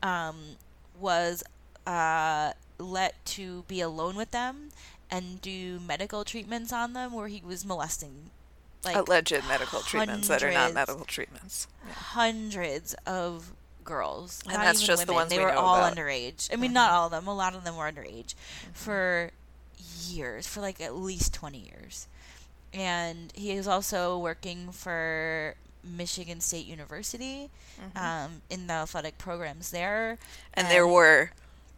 um, 0.01 0.57
was 0.99 1.43
uh, 1.85 2.53
let 2.79 3.23
to 3.25 3.63
be 3.67 3.79
alone 3.79 4.15
with 4.15 4.31
them 4.31 4.69
and 5.11 5.39
do 5.43 5.79
medical 5.79 6.23
treatments 6.23 6.73
on 6.73 6.93
them 6.93 7.13
where 7.13 7.27
he 7.27 7.43
was 7.45 7.63
molesting 7.63 8.31
like 8.85 8.95
Alleged 8.95 9.47
medical 9.47 9.81
treatments 9.81 10.27
that 10.27 10.43
are 10.43 10.51
not 10.51 10.73
medical 10.73 11.05
treatments. 11.05 11.67
Yeah. 11.85 11.93
hundreds 11.93 12.93
of 13.05 13.54
girls. 13.85 14.43
And 14.45 14.55
that's 14.55 14.81
just 14.81 15.05
the 15.05 15.13
women. 15.13 15.21
ones 15.21 15.29
they 15.29 15.37
we 15.37 15.45
were 15.45 15.51
all 15.53 15.75
about. 15.75 15.95
Mm-hmm. 15.95 15.99
underage. 15.99 16.49
I 16.51 16.57
mean, 16.57 16.73
not 16.73 16.91
all 16.91 17.05
of 17.05 17.11
them. 17.11 17.27
A 17.27 17.35
lot 17.35 17.55
of 17.55 17.63
them 17.63 17.77
were 17.77 17.89
underage 17.89 18.35
for 18.73 19.31
years, 20.07 20.47
for 20.47 20.59
like 20.61 20.81
at 20.81 20.95
least 20.95 21.33
twenty 21.33 21.59
years. 21.59 22.07
And 22.73 23.31
he 23.35 23.51
is 23.51 23.67
also 23.67 24.17
working 24.17 24.71
for 24.71 25.55
Michigan 25.85 26.41
State 26.41 26.65
University 26.65 27.49
um, 27.95 28.41
in 28.49 28.67
the 28.67 28.73
athletic 28.73 29.17
programs 29.17 29.71
there. 29.71 30.17
Mm-hmm. 30.17 30.59
And 30.59 30.67
there 30.69 30.87
were 30.87 31.31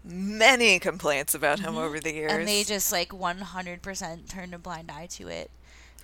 many 0.03 0.79
complaints 0.79 1.35
about 1.35 1.59
him 1.59 1.77
over 1.77 1.99
the 1.99 2.13
years. 2.13 2.31
Mm-hmm. 2.31 2.39
and 2.39 2.47
they 2.47 2.63
just 2.63 2.91
like 2.91 3.09
100% 3.09 4.29
turned 4.29 4.53
a 4.53 4.57
blind 4.57 4.89
eye 4.89 5.07
to 5.11 5.27
it. 5.27 5.51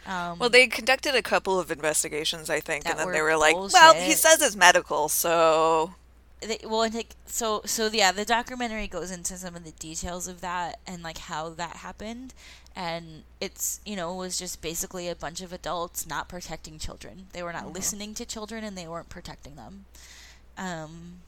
Um, 0.05 0.39
well, 0.39 0.49
they 0.49 0.67
conducted 0.67 1.15
a 1.15 1.21
couple 1.21 1.59
of 1.59 1.71
investigations, 1.71 2.49
I 2.49 2.59
think, 2.59 2.87
and 2.87 2.99
then 2.99 3.11
they 3.11 3.21
were 3.21 3.37
like, 3.37 3.55
"Well, 3.55 3.93
he 3.93 4.11
says 4.13 4.41
it's 4.41 4.55
medical, 4.55 5.07
so 5.07 5.93
they, 6.45 6.59
well, 6.63 6.83
and 6.83 6.93
like 6.93 7.15
so, 7.25 7.61
so 7.65 7.89
yeah, 7.91 8.11
the 8.11 8.25
documentary 8.25 8.87
goes 8.87 9.11
into 9.11 9.37
some 9.37 9.55
of 9.55 9.63
the 9.63 9.71
details 9.71 10.27
of 10.27 10.41
that 10.41 10.79
and 10.85 11.03
like 11.03 11.17
how 11.17 11.49
that 11.49 11.77
happened, 11.77 12.33
and 12.75 13.23
it's 13.39 13.79
you 13.85 13.95
know 13.95 14.13
was 14.13 14.37
just 14.37 14.61
basically 14.61 15.07
a 15.07 15.15
bunch 15.15 15.41
of 15.41 15.53
adults 15.53 16.07
not 16.07 16.27
protecting 16.29 16.79
children. 16.79 17.27
They 17.33 17.43
were 17.43 17.53
not 17.53 17.71
listening 17.71 18.13
to 18.15 18.25
children 18.25 18.63
and 18.63 18.77
they 18.77 18.87
weren't 18.87 19.09
protecting 19.09 19.55
them. 19.55 19.85
Um, 20.57 21.21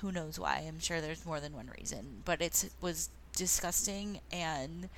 who 0.00 0.12
knows 0.12 0.38
why? 0.38 0.64
I'm 0.66 0.80
sure 0.80 1.00
there's 1.00 1.26
more 1.26 1.40
than 1.40 1.54
one 1.54 1.70
reason, 1.78 2.22
but 2.24 2.40
it's 2.40 2.64
it 2.64 2.72
was 2.80 3.08
disgusting 3.34 4.20
and 4.32 4.88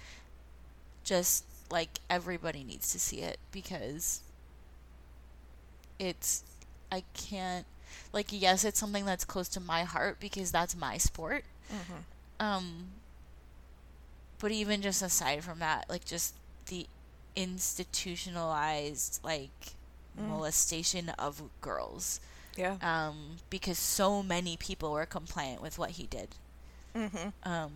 just 1.05 1.45
like 1.73 1.99
everybody 2.11 2.63
needs 2.63 2.93
to 2.93 2.99
see 3.01 3.21
it 3.21 3.39
because 3.51 4.21
it's 5.99 6.43
I 6.91 7.03
can't 7.15 7.67
like 8.13 8.29
yes 8.31 8.65
it's 8.65 8.79
something 8.79 9.05
that's 9.05 9.25
close 9.25 9.49
to 9.51 9.61
my 9.61 9.85
heart 9.85 10.19
because 10.21 10.53
that's 10.53 10.77
my 10.77 10.99
sport 10.99 11.45
um 12.41 12.89
but 14.39 14.51
even 14.51 14.83
just 14.83 15.01
aside 15.03 15.43
from 15.43 15.59
that 15.61 15.87
like 15.89 16.05
just 16.05 16.35
the 16.67 16.87
institutionalized 17.37 19.21
like 19.25 19.75
molestation 20.29 21.09
of 21.19 21.43
girls 21.63 22.21
yeah." 22.57 22.77
um 22.83 23.37
because 23.49 23.79
so 23.79 24.23
many 24.23 24.57
people 24.59 24.93
were 24.93 25.07
compliant 25.07 25.63
with 25.63 25.79
what 25.79 25.91
he 25.93 26.07
did 26.07 26.29
Mm-hmm. 26.95 27.51
um, 27.51 27.73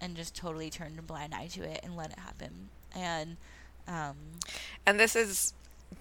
and 0.00 0.16
just 0.16 0.34
totally 0.34 0.68
turned 0.68 0.98
a 0.98 1.02
blind 1.02 1.32
eye 1.32 1.46
to 1.52 1.62
it 1.62 1.78
and 1.84 1.96
let 1.96 2.10
it 2.10 2.18
happen. 2.18 2.70
And 2.96 3.36
um, 3.88 4.16
And 4.86 4.98
this 5.00 5.16
is 5.16 5.54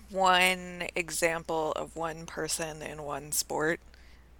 one 0.09 0.87
example 0.95 1.73
of 1.73 1.95
one 1.95 2.25
person 2.25 2.81
in 2.81 3.03
one 3.03 3.31
sport, 3.31 3.79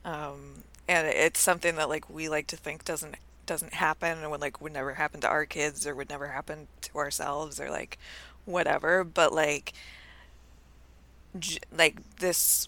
um, 0.05 0.63
and 0.87 1.07
it's 1.07 1.39
something 1.39 1.75
that 1.75 1.89
like 1.89 2.09
we 2.09 2.29
like 2.29 2.47
to 2.47 2.57
think 2.57 2.85
doesn't 2.85 3.15
doesn't 3.45 3.73
happen, 3.75 4.19
and 4.19 4.31
would 4.31 4.41
like 4.41 4.61
would 4.61 4.73
never 4.73 4.95
happen 4.95 5.21
to 5.21 5.27
our 5.29 5.45
kids, 5.45 5.85
or 5.87 5.95
would 5.95 6.09
never 6.09 6.27
happen 6.29 6.67
to 6.81 6.97
ourselves, 6.97 7.59
or 7.59 7.69
like 7.69 7.97
whatever. 8.45 9.03
But 9.03 9.33
like, 9.33 9.73
j- 11.39 11.59
like 11.75 11.97
this, 12.19 12.67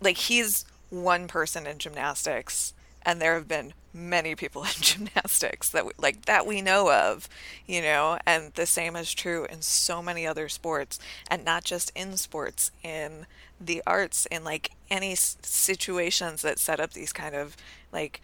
like 0.00 0.16
he's 0.16 0.64
one 0.90 1.28
person 1.28 1.66
in 1.66 1.78
gymnastics, 1.78 2.74
and 3.02 3.20
there 3.20 3.34
have 3.34 3.48
been 3.48 3.72
many 3.92 4.34
people 4.36 4.62
in 4.64 4.70
gymnastics 4.80 5.68
that 5.70 5.84
we, 5.84 5.92
like 5.98 6.26
that 6.26 6.46
we 6.46 6.62
know 6.62 6.92
of, 6.92 7.28
you 7.66 7.80
know, 7.82 8.18
and 8.26 8.52
the 8.54 8.66
same 8.66 8.94
is 8.96 9.12
true 9.12 9.46
in 9.46 9.62
so 9.62 10.00
many 10.02 10.26
other 10.26 10.48
sports, 10.48 10.98
and 11.30 11.44
not 11.44 11.64
just 11.64 11.90
in 11.96 12.16
sports, 12.16 12.70
in 12.82 13.26
the 13.60 13.82
arts, 13.86 14.26
in 14.26 14.44
like 14.44 14.70
any 14.90 15.12
s- 15.12 15.36
situations 15.42 16.42
that 16.42 16.58
set 16.58 16.80
up 16.80 16.92
these 16.92 17.12
kind 17.12 17.34
of 17.34 17.56
like 17.92 18.20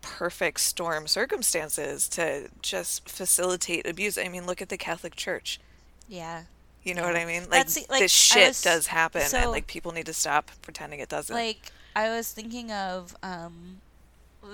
perfect 0.00 0.60
storm 0.60 1.06
circumstances 1.06 2.08
to 2.08 2.48
just 2.62 3.08
facilitate 3.08 3.86
abuse. 3.86 4.16
I 4.18 4.28
mean, 4.28 4.46
look 4.46 4.62
at 4.62 4.68
the 4.68 4.76
Catholic 4.78 5.16
Church. 5.16 5.58
yeah, 6.08 6.44
You 6.84 6.94
know 6.94 7.02
Yeah. 7.02 7.08
what 7.08 7.16
I 7.16 7.24
mean? 7.26 7.50
Like, 7.50 7.66
the- 7.66 7.86
like, 7.90 8.00
this 8.00 8.12
shit 8.12 8.48
was- 8.48 8.62
does 8.62 8.86
happen, 8.86 9.22
and 9.34 9.50
like 9.50 9.66
people 9.66 9.92
need 9.92 10.06
to 10.06 10.12
stop 10.14 10.50
pretending 10.62 11.00
it 11.00 11.08
doesn't. 11.08 11.34
like 11.34 11.72
I 11.96 12.08
was 12.10 12.30
thinking 12.32 12.70
of 12.70 13.16
um, 13.22 13.80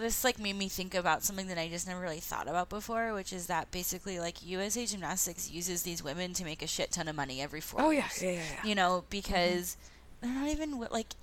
this 0.00 0.24
like 0.24 0.38
made 0.38 0.56
me 0.56 0.68
think 0.68 0.94
about 0.94 1.22
something 1.22 1.46
that 1.48 1.58
I 1.58 1.68
just 1.68 1.86
never 1.86 2.00
really 2.00 2.20
thought 2.20 2.48
about 2.48 2.68
before, 2.68 3.12
which 3.14 3.32
is 3.32 3.46
that 3.46 3.70
basically 3.70 4.18
like 4.18 4.44
USA 4.44 4.86
Gymnastics 4.86 5.50
uses 5.50 5.82
these 5.82 6.02
women 6.02 6.32
to 6.34 6.44
make 6.44 6.62
a 6.62 6.66
shit 6.66 6.90
ton 6.92 7.08
of 7.08 7.14
money 7.16 7.40
every 7.42 7.60
four 7.60 7.80
oh 7.82 7.90
yeah, 7.90 8.08
yeah, 8.20 8.30
yeah, 8.30 8.42
yeah. 8.54 8.64
You 8.68 8.74
know, 8.74 9.04
because 9.10 9.76
they're 10.20 10.32
not 10.32 10.48
even 10.48 10.78
like 10.90 11.14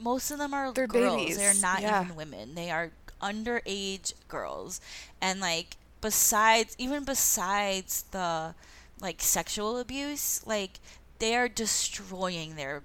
most 0.00 0.30
of 0.30 0.38
them 0.38 0.52
are 0.52 0.72
They're 0.72 0.86
girls. 0.86 1.36
They're 1.36 1.54
not 1.54 1.80
yeah. 1.80 2.02
even 2.04 2.16
women. 2.16 2.54
They 2.54 2.70
are 2.70 2.90
underage 3.22 4.12
girls, 4.28 4.80
and 5.20 5.40
like 5.40 5.76
besides, 6.00 6.74
even 6.78 7.04
besides 7.04 8.02
the 8.10 8.54
like 9.00 9.22
sexual 9.22 9.78
abuse, 9.78 10.46
like 10.46 10.80
they 11.18 11.36
are 11.36 11.48
destroying 11.48 12.56
their 12.56 12.82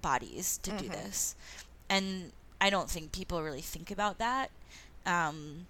bodies 0.00 0.58
to 0.62 0.70
Mm-hmm. 0.70 0.78
do 0.78 0.88
this, 0.88 1.34
and 1.90 2.32
I 2.60 2.70
don't 2.70 2.88
think 2.88 3.12
people 3.12 3.42
really 3.42 3.60
think 3.60 3.90
about 3.90 4.18
that. 4.18 4.50
Um, 5.06 5.66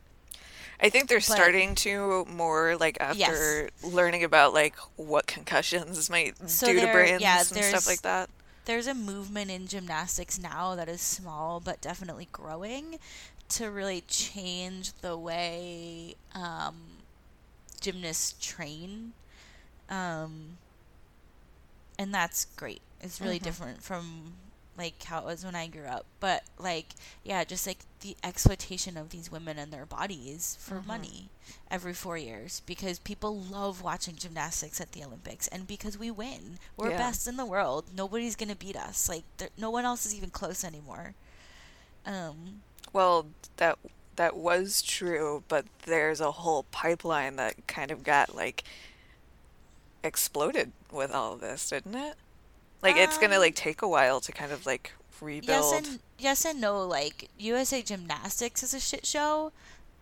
I 0.81 0.91
think 0.91 1.09
they're 1.09 1.19
But- 1.19 1.25
starting 1.25 1.75
to 1.77 2.25
more 2.27 2.77
like 2.77 2.99
after 3.01 3.71
learning 3.83 4.25
about 4.25 4.53
like 4.55 4.77
what 4.97 5.27
concussions 5.27 6.11
might 6.11 6.51
So 6.51 6.67
do 6.67 6.81
to 6.81 6.93
brains 6.93 7.23
yeah, 7.23 7.39
and 7.39 7.47
stuff 7.47 7.87
like 7.87 8.03
that. 8.03 8.29
there's 8.67 8.87
a 8.87 8.95
movement 8.95 9.51
in 9.51 9.67
gymnastics 9.69 10.39
now 10.39 10.75
that 10.75 10.89
is 10.89 11.01
small 11.01 11.61
but 11.61 11.81
definitely 11.81 12.29
growing 12.33 12.99
to 13.49 13.71
really 13.71 14.03
change 14.09 14.93
the 15.01 15.17
way 15.17 16.15
um, 16.35 16.99
gymnasts 17.81 18.35
train. 18.45 19.13
Um, 19.89 20.59
and 21.99 22.13
that's 22.13 22.45
great. 22.57 22.83
It's 23.01 23.21
really 23.21 23.39
Mhm. 23.41 23.45
different 23.45 23.83
from 23.83 24.35
like 24.77 25.03
how 25.05 25.21
it 25.21 25.25
was 25.25 25.43
when 25.45 25.55
I 25.55 25.69
grew 25.69 25.87
up. 25.87 26.05
But 26.21 26.43
like 26.59 26.89
yeah, 27.25 27.45
just 27.45 27.67
like 27.67 27.79
the 28.07 28.17
exploitation 28.23 28.97
of 28.97 29.11
these 29.11 29.31
women 29.31 29.59
and 29.59 29.73
their 29.73 29.87
bodies 29.87 30.57
for 30.61 30.81
Mhm. 30.81 30.87
money 30.87 31.31
every 31.71 31.95
4 31.95 32.17
years 32.17 32.63
because 32.67 32.99
people 33.01 33.37
love 33.41 33.83
watching 33.83 34.17
gymnastics 34.17 34.81
at 34.81 34.93
the 34.93 35.03
Olympics 35.05 35.49
and 35.49 35.67
because 35.67 35.99
we 35.99 36.11
win. 36.11 36.59
We're 36.77 36.91
Yeah. 36.91 36.99
best 37.07 37.27
in 37.27 37.37
the 37.37 37.47
world. 37.47 37.87
Nobody's 37.95 38.37
going 38.37 38.49
to 38.51 38.57
beat 38.57 38.77
us. 38.77 39.09
Like 39.09 39.25
there, 39.39 39.51
no 39.57 39.71
one 39.71 39.85
else 39.85 40.07
is 40.07 40.15
even 40.15 40.31
close 40.31 40.65
anymore. 40.65 41.15
Um 42.05 42.63
Well, 42.93 43.27
that 43.59 43.79
that 44.17 44.37
was 44.37 44.83
true, 44.83 45.45
but 45.49 45.67
there's 45.85 46.21
a 46.21 46.33
whole 46.33 46.65
pipeline 46.65 47.37
that 47.37 47.67
kind 47.67 47.91
of 47.91 48.03
got 48.03 48.35
like 48.35 48.65
exploded 50.03 50.73
with 50.91 51.11
all 51.11 51.35
of 51.35 51.41
this, 51.41 51.69
didn't 51.69 51.95
it? 51.95 52.17
Like 52.83 52.97
it's 52.97 53.19
gonna 53.19 53.39
Um, 53.39 53.41
like 53.41 53.55
take 53.57 53.83
a 53.83 53.89
while 53.89 54.21
to 54.21 54.33
kind 54.33 54.53
of 54.53 54.67
like 54.67 54.93
yes 55.47 55.73
and 55.73 55.99
yes 56.19 56.45
and 56.45 56.61
no 56.61 56.87
like 56.87 57.29
USA 57.39 57.83
Gymnastics 57.83 58.63
is 58.63 58.75
a 58.75 58.81
shit 58.81 59.07
show, 59.07 59.53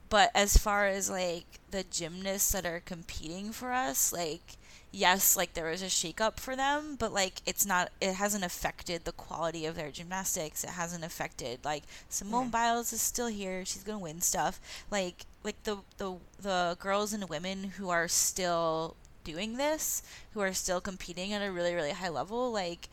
but 0.09 0.31
as 0.35 0.57
far 0.57 0.87
as 0.87 1.11
like 1.11 1.61
the 1.71 1.85
gymnasts 1.85 2.53
that 2.53 2.67
are 2.67 2.81
competing 2.81 3.53
for 3.53 3.73
us, 3.73 4.13
like 4.13 4.57
yes, 4.93 5.37
like 5.37 5.55
there 5.55 5.71
was 5.71 5.83
a 5.83 5.87
shakeup 5.87 6.39
for 6.39 6.55
them, 6.57 6.97
but 6.97 7.13
like 7.13 7.43
it's 7.47 7.67
not 7.67 7.91
it 8.01 8.15
hasn't 8.15 8.45
affected 8.45 9.05
the 9.05 9.13
quality 9.13 9.67
of 9.67 9.75
their 9.75 9.91
gymnastics. 9.91 10.65
It 10.65 10.71
hasn't 10.71 11.05
affected 11.05 11.65
like 11.65 11.83
Simone 12.09 12.49
Mm. 12.49 12.53
Biles 12.53 12.93
is 12.93 13.01
still 13.01 13.27
here. 13.27 13.65
She's 13.65 13.83
going 13.83 13.99
to 13.99 14.03
win 14.05 14.21
stuff. 14.21 14.61
Like 14.91 15.27
like 15.43 15.63
the 15.65 15.79
the 15.99 16.17
the 16.41 16.77
girls 16.81 17.13
and 17.13 17.29
women 17.29 17.65
who 17.79 17.91
are 17.91 18.09
still 18.09 18.97
doing 19.25 19.57
this, 19.57 20.03
who 20.33 20.41
are 20.41 20.53
still 20.53 20.81
competing 20.81 21.33
at 21.33 21.43
a 21.43 21.51
really 21.51 21.75
really 21.75 21.93
high 21.93 22.09
level, 22.09 22.53
like 22.53 22.89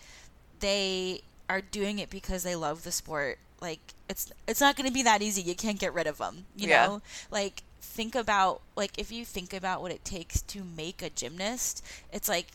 they 0.60 1.22
are 1.52 1.62
doing 1.62 2.00
it 2.00 2.10
because 2.10 2.44
they 2.44 2.56
love 2.56 2.84
the 2.84 2.92
sport, 2.92 3.38
like 3.62 3.80
it's 4.10 4.32
it's 4.48 4.62
not 4.62 4.76
going 4.76 4.88
to 4.88 4.94
be 4.94 5.04
that 5.04 5.22
easy. 5.22 5.42
You 5.42 5.56
can't 5.56 5.80
get 5.80 5.94
rid 5.94 6.08
of 6.08 6.18
them, 6.18 6.46
you 6.56 6.70
Yeah. 6.70 6.86
know? 6.88 7.02
Like 7.30 7.64
think 7.82 8.16
about 8.16 8.62
like 8.76 8.92
if 8.98 9.12
you 9.12 9.26
think 9.26 9.54
about 9.54 9.82
what 9.82 9.92
it 9.92 10.04
takes 10.06 10.42
to 10.54 10.64
make 10.64 11.02
a 11.02 11.10
gymnast, 11.10 11.84
it's 12.12 12.30
like 12.30 12.48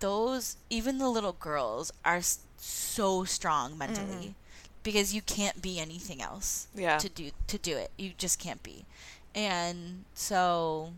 those 0.00 0.56
even 0.70 0.98
the 0.98 1.08
little 1.08 1.32
girls 1.32 1.90
are 2.04 2.20
so 2.56 3.24
strong 3.24 3.76
mentally 3.76 4.34
because 4.82 5.14
you 5.14 5.22
can't 5.22 5.60
be 5.60 5.78
anything 5.78 6.22
else 6.22 6.68
Yeah. 6.74 6.98
to 6.98 7.08
do 7.08 7.30
to 7.48 7.58
do 7.58 7.76
it. 7.76 7.90
You 7.98 8.12
just 8.16 8.38
can't 8.38 8.62
be. 8.62 8.84
And 9.34 10.04
so 10.14 10.92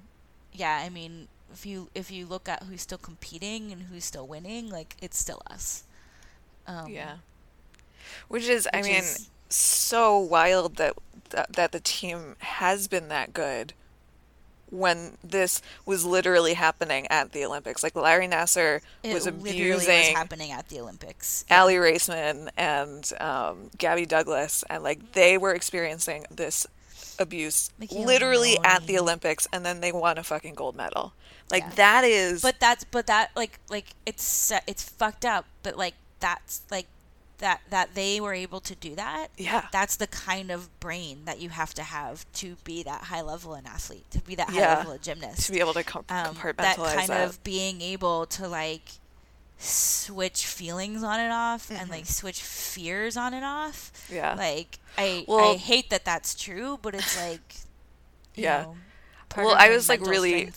yeah, 0.53 0.82
I 0.84 0.88
mean, 0.91 1.28
if 1.53 1.64
you 1.66 1.88
if 1.95 2.11
you 2.11 2.26
look 2.26 2.49
at 2.49 2.64
who's 2.64 2.82
still 2.82 2.99
competing 2.99 3.72
and 3.72 3.84
who's 3.84 4.05
still 4.05 4.26
winning, 4.26 4.68
like 4.70 4.97
it's 5.01 5.18
still 5.18 5.43
us. 5.51 5.84
Um, 6.66 6.88
Yeah. 6.93 7.16
Which 8.29 8.49
is, 8.49 8.69
I 8.73 8.83
mean, 8.83 8.97
is- 8.97 9.29
so 9.49 10.19
wild 10.19 10.77
that, 10.77 10.95
that 11.31 11.53
that 11.55 11.73
the 11.73 11.81
team 11.81 12.37
has 12.39 12.87
been 12.89 13.09
that 13.09 13.33
good 13.35 13.73
when 14.71 15.17
this 15.25 15.61
was 15.85 16.05
literally 16.05 16.55
happening 16.55 17.05
at 17.09 17.33
the 17.33 17.45
Olympics. 17.45 17.83
Like 17.83 17.97
Larry 17.97 18.29
Nassar 18.29 18.81
It 19.03 19.13
was 19.13 19.27
literally 19.27 19.73
was 19.73 19.83
abusing 19.85 20.15
happening 20.15 20.53
at 20.53 20.69
the 20.69 20.81
Olympics. 20.81 21.45
Aly 21.51 21.75
Raisman 21.75 22.51
and 22.57 23.11
um, 23.21 23.71
Gabby 23.79 24.07
Douglas, 24.07 24.63
and 24.71 24.85
like 24.85 25.13
they 25.13 25.37
were 25.37 25.53
experiencing 25.53 26.25
this 26.31 26.67
abuse 27.19 27.71
McKayla 27.81 28.07
literally 28.07 28.59
at 28.65 28.87
the 28.87 28.99
Olympics, 28.99 29.49
and 29.53 29.65
then 29.67 29.81
they 29.81 29.91
won 29.93 30.17
a 30.19 30.23
fucking 30.23 30.55
gold 30.55 30.77
medal. 30.77 31.13
Like 31.51 31.65
Yeah. 31.65 31.75
that 31.75 32.05
is, 32.05 32.41
But 32.43 32.61
that's 32.61 32.85
but 32.85 33.09
that 33.09 33.31
like 33.35 33.59
like 33.69 33.87
it's 34.07 34.53
it's 34.69 34.85
fucked 34.85 35.25
up. 35.25 35.47
But 35.65 35.77
like 35.77 35.95
that's 36.21 36.63
like 36.71 36.87
that 37.41 37.61
that 37.70 37.95
they 37.95 38.20
were 38.20 38.32
able 38.34 38.61
to 38.61 38.74
do 38.74 38.95
that. 38.95 39.28
yeah, 39.36 39.66
That's 39.72 39.97
the 39.97 40.07
kind 40.07 40.51
of 40.51 40.68
brain 40.80 41.22
that 41.24 41.41
you 41.41 41.49
have 41.51 41.74
to 41.74 41.82
have 41.82 42.24
to 42.34 42.57
be 42.64 42.82
that 42.84 43.03
high 43.05 43.20
level 43.22 43.55
an 43.55 43.66
athlete, 43.66 44.05
to 44.12 44.20
be 44.20 44.34
that 44.36 44.49
high 44.51 44.61
Yeah. 44.61 44.76
level 44.78 44.93
a 44.93 44.99
gymnast. 44.99 45.47
to 45.47 45.53
be 45.53 45.61
able 45.61 45.74
to 45.74 45.82
com- 45.84 46.05
um, 46.09 46.34
compartmentalize 46.34 46.57
that 46.57 46.97
kind 46.97 47.09
that. 47.09 47.28
of 47.28 47.43
being 47.45 47.80
able 47.80 48.26
to 48.26 48.47
like 48.49 48.82
switch 49.59 50.47
feelings 50.47 51.03
on 51.03 51.20
and 51.20 51.32
off 51.32 51.68
Mm-hmm. 51.68 51.80
and 51.82 51.91
like 51.91 52.07
switch 52.07 52.43
fears 52.43 53.16
on 53.16 53.34
and 53.34 53.45
off. 53.45 53.93
yeah, 54.11 54.34
Like 54.34 54.78
I 54.97 55.24
Well- 55.28 55.53
I 55.53 55.57
hate 55.57 55.91
that 55.91 56.05
that's 56.05 56.34
true, 56.34 56.78
but 56.82 56.95
it's 56.95 57.16
like 57.28 57.55
Yeah. 58.34 58.62
know, 58.62 58.76
Well, 59.36 59.55
I 59.57 59.68
was, 59.70 59.88
like, 59.88 60.01
really- 60.01 60.51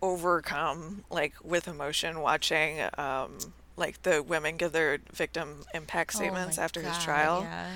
overcome 0.00 1.04
like 1.10 1.34
with 1.44 1.68
emotion 1.68 2.20
watching 2.20 2.80
um 2.98 3.38
like 3.76 4.02
the 4.02 4.22
women 4.22 4.56
give 4.56 4.72
their 4.72 4.98
victim 5.12 5.64
impact 5.74 6.14
Oh 6.14 6.18
statements 6.18 6.56
my 6.56 6.64
after 6.64 6.82
his 6.82 6.98
trial. 6.98 7.42
Yeah. 7.42 7.70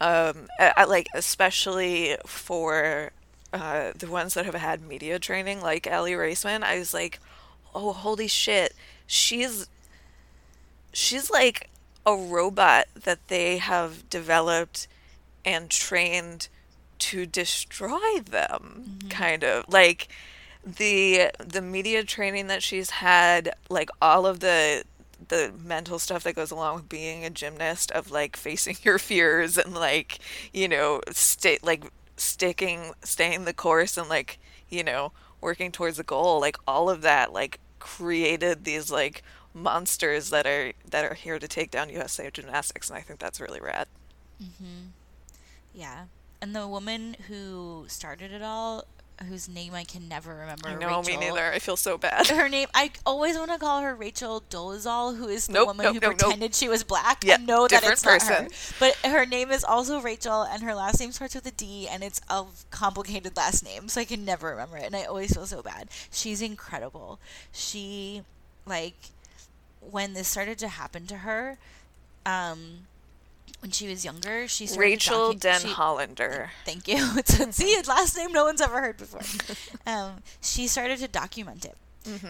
um 0.00 0.48
I, 0.58 0.72
I, 0.78 0.84
like 0.84 1.08
especially 1.14 2.16
for 2.26 3.12
uh 3.52 3.92
the 3.96 4.08
ones 4.08 4.34
that 4.34 4.44
have 4.44 4.54
had 4.54 4.82
media 4.82 5.18
training 5.18 5.60
like 5.60 5.86
Aly 5.86 6.12
Raisman 6.12 6.62
I 6.62 6.78
was 6.78 6.92
like 6.92 7.20
oh 7.74 7.92
holy 7.92 8.28
shit. 8.28 8.74
She's 9.06 9.68
she's 10.92 11.30
like 11.30 11.70
a 12.04 12.16
robot 12.16 12.86
that 13.04 13.28
they 13.28 13.58
have 13.58 14.08
developed 14.08 14.88
and 15.44 15.70
trained 15.70 16.48
to 16.98 17.26
destroy 17.26 18.20
them 18.24 18.98
kind 19.08 19.44
of. 19.44 19.64
Like 19.68 20.08
the 20.64 21.30
the 21.38 21.62
media 21.62 22.04
training 22.04 22.48
that 22.48 22.62
she's 22.62 22.90
had 22.90 23.54
like 23.70 23.90
all 24.02 24.26
of 24.26 24.40
the 24.40 24.84
the 25.26 25.52
mental 25.62 25.98
stuff 25.98 26.22
that 26.22 26.36
goes 26.36 26.50
along 26.50 26.76
with 26.76 26.88
being 26.88 27.24
a 27.24 27.30
gymnast 27.30 27.90
of 27.90 28.10
like 28.10 28.36
facing 28.36 28.76
your 28.82 28.98
fears 28.98 29.58
and 29.58 29.74
like 29.74 30.18
you 30.52 30.68
know 30.68 31.00
stay 31.10 31.58
like 31.62 31.84
sticking 32.16 32.92
staying 33.04 33.44
the 33.44 33.52
course 33.52 33.96
and 33.96 34.08
like 34.08 34.38
you 34.68 34.82
know 34.82 35.12
working 35.40 35.70
towards 35.70 35.98
a 35.98 36.02
goal 36.02 36.40
like 36.40 36.56
all 36.66 36.90
of 36.90 37.02
that 37.02 37.32
like 37.32 37.60
created 37.78 38.64
these 38.64 38.90
like 38.90 39.22
monsters 39.54 40.30
that 40.30 40.46
are 40.46 40.72
that 40.88 41.04
are 41.04 41.14
here 41.14 41.38
to 41.38 41.48
take 41.48 41.70
down 41.70 41.90
USA 41.90 42.30
gymnastics 42.30 42.88
and 42.88 42.98
I 42.98 43.02
think 43.02 43.18
that's 43.18 43.40
really 43.40 43.60
rad. 43.60 43.88
Hmm. 44.38 44.88
Yeah. 45.72 46.04
And 46.40 46.54
the 46.54 46.68
woman 46.68 47.16
who 47.26 47.84
started 47.88 48.32
it 48.32 48.42
all, 48.42 48.84
whose 49.26 49.48
name 49.48 49.74
I 49.74 49.84
can 49.84 50.08
never 50.08 50.34
remember. 50.34 50.78
Know 50.78 51.02
me 51.02 51.16
neither. 51.16 51.52
I 51.52 51.58
feel 51.58 51.76
so 51.76 51.98
bad. 51.98 52.28
Her 52.28 52.48
name, 52.48 52.68
I 52.74 52.90
always 53.04 53.36
want 53.36 53.50
to 53.50 53.58
call 53.58 53.80
her 53.80 53.94
Rachel 53.94 54.42
Dolezal, 54.48 55.16
who 55.16 55.28
is 55.28 55.46
the 55.46 55.54
Nope, 55.54 55.68
woman 55.68 55.84
nope, 55.84 55.94
who 55.94 56.00
nope, 56.00 56.18
pretended 56.18 56.54
she 56.54 56.68
was 56.68 56.84
black. 56.84 57.24
Yeah, 57.24 57.34
I 57.34 57.36
know 57.38 57.66
that 57.66 57.82
it's 57.84 58.04
not 58.04 58.22
her. 58.22 58.34
person. 58.44 58.48
But 58.78 58.94
her 59.10 59.26
name 59.26 59.50
is 59.50 59.64
also 59.64 60.00
Rachel, 60.00 60.42
and 60.42 60.62
her 60.62 60.74
last 60.74 61.00
name 61.00 61.12
starts 61.12 61.34
with 61.34 61.46
a 61.46 61.50
D, 61.50 61.88
and 61.88 62.02
it's 62.04 62.20
a 62.30 62.44
complicated 62.70 63.36
last 63.36 63.64
name, 63.64 63.88
so 63.88 64.00
I 64.00 64.04
can 64.04 64.24
never 64.24 64.50
remember 64.50 64.76
it, 64.76 64.84
and 64.84 64.94
I 64.96 65.04
always 65.04 65.34
feel 65.34 65.46
so 65.46 65.62
bad. 65.62 65.88
She's 66.12 66.40
incredible. 66.40 67.18
She, 67.52 68.22
like, 68.66 68.94
when 69.80 70.12
this 70.14 70.28
started 70.28 70.58
to 70.58 70.68
happen 70.68 71.06
to 71.06 71.18
her, 71.18 71.58
um, 72.24 72.86
when 73.60 73.70
she 73.70 73.88
was 73.88 74.04
younger, 74.04 74.46
she 74.48 74.66
Rachel 74.76 75.32
docu- 75.34 75.40
Den 75.40 75.60
she- 75.60 75.68
Hollander. 75.68 76.50
Thank 76.64 76.88
you. 76.88 76.96
It's 77.16 77.38
a, 77.40 77.52
see, 77.58 77.74
a 77.78 77.82
last 77.88 78.16
name 78.16 78.32
no 78.32 78.44
one's 78.44 78.60
ever 78.60 78.80
heard 78.80 78.96
before. 78.96 79.20
Um, 79.86 80.22
she 80.42 80.66
started 80.66 80.98
to 80.98 81.08
document 81.08 81.64
it. 81.64 81.76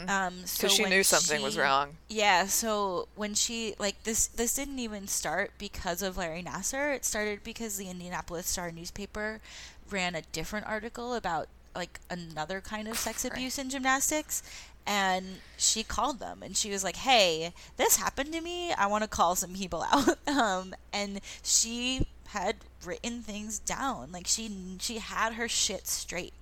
Um, 0.08 0.44
so 0.44 0.62
Because 0.66 0.76
she 0.76 0.84
knew 0.86 1.02
something 1.04 1.40
was 1.40 1.56
wrong. 1.56 1.96
Yeah. 2.08 2.46
So 2.46 3.06
when 3.14 3.34
she 3.34 3.74
like 3.78 4.02
this, 4.02 4.26
this 4.26 4.54
didn't 4.54 4.78
even 4.80 5.06
start 5.06 5.52
because 5.58 6.02
of 6.02 6.16
Larry 6.16 6.42
Nassar. 6.42 6.94
It 6.96 7.04
started 7.04 7.44
because 7.44 7.76
the 7.76 7.88
Indianapolis 7.88 8.48
Star 8.48 8.72
newspaper 8.72 9.40
ran 9.88 10.14
a 10.16 10.22
different 10.32 10.66
article 10.66 11.14
about 11.14 11.46
like 11.76 12.00
another 12.10 12.60
kind 12.60 12.88
of 12.88 12.98
sex 12.98 13.22
Right. 13.24 13.32
abuse 13.32 13.56
in 13.58 13.70
gymnastics. 13.70 14.42
And 14.88 15.40
she 15.58 15.82
called 15.82 16.18
them 16.18 16.42
and 16.42 16.56
she 16.56 16.70
was 16.70 16.82
like, 16.82 16.96
Hey, 16.96 17.52
this 17.76 17.96
happened 17.98 18.32
to 18.32 18.40
me. 18.40 18.72
I 18.72 18.86
want 18.86 19.04
to 19.04 19.08
call 19.08 19.36
some 19.36 19.52
people 19.52 19.84
out. 19.92 20.16
Um, 20.26 20.74
and 20.92 21.20
she 21.42 22.06
had 22.28 22.56
written 22.84 23.20
things 23.22 23.58
down. 23.58 24.10
Like 24.12 24.26
she 24.26 24.50
she 24.80 24.96
had 24.98 25.34
her 25.34 25.46
shit 25.46 25.86
straight. 25.86 26.32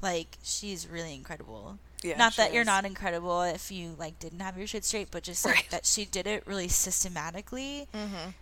Like 0.00 0.38
she's 0.44 0.86
really 0.88 1.14
incredible. 1.14 1.78
Yeah, 2.04 2.16
not 2.16 2.36
that 2.36 2.52
you're 2.52 2.64
not 2.64 2.84
incredible 2.84 3.42
if 3.42 3.72
you 3.72 3.96
like 3.98 4.18
didn't 4.20 4.38
have 4.40 4.56
your 4.56 4.66
shit 4.68 4.84
straight, 4.84 5.08
but 5.10 5.24
just 5.24 5.44
like 5.44 5.54
Right. 5.56 5.70
that 5.70 5.84
she 5.86 6.04
did 6.04 6.26
it 6.28 6.46
really 6.46 6.68
systematically. 6.68 7.88
Mhm. 7.92 8.34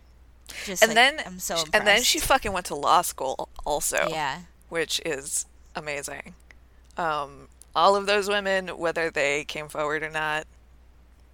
Just 0.67 0.83
And 0.83 0.91
like, 0.91 0.97
then 0.97 1.23
I'm 1.25 1.39
so 1.39 1.65
and 1.73 1.87
then 1.87 2.03
she 2.03 2.19
fucking 2.19 2.53
went 2.53 2.67
to 2.67 2.75
law 2.75 3.01
school 3.01 3.49
also. 3.65 4.09
yeah 4.11 4.41
which 4.69 5.01
is 5.07 5.47
amazing. 5.75 6.35
Um, 6.97 7.49
all 7.77 7.97
of 7.97 8.07
those 8.07 8.29
women, 8.29 8.69
whether 8.69 9.11
they 9.11 9.45
came 9.45 9.69
forward 9.69 10.03
or 10.03 10.11
not, 10.11 10.47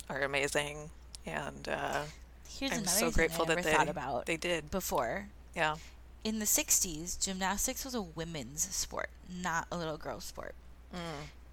are 0.09 0.23
amazing, 0.23 0.91
and 1.27 1.69
uh, 1.69 2.03
here's 2.49 2.73
I'm 2.73 2.79
another 2.79 2.91
so 2.99 3.11
grateful 3.11 3.45
that 3.47 3.63
they 3.63 3.73
thought 3.73 3.89
about 3.89 4.27
they 4.27 4.37
did. 4.37 4.71
before. 4.71 5.27
Yeah, 5.55 5.77
In 6.25 6.39
the 6.39 6.45
'60s, 6.47 7.19
gymnastics 7.23 7.85
was 7.85 7.95
a 7.95 8.03
women's 8.03 8.63
sport, 8.75 9.11
not 9.31 9.67
a 9.71 9.77
little 9.77 9.97
girl 9.97 10.21
sport, 10.21 10.55
Mm. 10.95 10.99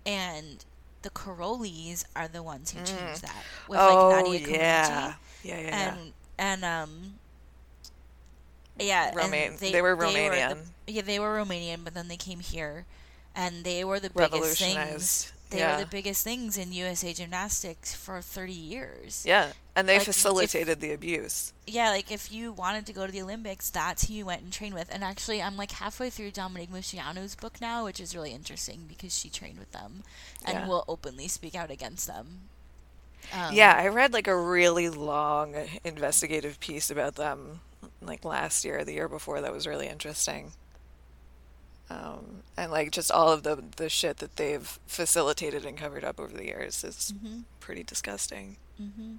and 0.05 0.65
the 1.03 1.09
Karolyis 1.11 2.05
are 2.15 2.27
the 2.27 2.41
ones 2.43 2.71
who 2.71 2.79
changed 2.79 3.21
that 3.21 3.43
with 3.67 3.79
oh 3.79 4.09
like 4.09 4.25
Nadia 4.25 4.47
Comaneci. 4.47 4.51
yeah, 4.57 5.13
yeah, 5.43 5.59
yeah, 5.59 5.59
yeah. 5.61 5.93
and 5.95 6.13
and 6.39 6.65
um 6.65 7.13
yeah 8.79 9.07
and 9.07 9.15
Romaine- 9.15 9.57
they 9.59 9.81
were 9.81 9.95
the- 9.95 10.03
Romanian. 10.03 10.57
yeah 10.87 11.01
they 11.01 11.19
were 11.19 11.35
Romanian 11.37 11.83
but 11.83 11.93
then 11.93 12.07
they 12.07 12.17
came 12.17 12.39
here 12.39 12.85
and 13.37 13.65
they 13.65 13.85
were 13.85 14.01
the 14.01 14.11
biggest 14.11 14.59
things 14.59 15.33
they 15.51 15.59
yeah. 15.59 15.77
were 15.77 15.83
the 15.83 15.87
biggest 15.89 16.25
things 16.25 16.57
in 16.57 16.73
USA 16.73 17.13
gymnastics 17.13 17.95
for 17.95 18.21
30 18.21 18.53
years 18.53 19.25
yeah, 19.25 19.53
and 19.75 19.87
they 19.89 19.99
like, 19.99 20.07
if- 20.09 20.15
facilitated 20.15 20.81
the 20.81 20.91
abuse. 20.93 21.53
yeah 21.67 21.89
like 21.91 22.11
if 22.11 22.31
you 22.31 22.51
wanted 22.51 22.85
to 22.87 22.93
go 22.93 23.05
to 23.05 23.11
the 23.13 23.21
Olympics 23.21 23.69
that's 23.69 24.07
who 24.07 24.13
you 24.15 24.25
went 24.25 24.41
and 24.43 24.53
trained 24.53 24.73
with 24.75 24.89
and 24.93 25.03
actually 25.03 25.41
I'm 25.41 25.57
like 25.57 25.71
halfway 25.71 26.09
through 26.09 26.31
Dominique 26.31 26.71
Moceanu's 26.71 27.35
book 27.35 27.61
now 27.61 27.85
which 27.85 27.99
is 28.01 28.15
really 28.15 28.33
interesting 28.33 28.85
because 28.89 29.17
she 29.17 29.29
trained 29.29 29.59
with 29.59 29.71
them 29.71 30.03
and 30.45 30.59
Yeah. 30.59 30.67
will 30.67 30.85
openly 30.87 31.29
speak 31.29 31.55
out 31.55 31.71
against 31.71 32.07
them 32.07 32.49
um, 33.33 33.53
yeah, 33.53 33.75
I 33.77 33.87
read 33.89 34.13
like 34.13 34.27
a 34.27 34.37
really 34.39 34.89
long 34.89 35.55
investigative 35.83 36.59
piece 36.59 36.89
about 36.89 37.15
them 37.15 37.61
like 38.01 38.25
last 38.25 38.63
year, 38.65 38.79
or 38.79 38.85
the 38.85 38.93
year 38.93 39.09
before. 39.09 39.41
That 39.41 39.51
was 39.53 39.67
really 39.67 39.87
interesting. 39.87 40.53
Um, 41.89 42.43
and 42.57 42.69
like 42.71 42.91
just 42.91 43.11
all 43.11 43.31
of 43.31 43.43
the 43.43 43.63
the 43.77 43.87
shit 43.89 44.17
that 44.17 44.35
they've 44.35 44.77
facilitated 44.87 45.65
and 45.65 45.77
covered 45.77 46.03
up 46.03 46.19
over 46.19 46.35
the 46.35 46.45
years 46.45 46.83
is 46.83 47.13
mhm. 47.23 47.43
pretty 47.61 47.83
disgusting. 47.83 48.57
Mm-hmm. 48.81 49.15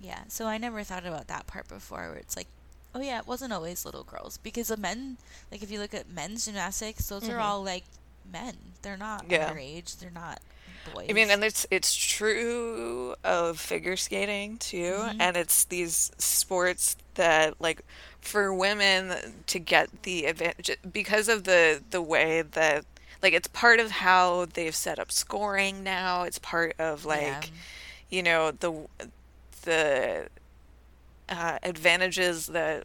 Yeah, 0.00 0.24
so 0.28 0.46
I 0.46 0.58
never 0.58 0.82
thought 0.82 1.06
about 1.06 1.28
that 1.28 1.46
part 1.46 1.68
before, 1.68 2.08
where 2.10 2.18
it's 2.18 2.36
like, 2.36 2.48
oh 2.94 3.00
yeah, 3.00 3.18
it 3.18 3.26
wasn't 3.26 3.52
always 3.52 3.84
little 3.84 4.04
girls 4.04 4.38
because 4.38 4.68
the 4.68 4.76
men, 4.76 5.16
like 5.50 5.62
if 5.62 5.70
you 5.70 5.78
look 5.78 5.94
at 5.94 6.10
men's 6.10 6.44
gymnastics, 6.44 7.08
those 7.08 7.28
are 7.28 7.38
Mhm. 7.38 7.42
all 7.42 7.62
like 7.64 7.84
men. 8.30 8.56
They're 8.82 8.96
not 8.96 9.24
Yeah. 9.30 9.50
underage. 9.52 9.98
They're 9.98 10.10
not 10.10 10.40
boys. 10.92 11.06
I 11.08 11.12
mean, 11.14 11.30
and 11.30 11.42
it's 11.42 11.66
it's 11.70 11.94
true 11.94 13.14
of 13.24 13.58
figure 13.58 13.96
skating 13.96 14.58
too, 14.58 14.94
Mhm. 14.98 15.16
and 15.20 15.36
it's 15.36 15.64
these 15.64 16.10
sports 16.18 16.96
that 17.14 17.58
like 17.60 17.80
for 18.24 18.52
women 18.52 19.34
to 19.46 19.58
get 19.58 20.02
the 20.02 20.24
advantage 20.24 20.76
because 20.90 21.28
of 21.28 21.44
the 21.44 21.82
the 21.90 22.02
way 22.02 22.42
that 22.42 22.84
like 23.22 23.32
it's 23.32 23.48
part 23.48 23.80
of 23.80 23.90
how 23.90 24.46
they've 24.46 24.74
set 24.74 24.98
up 24.98 25.12
scoring 25.12 25.82
now. 25.82 26.22
It's 26.22 26.38
part 26.38 26.74
of 26.78 27.04
like 27.04 27.22
yeah. 27.22 27.46
you 28.10 28.22
know 28.22 28.50
the 28.50 28.86
the 29.62 30.28
uh, 31.28 31.58
advantages 31.62 32.48
that 32.48 32.84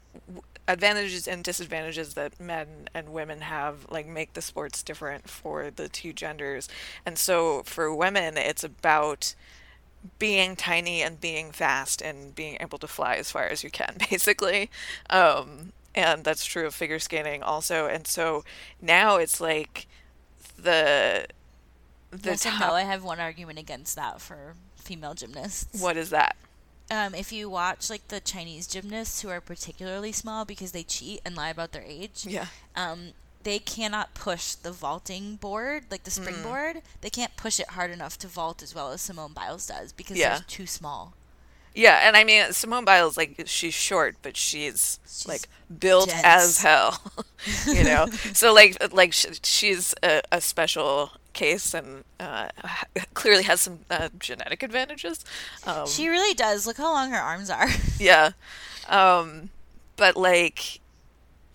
advantages 0.67 1.27
and 1.27 1.43
disadvantages 1.43 2.13
that 2.13 2.39
men 2.39 2.67
and 2.93 3.09
women 3.09 3.41
have 3.41 3.87
like 3.89 4.07
make 4.07 4.33
the 4.33 4.41
sports 4.41 4.83
different 4.83 5.27
for 5.27 5.71
the 5.71 5.89
two 5.89 6.13
genders 6.13 6.69
and 7.07 7.17
so 7.17 7.63
for 7.63 7.93
women 7.93 8.37
it's 8.37 8.63
about 8.63 9.33
being 10.17 10.55
tiny 10.55 11.01
and 11.01 11.19
being 11.19 11.51
fast 11.51 12.01
and 12.01 12.33
being 12.35 12.57
able 12.59 12.77
to 12.77 12.87
fly 12.87 13.15
as 13.15 13.31
far 13.31 13.43
as 13.45 13.63
you 13.63 13.69
can 13.69 13.97
basically 14.09 14.69
um, 15.09 15.71
and 15.95 16.23
that's 16.23 16.45
true 16.45 16.65
of 16.65 16.73
figure 16.73 16.99
skating 16.99 17.43
also 17.43 17.85
and 17.87 18.07
so 18.07 18.43
now 18.81 19.17
it's 19.17 19.41
like 19.41 19.87
the 20.57 21.25
the 22.11 22.31
Yes 22.31 22.43
top 22.43 22.59
no. 22.59 22.73
I 22.73 22.81
have 22.83 23.03
one 23.03 23.19
argument 23.19 23.59
against 23.59 23.95
that 23.95 24.19
for 24.21 24.55
female 24.75 25.13
gymnasts. 25.13 25.81
what 25.81 25.97
is 25.97 26.09
that 26.09 26.35
Um, 26.91 27.13
if 27.13 27.31
you 27.31 27.49
watch 27.49 27.89
like 27.89 28.07
the 28.07 28.19
Chinese 28.19 28.65
gymnasts 28.65 29.21
who 29.21 29.29
are 29.29 29.41
particularly 29.41 30.11
small 30.11 30.43
because 30.45 30.71
they 30.71 30.83
cheat 30.83 31.21
and 31.23 31.35
lie 31.35 31.49
about 31.49 31.71
their 31.71 31.83
age, 31.83 32.25
yeah 32.25 32.47
um, 32.75 33.11
they 33.43 33.59
cannot 33.59 34.13
push 34.13 34.53
the 34.53 34.71
vaulting 34.71 35.35
board, 35.37 35.85
like 35.89 36.03
the 36.03 36.11
Mm. 36.11 36.21
springboard. 36.21 36.81
They 37.01 37.09
can't 37.09 37.35
push 37.37 37.59
it 37.59 37.69
hard 37.69 37.91
enough 37.91 38.17
to 38.19 38.27
vault 38.27 38.61
as 38.61 38.75
well 38.75 38.91
as 38.91 39.01
Simone 39.01 39.33
Biles 39.33 39.65
does 39.67 39.91
because 39.93 40.17
Yeah. 40.17 40.29
they're 40.35 40.45
too 40.47 40.67
small. 40.67 41.13
Yeah, 41.73 42.05
and 42.07 42.17
I 42.17 42.23
mean 42.23 42.51
Simone 42.51 42.83
Biles, 42.83 43.15
like 43.15 43.43
she's 43.45 43.73
short, 43.75 44.17
but 44.21 44.35
she's, 44.35 44.99
She's 45.05 45.27
like 45.27 45.47
built 45.79 46.09
dense. 46.09 46.23
as 46.25 46.57
hell, 46.61 46.99
you 47.67 47.83
know. 47.83 48.07
so 48.33 48.53
like 48.53 48.75
like 48.93 49.13
she's 49.13 49.93
a, 50.03 50.21
a 50.31 50.41
special 50.41 51.11
case 51.31 51.73
and 51.75 52.03
uh, 52.19 52.49
clearly 53.13 53.43
has 53.43 53.61
some 53.61 53.79
uh, 53.89 54.09
genetic 54.19 54.63
advantages. 54.63 55.23
Um, 55.65 55.87
She 55.87 56.09
really 56.09 56.33
does. 56.33 56.65
Look 56.67 56.77
how 56.77 56.91
long 56.91 57.11
her 57.11 57.19
arms 57.19 57.49
are. 57.51 57.69
yeah, 57.99 58.31
um, 58.89 59.49
but 59.95 60.17
like 60.17 60.81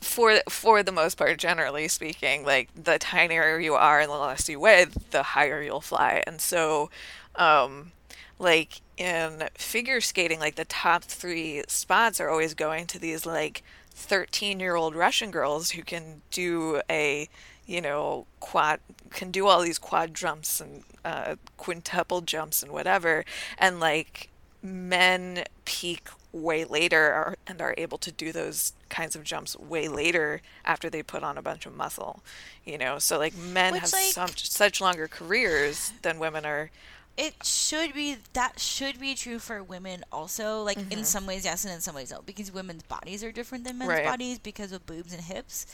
for 0.04 0.40
for 0.48 0.82
the 0.82 0.92
most 0.92 1.16
part, 1.16 1.38
generally 1.38 1.88
speaking, 1.88 2.44
like 2.44 2.68
the 2.74 2.98
tinier 2.98 3.58
you 3.58 3.74
are 3.74 4.00
and 4.00 4.10
the 4.10 4.16
less 4.16 4.48
you 4.48 4.60
weigh, 4.60 4.86
the 5.10 5.22
higher 5.22 5.62
you'll 5.62 5.80
fly. 5.80 6.22
And 6.26 6.40
so, 6.40 6.90
um, 7.36 7.92
like 8.38 8.80
in 8.96 9.48
figure 9.54 10.00
skating, 10.00 10.38
like 10.38 10.56
the 10.56 10.64
top 10.66 11.04
three 11.04 11.62
spots 11.68 12.20
are 12.20 12.28
always 12.28 12.54
going 12.54 12.86
to 12.88 12.98
these 12.98 13.26
like 13.26 13.62
thirteen 13.90 14.60
year 14.60 14.76
old 14.76 14.94
Russian 14.94 15.30
girls 15.30 15.70
who 15.70 15.82
can 15.82 16.22
do 16.30 16.80
a 16.90 17.28
you 17.66 17.80
know 17.80 18.26
quad 18.40 18.80
can 19.10 19.30
do 19.30 19.46
all 19.46 19.62
these 19.62 19.78
quad 19.78 20.14
jumps 20.14 20.60
and 20.60 20.82
uh, 21.04 21.36
quintuple 21.56 22.20
jumps 22.20 22.62
and 22.62 22.72
whatever, 22.72 23.24
and 23.58 23.80
like 23.80 24.28
men 24.62 25.44
peak 25.64 26.08
way 26.34 26.64
later 26.64 27.36
and 27.46 27.62
are 27.62 27.74
able 27.78 27.96
to 27.96 28.10
do 28.10 28.32
those 28.32 28.72
kinds 28.88 29.14
of 29.14 29.22
jumps 29.22 29.56
way 29.56 29.86
later 29.86 30.40
after 30.64 30.90
they 30.90 31.00
put 31.02 31.22
on 31.22 31.38
a 31.38 31.42
bunch 31.42 31.64
of 31.64 31.74
muscle 31.76 32.24
you 32.64 32.76
know 32.76 32.98
so 32.98 33.18
like 33.18 33.36
men 33.36 33.72
Which, 33.72 33.82
have 33.82 33.92
like- 33.92 34.12
some, 34.12 34.28
such 34.36 34.80
longer 34.80 35.06
careers 35.06 35.92
than 36.02 36.18
women 36.18 36.44
are 36.44 36.70
it 37.16 37.34
should 37.44 37.94
be 37.94 38.16
that 38.32 38.58
should 38.58 38.98
be 38.98 39.14
true 39.14 39.38
for 39.38 39.62
women 39.62 40.04
also. 40.10 40.64
Like 40.64 40.76
Mm-hmm. 40.78 40.90
in 40.98 41.04
some 41.04 41.26
ways, 41.26 41.44
yes, 41.44 41.64
and 41.64 41.72
in 41.72 41.80
some 41.80 41.94
ways, 41.94 42.10
no, 42.10 42.20
because 42.26 42.50
women's 42.52 42.82
bodies 42.82 43.22
are 43.22 43.30
different 43.30 43.62
than 43.62 43.78
men's 43.78 43.88
Right. 43.90 44.04
bodies 44.04 44.40
because 44.40 44.72
of 44.72 44.84
boobs 44.84 45.12
and 45.14 45.22
hips. 45.22 45.64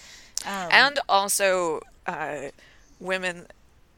Um, 0.45 0.69
and 0.71 0.99
also 1.09 1.81
uh, 2.07 2.49
women 3.01 3.47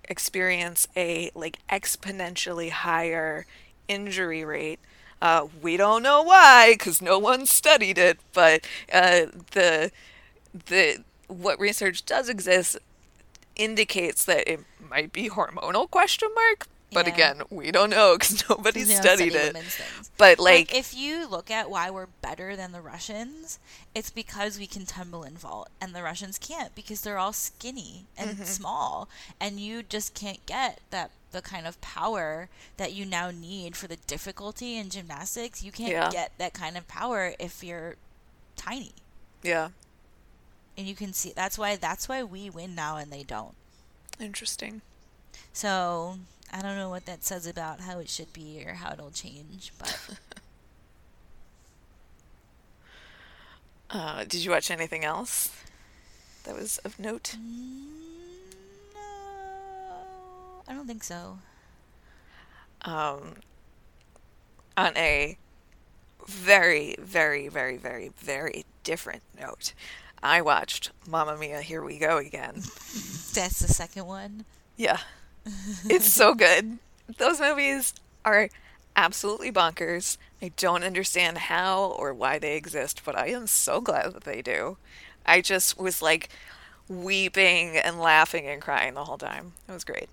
experience 0.08 0.86
a 0.96 1.32
like 1.34 1.58
exponentially 1.68 2.70
higher 2.70 3.46
injury 3.88 4.44
rate 4.44 4.78
uh, 5.22 5.48
we 5.62 5.78
don't 5.78 6.02
know 6.04 6.22
why 6.22 6.74
because 6.74 7.02
no 7.02 7.18
one 7.18 7.46
studied 7.46 7.98
it 7.98 8.20
but 8.34 8.66
uh, 8.92 9.26
the 9.52 9.92
the 10.66 10.98
what 11.28 11.58
research 11.60 12.04
does 12.06 12.28
exist 12.28 12.78
indicates 13.56 14.24
that 14.24 14.48
it 14.50 14.60
might 14.90 15.12
be 15.12 15.28
hormonal 15.30 15.90
question 15.90 16.28
mark 16.34 16.66
but 16.92 17.06
Yeah. 17.06 17.08
again 17.08 17.42
we 17.50 17.70
don't 17.72 17.90
know 17.90 18.16
because 18.18 18.44
nobody 18.50 18.84
studied 18.84 19.36
it 19.36 19.56
but 20.18 20.38
Like, 20.38 20.66
like 20.66 20.74
if 20.74 20.94
you 20.94 21.26
look 21.28 21.50
at 21.50 21.70
why 21.70 21.90
we're 21.90 22.06
better 22.06 22.56
than 22.56 22.72
the 22.72 22.80
Russians, 22.80 23.58
it's 23.94 24.10
because 24.10 24.58
we 24.58 24.66
can 24.66 24.86
tumble 24.86 25.22
and 25.22 25.38
vault, 25.38 25.70
and 25.80 25.94
the 25.94 26.02
Russians 26.02 26.38
can't 26.38 26.74
because 26.74 27.02
they're 27.02 27.18
all 27.18 27.32
skinny 27.32 28.06
and 28.16 28.38
Mm-hmm. 28.38 28.44
small, 28.46 29.08
and 29.40 29.60
you 29.60 29.82
just 29.82 30.14
can't 30.14 30.44
get 30.46 30.80
that 30.90 31.12
the 31.32 31.42
kind 31.42 31.66
of 31.66 31.80
power 31.80 32.48
that 32.76 32.92
you 32.92 33.04
now 33.04 33.30
need 33.30 33.76
for 33.76 33.86
the 33.88 33.96
difficulty 33.96 34.76
in 34.76 34.90
gymnastics. 34.90 35.62
You 35.62 35.72
can't 35.72 35.92
Yeah. 35.92 36.10
get 36.10 36.32
that 36.38 36.52
kind 36.54 36.76
of 36.76 36.86
power 36.88 37.34
if 37.38 37.62
you're 37.64 37.96
tiny, 38.56 38.92
yeah 39.42 39.70
and 40.76 40.86
you 40.86 40.94
can 40.94 41.12
see 41.12 41.32
that's 41.34 41.58
why 41.58 41.76
that's 41.76 42.08
why 42.08 42.22
we 42.22 42.48
win 42.50 42.74
now 42.74 42.96
and 42.96 43.12
they 43.12 43.22
don't. 43.22 43.54
interesting 44.20 44.82
So 45.52 46.18
I 46.52 46.62
don't 46.62 46.76
know 46.76 46.90
what 46.90 47.06
that 47.06 47.24
says 47.24 47.46
about 47.46 47.80
how 47.80 47.98
it 47.98 48.08
should 48.08 48.32
be 48.32 48.62
or 48.66 48.74
how 48.74 48.92
it'll 48.92 49.10
change, 49.10 49.72
but 49.78 50.18
uh, 53.90 54.24
did 54.24 54.44
you 54.44 54.50
watch 54.50 54.70
anything 54.70 55.04
else 55.04 55.50
that 56.44 56.54
was 56.54 56.78
of 56.78 56.98
note 56.98 57.36
Mm, 57.36 57.38
no, 57.38 58.01
I 60.68 60.74
don't 60.74 60.86
think 60.86 61.04
so. 61.04 61.38
um, 62.82 63.34
on 64.76 64.96
a 64.96 65.36
very, 66.26 66.96
very, 67.00 67.48
very, 67.48 67.76
very, 67.76 68.10
very 68.16 68.64
different 68.84 69.22
note, 69.38 69.74
I 70.22 70.40
watched 70.40 70.90
Mamma 71.06 71.36
Mia, 71.36 71.62
Here 71.62 71.82
We 71.82 71.98
Go 71.98 72.18
Again. 72.18 72.54
That's 73.34 73.58
the 73.60 73.68
second 73.68 74.06
one. 74.06 74.44
Yeah, 74.76 74.98
it's 75.88 76.06
so 76.12 76.34
good. 76.36 76.78
Those 77.18 77.40
movies 77.40 77.94
are 78.24 78.48
absolutely 78.96 79.52
bonkers. 79.52 80.16
I 80.40 80.52
don't 80.56 80.84
understand 80.84 81.38
how 81.38 81.84
or 81.84 82.14
why 82.14 82.38
they 82.38 82.56
exist, 82.56 83.02
but 83.04 83.16
I 83.16 83.28
am 83.28 83.46
so 83.46 83.80
glad 83.80 84.12
that 84.14 84.24
they 84.24 84.42
do. 84.42 84.76
I 85.26 85.40
just 85.40 85.78
was 85.78 86.02
like 86.02 86.28
weeping 86.88 87.76
and 87.76 88.00
laughing 88.00 88.46
and 88.46 88.60
crying 88.62 88.94
the 88.94 89.04
whole 89.04 89.18
time. 89.18 89.52
It 89.68 89.72
was 89.72 89.84
great. 89.84 90.08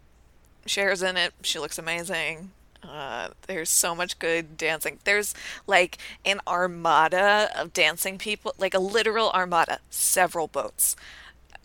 Cher's 0.70 1.02
in 1.02 1.18
it. 1.18 1.34
She 1.42 1.60
looks 1.60 1.80
amazing. 1.80 2.52
Uh, 2.84 3.30
there's 3.48 3.70
so 3.70 3.94
much 3.94 4.20
good 4.20 4.56
dancing. 4.56 5.00
There's 5.04 5.34
like 5.68 5.98
an 6.24 6.40
armada 6.48 7.50
of 7.58 7.74
dancing 7.74 8.18
people, 8.18 8.54
like 8.58 8.74
a 8.74 8.80
literal 8.80 9.32
armada, 9.32 9.80
several 9.90 10.48
boats 10.48 10.96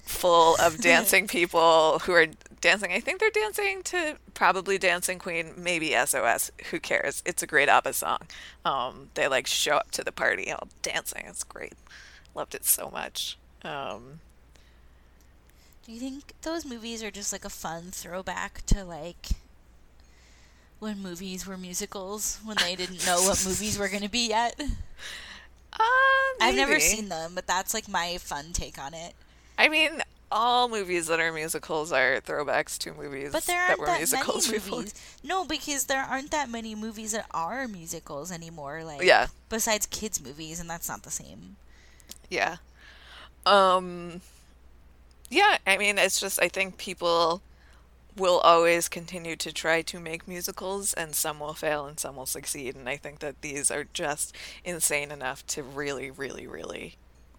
full 0.03 0.57
of 0.57 0.79
dancing 0.81 1.27
people 1.27 2.01
who 2.01 2.13
are 2.13 2.27
dancing. 2.61 2.93
I 2.93 3.01
think 3.01 3.20
they're 3.20 3.31
dancing 3.31 3.83
to 3.85 4.16
probably 4.33 4.78
Dancing 4.78 5.19
Queen, 5.19 5.53
maybe 5.57 5.95
SOS. 5.95 6.51
Who 6.70 6.81
cares? 6.81 7.23
It's 7.27 7.43
a 7.43 7.47
great 7.47 7.69
ABBA 7.69 7.93
song. 7.93 8.20
Um, 8.65 9.11
they 9.15 9.28
like 9.28 9.47
show 9.47 9.77
up 9.77 9.91
to 9.93 10.03
the 10.03 10.12
party 10.12 10.51
all 10.51 10.69
dancing. 10.83 11.24
It's 11.27 11.45
great. 11.45 11.74
Loved 12.35 12.55
it 12.55 12.65
so 12.65 12.91
much. 12.91 13.39
Um, 13.62 14.20
Do 15.86 15.93
you 15.93 16.01
think 16.01 16.32
those 16.43 16.65
movies 16.65 17.02
are 17.02 17.11
just 17.11 17.32
like 17.32 17.44
a 17.44 17.51
fun 17.51 17.85
throwback 17.90 18.65
to 18.66 18.85
like 18.85 19.31
when 20.78 21.01
movies 21.02 21.47
were 21.47 21.56
musicals 21.56 22.39
when 22.44 22.56
they 22.59 22.74
didn't 22.74 23.05
know 23.06 23.23
what 23.23 23.44
movies 23.44 23.78
were 23.78 23.89
going 23.89 24.02
to 24.02 24.09
be 24.09 24.28
yet? 24.28 24.59
uh, 25.73 25.78
I've 26.40 26.55
never 26.56 26.81
seen 26.81 27.09
them, 27.09 27.32
but 27.35 27.47
that's 27.47 27.74
like 27.74 27.89
my 27.89 28.16
fun 28.19 28.52
take 28.52 28.78
on 28.78 28.94
it. 28.94 29.12
I 29.59 29.69
mean, 29.69 30.02
all 30.32 30.69
movies 30.69 31.06
that 31.09 31.20
are 31.20 31.32
musicals 31.32 31.93
are 31.93 32.20
throwbacks 32.20 32.78
to 32.78 32.93
movies 32.94 33.31
But 33.32 33.44
there 33.44 33.56
that 33.59 33.69
aren't 33.70 33.81
were 33.81 33.86
that, 33.86 33.98
musicals 33.98 34.47
many 34.48 34.59
before. 34.65 34.78
movies. 34.78 34.94
No, 35.23 35.44
because 35.44 35.85
there 35.85 36.02
aren't 36.02 36.31
that 36.31 36.48
many 36.48 36.74
movies 36.74 37.12
that 37.12 37.27
are 37.31 37.69
musicals 37.69 38.32
anymore. 38.32 38.85
Like 38.85 39.02
Yeah. 39.02 39.27
besides 39.51 39.85
kids 39.86 40.20
movies, 40.23 40.61
and 40.61 40.69
that's 40.69 40.89
not 40.89 41.02
the 41.02 41.11
same. 41.11 41.56
Yeah. 42.31 42.56
Um 43.47 44.23
yeah, 45.31 45.59
I 45.67 45.77
mean 45.77 45.99
it's 45.99 46.21
just 46.21 46.41
I 46.43 46.49
think 46.49 46.79
people 46.79 47.43
will 48.17 48.39
always 48.41 48.89
continue 48.89 49.35
to 49.37 49.53
try 49.53 49.83
to 49.83 49.99
make 49.99 50.29
musicals 50.29 50.95
and 50.95 51.15
some 51.15 51.41
will 51.41 51.55
fail 51.55 51.87
and 51.87 51.99
some 51.99 52.15
will 52.17 52.27
succeed 52.27 52.77
and 52.77 52.89
I 52.89 52.97
think 52.97 53.19
that 53.19 53.41
these 53.43 53.71
are 53.71 53.85
just 53.93 54.35
insane 54.65 55.11
enough 55.11 55.45
to 55.49 55.63
really 55.63 56.11
really 56.11 56.47
really 56.47 56.97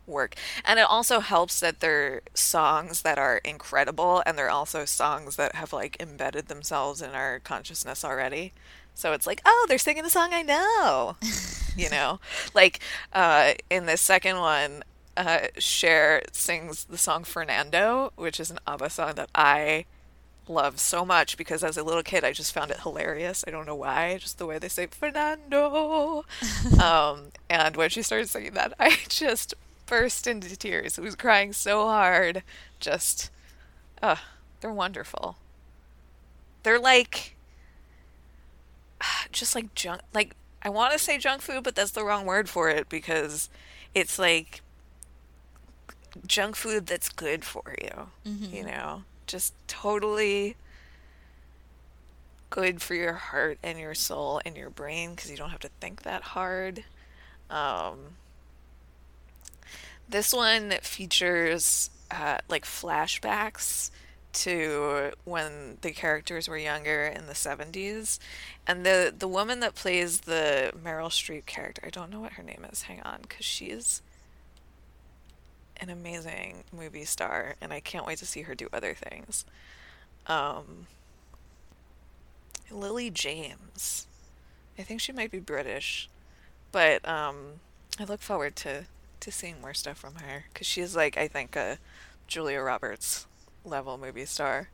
work. 0.07 0.36
And 0.64 0.80
it 0.80 0.86
also 0.88 1.20
helps 1.20 1.60
that 1.60 1.80
they're 1.80 2.22
songs 2.34 3.02
that 3.02 3.18
are 3.18 3.38
incredible 3.44 4.22
and 4.26 4.38
they're 4.38 4.49
also 4.49 4.86
songs 4.86 5.36
that 5.36 5.56
have 5.56 5.74
like 5.74 5.98
embedded 5.99 6.48
themselves 6.48 7.02
in 7.02 7.12
our 7.12 7.40
consciousness 7.40 8.03
already. 8.03 8.53
So 8.94 9.14
it's 9.14 9.28
like, 9.28 9.41
oh, 9.45 9.66
they're 9.68 9.78
singing 9.78 10.06
a 10.06 10.10
song 10.10 10.30
I 10.34 10.41
know. 10.41 11.18
you 11.78 11.90
know, 11.90 12.20
like 12.53 12.80
uh, 13.14 13.53
in 13.70 13.86
the 13.86 13.98
second 13.98 14.38
one, 14.40 14.84
uh, 15.17 15.47
Cher 15.57 16.23
sings 16.31 16.85
the 16.85 16.97
song 16.97 17.23
Fernando, 17.23 18.11
which 18.15 18.39
is 18.39 18.51
an 18.51 18.59
ABBA 18.67 18.89
song 18.89 19.15
that 19.15 19.29
I 19.33 19.85
love 20.47 20.79
so 20.79 21.03
much 21.03 21.37
because 21.37 21.63
as 21.63 21.77
a 21.77 21.83
little 21.83 22.03
kid 22.03 22.23
I 22.23 22.31
just 22.31 22.53
found 22.53 22.71
it 22.71 22.81
hilarious. 22.81 23.43
I 23.47 23.51
don't 23.51 23.65
know 23.65 23.75
why, 23.75 24.17
just 24.19 24.37
the 24.37 24.45
way 24.45 24.59
they 24.59 24.67
say 24.67 24.87
Fernando. 24.87 26.25
um, 26.81 27.31
and 27.49 27.75
when 27.75 27.89
she 27.89 28.01
started 28.01 28.29
singing 28.29 28.53
that, 28.53 28.73
I 28.79 28.97
just 29.09 29.53
burst 29.85 30.27
into 30.27 30.55
tears. 30.55 30.99
I 30.99 31.01
was 31.01 31.15
crying 31.15 31.53
so 31.53 31.87
hard. 31.87 32.43
Just, 32.79 33.31
uh, 34.01 34.17
they're 34.61 34.71
wonderful. 34.71 35.37
They're 36.63 36.79
like, 36.79 37.35
just 39.31 39.55
like 39.55 39.73
junk, 39.75 40.01
like, 40.13 40.35
I 40.61 40.69
want 40.69 40.93
to 40.93 40.99
say 40.99 41.17
junk 41.19 41.41
food, 41.41 41.63
but 41.63 41.75
that's 41.75 41.91
the 41.91 42.03
wrong 42.03 42.25
word 42.25 42.49
for 42.49 42.69
it 42.69 42.89
because 42.89 43.49
it's 43.93 44.17
like 44.17 44.61
junk 46.27 46.55
food 46.55 46.87
that's 46.87 47.09
good 47.09 47.43
for 47.45 47.75
you, 47.81 48.09
Mm-hmm. 48.25 48.55
you 48.55 48.63
know? 48.63 49.03
Just 49.27 49.53
totally 49.67 50.55
good 52.49 52.81
for 52.81 52.93
your 52.93 53.13
heart 53.13 53.57
and 53.63 53.79
your 53.79 53.95
soul 53.95 54.39
and 54.45 54.55
your 54.55 54.69
brain 54.69 55.11
because 55.15 55.29
you 55.31 55.37
don't 55.37 55.49
have 55.49 55.59
to 55.59 55.69
think 55.81 56.03
that 56.03 56.21
hard. 56.21 56.83
Um, 57.49 58.15
This 60.07 60.31
one 60.33 60.71
features 60.81 61.89
uh, 62.11 62.37
like 62.47 62.65
flashbacks 62.65 63.89
to 64.33 65.11
when 65.23 65.77
the 65.81 65.91
characters 65.91 66.47
were 66.47 66.57
younger 66.57 67.05
in 67.05 67.25
the 67.27 67.33
70s. 67.33 68.19
And 68.67 68.85
the 68.85 69.13
the 69.17 69.27
woman 69.27 69.59
that 69.61 69.73
plays 69.75 70.21
the 70.21 70.71
Meryl 70.81 71.09
Streep 71.09 71.45
character, 71.45 71.81
I 71.85 71.89
don't 71.89 72.11
know 72.11 72.19
what 72.19 72.33
her 72.33 72.43
name 72.43 72.65
is. 72.71 72.83
Hang 72.83 73.01
on, 73.01 73.19
because 73.23 73.45
she's 73.45 74.01
an 75.80 75.89
amazing 75.89 76.64
movie 76.72 77.06
star, 77.06 77.56
and 77.61 77.73
I 77.73 77.80
can't 77.80 78.06
wait 78.06 78.18
to 78.19 78.26
see 78.26 78.43
her 78.43 78.56
do 78.56 78.68
other 78.73 78.93
things. 78.93 79.45
Um, 80.27 80.88
Lily 82.72 83.10
James. 83.10 84.07
I 84.77 84.84
think 84.84 84.99
she 84.99 85.11
might 85.11 85.31
be 85.31 85.39
British, 85.39 86.10
but 86.72 87.07
um, 87.07 87.60
I 87.99 88.03
look 88.03 88.22
forward 88.22 88.56
to 88.57 88.85
to 89.22 89.31
seeing 89.31 89.60
more 89.61 89.73
stuff 89.73 89.97
from 89.97 90.15
her 90.15 90.45
because 90.53 90.68
she's 90.68 90.95
like 90.95 91.18
I 91.18 91.27
think 91.27 91.56
a 91.56 91.80
Julia 92.27 92.61
Roberts 92.61 93.26
level 93.64 93.97
movie 93.97 94.26
star. 94.26 94.69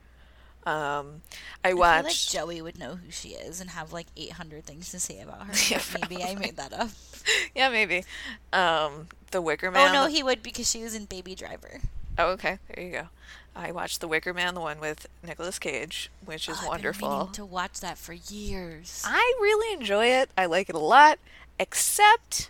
Um, 0.65 1.21
I 1.63 1.69
I 1.69 1.71
feel 1.71 1.79
like. 1.79 2.15
Joey 2.15 2.61
would 2.61 2.77
know 2.77 2.95
who 2.95 3.09
she 3.09 3.29
is 3.29 3.61
and 3.61 3.71
have 3.71 3.93
like 3.93 4.07
800 4.15 4.63
things 4.63 4.91
to 4.91 4.99
say 4.99 5.19
about 5.21 5.47
her. 5.47 5.53
Yeah, 5.69 5.81
maybe 5.99 6.23
I 6.23 6.35
made 6.35 6.57
that 6.57 6.73
up. 6.73 6.89
Yeah, 7.55 7.69
maybe. 7.69 8.03
Um, 8.53 9.07
The 9.31 9.41
Wicker 9.41 9.71
Man. 9.71 9.89
Oh 9.89 9.93
no, 9.93 10.07
he 10.07 10.23
would 10.23 10.43
because 10.43 10.69
she 10.69 10.83
was 10.83 10.93
in 10.95 11.05
Baby 11.05 11.35
Driver. 11.35 11.79
Oh, 12.17 12.27
okay. 12.31 12.59
There 12.73 12.83
you 12.85 12.91
go. 12.91 13.07
I 13.55 13.71
watched 13.71 13.99
The 14.01 14.07
Wicker 14.07 14.33
Man, 14.33 14.53
the 14.53 14.61
one 14.61 14.79
with 14.79 15.07
Nicolas 15.25 15.59
Cage, 15.59 16.09
which 16.23 16.47
is 16.47 16.57
Oh, 16.61 16.67
wonderful. 16.67 17.27
to 17.33 17.43
watch 17.45 17.79
that 17.81 17.97
for 17.97 18.13
years. 18.13 19.01
I 19.05 19.33
really 19.41 19.73
enjoy 19.73 20.05
it. 20.07 20.29
I 20.37 20.45
like 20.45 20.69
it 20.69 20.75
a 20.75 20.79
lot, 20.79 21.19
except 21.59 22.49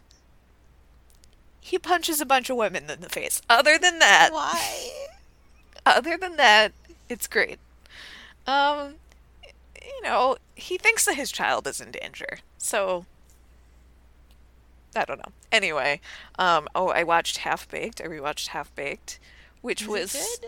he 1.59 1.77
punches 1.79 2.21
a 2.21 2.25
bunch 2.25 2.49
of 2.49 2.57
women 2.57 2.89
in 2.89 3.01
the 3.01 3.09
face. 3.09 3.41
Other 3.49 3.77
than 3.77 3.99
that, 3.99 4.29
Why? 4.31 4.91
other 5.85 6.17
than 6.17 6.35
that, 6.37 6.71
it's 7.09 7.27
great. 7.27 7.59
Um, 8.47 8.95
you 9.81 10.01
know, 10.03 10.37
he 10.55 10.77
thinks 10.77 11.05
that 11.05 11.15
his 11.15 11.31
child 11.31 11.67
is 11.67 11.79
in 11.81 11.91
danger. 11.91 12.39
So, 12.57 13.05
I 14.95 15.05
don't 15.05 15.19
know. 15.19 15.31
Anyway, 15.51 16.01
um, 16.37 16.67
oh, 16.75 16.89
I 16.89 17.03
watched 17.03 17.37
Half 17.39 17.69
Baked. 17.69 18.01
I 18.01 18.05
rewatched 18.05 18.47
Half 18.47 18.75
Baked, 18.75 19.19
which 19.61 19.87
Was 19.87 20.13
was 20.13 20.39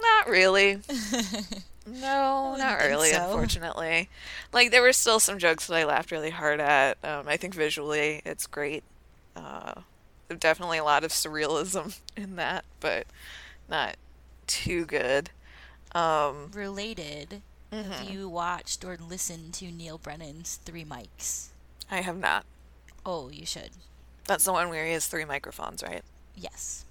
not 0.00 0.28
really. 0.28 0.80
No, 1.86 2.56
not 2.58 2.80
really, 2.80 3.10
so. 3.10 3.24
unfortunately. 3.24 4.08
Like 4.52 4.72
there 4.72 4.82
were 4.82 4.92
still 4.92 5.20
some 5.20 5.38
jokes 5.38 5.68
that 5.68 5.76
I 5.76 5.84
laughed 5.84 6.10
really 6.10 6.30
hard 6.30 6.60
at. 6.60 6.98
Um, 7.04 7.28
I 7.28 7.36
think 7.36 7.54
visually 7.54 8.22
it's 8.24 8.46
great. 8.46 8.82
Uh, 9.36 9.82
there's 10.26 10.40
definitely 10.40 10.78
a 10.78 10.84
lot 10.84 11.04
of 11.04 11.12
surrealism 11.12 12.00
in 12.16 12.36
that, 12.36 12.64
but 12.80 13.06
not 13.68 13.96
too 14.46 14.84
good. 14.84 15.30
Um, 15.92 16.50
Related, 16.52 17.42
have 17.70 17.86
mhm. 17.86 18.12
you 18.12 18.28
watched 18.28 18.84
or 18.84 18.96
listened 18.96 19.54
to 19.54 19.66
Neal 19.70 19.98
Brennan's 19.98 20.58
Three 20.64 20.84
Mics? 20.84 21.48
I 21.88 22.00
have 22.00 22.18
not. 22.18 22.44
Oh, 23.06 23.30
you 23.30 23.46
should. 23.46 23.70
That's 24.26 24.44
the 24.44 24.52
one 24.52 24.68
where 24.68 24.84
he 24.84 24.92
has 24.92 25.06
three 25.06 25.24
microphones, 25.24 25.80
right? 25.82 26.02
Yes. 26.34 26.84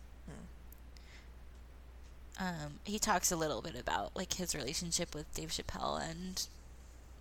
Hmm. 2.38 2.46
Um, 2.46 2.80
he 2.86 2.98
talks 2.98 3.34
a 3.34 3.36
little 3.36 3.62
bit 3.62 3.76
about 3.78 4.16
like 4.16 4.34
his 4.36 4.56
relationship 4.56 5.14
with 5.14 5.32
Dave 5.34 5.50
Chappelle 5.50 6.02
and 6.02 6.48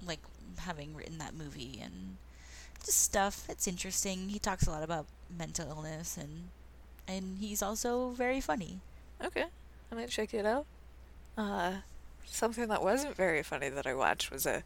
like 0.07 0.21
having 0.61 0.95
written 0.95 1.19
that 1.19 1.35
movie 1.35 1.81
and 1.83 2.17
just 2.85 3.01
stuff. 3.01 3.47
It's 3.49 3.67
interesting. 3.67 4.29
He 4.29 4.39
talks 4.39 4.67
a 4.69 4.71
lot 4.71 4.85
about 4.85 5.07
mental 5.37 5.69
illness 5.69 6.17
and 6.17 6.51
and 7.09 7.39
he's 7.39 7.63
also 7.63 8.11
very 8.11 8.41
funny. 8.41 8.79
Okay, 9.23 9.45
I 9.91 9.95
might 9.95 10.09
check 10.09 10.33
it 10.33 10.47
out. 10.47 10.67
Uh, 11.37 11.79
something 12.25 12.69
that 12.69 12.83
wasn't 12.83 13.17
very 13.17 13.43
funny 13.43 13.69
that 13.69 13.87
I 13.87 13.95
watched 13.95 14.31
was 14.31 14.47
a 14.47 14.63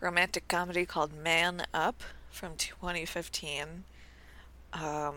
romantic 0.00 0.46
comedy 0.46 0.86
called 0.86 1.12
Man 1.12 1.64
Up 1.74 2.02
from 2.32 2.56
2015, 2.56 3.84
um, 4.72 5.14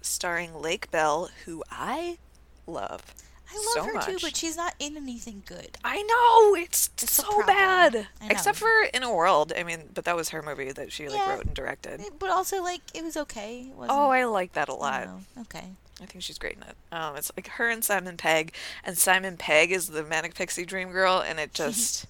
starring 0.00 0.54
Lake 0.54 0.90
Bell, 0.90 1.28
who 1.44 1.62
I 1.70 2.18
love. 2.66 3.14
I 3.50 3.56
love 3.56 3.64
So 3.74 3.84
her 3.84 4.00
too, 4.12 4.18
but 4.22 4.36
she's 4.36 4.56
not 4.56 4.74
in 4.78 4.96
anything 4.96 5.42
good. 5.46 5.76
I 5.84 6.02
know 6.02 6.54
it's, 6.60 6.88
It's 7.02 7.12
so 7.12 7.44
bad, 7.46 8.08
except 8.28 8.56
for 8.58 8.68
In 8.94 9.02
a 9.02 9.12
World. 9.14 9.52
I 9.56 9.62
mean, 9.64 9.90
but 9.92 10.04
that 10.06 10.16
was 10.16 10.30
her 10.30 10.40
movie 10.42 10.72
that 10.72 10.90
she 10.90 11.08
like 11.08 11.18
Yeah. 11.18 11.34
wrote 11.34 11.44
and 11.44 11.54
directed. 11.54 12.00
But 12.18 12.30
also 12.30 12.62
like 12.62 12.80
it 12.94 13.04
was 13.04 13.16
okay. 13.18 13.66
It 13.68 13.74
Oh, 13.90 14.08
I 14.10 14.24
like 14.24 14.54
that 14.54 14.68
a 14.68 14.74
lot. 14.74 15.04
don't. 15.04 15.42
Okay. 15.42 15.72
I 16.02 16.06
think 16.06 16.24
she's 16.24 16.38
great 16.38 16.56
in 16.56 16.62
it. 16.62 16.74
Um, 16.90 17.16
it's 17.16 17.30
like 17.36 17.46
her 17.48 17.68
and 17.68 17.84
Simon 17.84 18.16
Pegg, 18.16 18.52
and 18.82 18.96
Simon 18.98 19.36
Pegg 19.36 19.70
is 19.70 19.88
the 19.88 20.02
manic 20.02 20.34
pixie 20.34 20.64
dream 20.64 20.90
girl, 20.90 21.20
and 21.20 21.38
it 21.38 21.52
just 21.54 22.06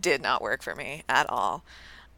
did 0.00 0.22
not 0.22 0.40
work 0.42 0.62
for 0.62 0.74
me 0.74 1.02
at 1.08 1.28
all. 1.28 1.62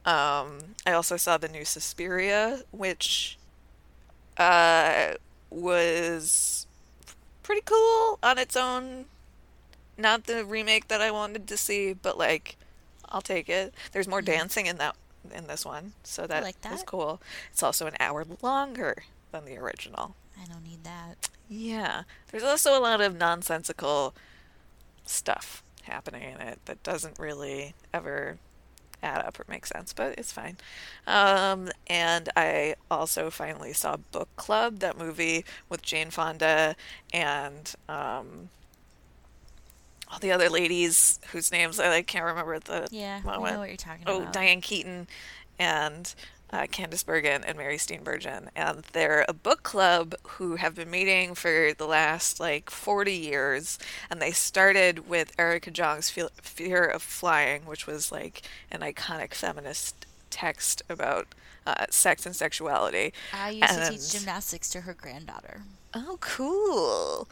Um, 0.04 0.74
I 0.86 0.92
also 0.92 1.16
saw 1.16 1.36
the 1.36 1.48
new 1.48 1.64
Suspiria, 1.64 2.62
which 2.70 3.38
uh, 4.38 5.14
was 5.50 6.66
pretty 7.42 7.62
cool 7.64 8.18
on 8.22 8.38
its 8.38 8.56
own. 8.56 9.06
Not 9.98 10.24
the 10.24 10.44
remake 10.44 10.88
that 10.88 11.02
I 11.02 11.10
wanted 11.10 11.46
to 11.48 11.56
see, 11.56 11.92
but 11.92 12.16
like, 12.16 12.56
I'll 13.10 13.20
take 13.20 13.48
it. 13.50 13.74
There's 13.92 14.08
more 14.08 14.22
Mhm. 14.22 14.26
dancing 14.26 14.66
in 14.66 14.78
that 14.78 14.96
in 15.34 15.46
this 15.48 15.66
one, 15.66 15.92
so 16.02 16.26
that 16.26 16.42
like 16.42 16.56
was 16.70 16.82
cool. 16.82 17.20
It's 17.52 17.62
also 17.62 17.86
an 17.86 17.96
hour 18.00 18.24
longer 18.40 19.04
than 19.32 19.44
the 19.44 19.58
original. 19.58 20.14
I 20.42 20.46
don't 20.46 20.64
need 20.64 20.82
that. 20.84 21.28
Yeah. 21.48 22.04
There's 22.30 22.42
also 22.44 22.78
a 22.78 22.80
lot 22.80 23.02
of 23.02 23.14
nonsensical 23.16 24.14
stuff 25.04 25.62
happening 25.82 26.22
in 26.22 26.40
it 26.40 26.60
that 26.64 26.82
doesn't 26.82 27.18
really 27.18 27.74
ever 27.92 28.38
add 29.02 29.24
up 29.24 29.38
or 29.40 29.44
make 29.48 29.66
sense, 29.66 29.92
but 29.92 30.18
it's 30.18 30.32
fine. 30.32 30.56
Um, 31.06 31.70
and 31.86 32.28
I 32.36 32.74
also 32.90 33.30
finally 33.30 33.72
saw 33.72 33.96
Book 33.96 34.28
Club, 34.36 34.80
that 34.80 34.98
movie 34.98 35.44
with 35.68 35.82
Jane 35.82 36.10
Fonda 36.10 36.76
and 37.12 37.74
um, 37.88 38.50
all 40.10 40.18
the 40.18 40.32
other 40.32 40.48
ladies 40.48 41.20
whose 41.32 41.52
names 41.52 41.78
I 41.78 41.88
like, 41.88 42.06
can't 42.06 42.24
remember 42.24 42.54
at 42.54 42.64
the 42.64 42.88
Yeah, 42.90 43.22
I 43.26 43.26
moment. 43.26 43.52
know 43.52 43.58
what 43.58 43.68
you're 43.68 43.76
talking 43.76 44.06
Oh, 44.06 44.16
about. 44.16 44.28
Oh, 44.28 44.32
Diane 44.32 44.60
Keaton 44.60 45.06
and 45.58 46.14
uh, 46.52 46.66
Candice 46.66 47.04
Bergen 47.04 47.44
and 47.44 47.56
Mary 47.56 47.76
Steenburgen. 47.76 48.48
And 48.56 48.82
they're 48.92 49.24
a 49.28 49.32
book 49.32 49.62
club 49.62 50.14
who 50.22 50.56
have 50.56 50.74
been 50.74 50.90
meeting 50.90 51.34
for 51.34 51.72
the 51.76 51.86
last 51.86 52.40
like 52.40 52.70
40 52.70 53.12
years. 53.12 53.78
And 54.10 54.20
they 54.20 54.32
started 54.32 55.08
with 55.08 55.32
Erica 55.38 55.70
Jong's 55.70 56.10
Fe- 56.10 56.28
Fear 56.42 56.84
of 56.84 57.02
Flying, 57.02 57.66
which 57.66 57.86
was 57.86 58.10
like 58.10 58.42
an 58.70 58.80
iconic 58.80 59.34
feminist 59.34 60.06
text 60.30 60.82
about 60.88 61.28
uh, 61.66 61.86
sex 61.90 62.26
and 62.26 62.34
sexuality. 62.34 63.12
I 63.32 63.50
used 63.50 63.68
to 63.68 63.90
teach 63.90 64.12
gymnastics 64.12 64.70
to 64.70 64.82
her 64.82 64.94
granddaughter. 64.94 65.62
Oh, 65.94 66.18
cool. 66.20 67.28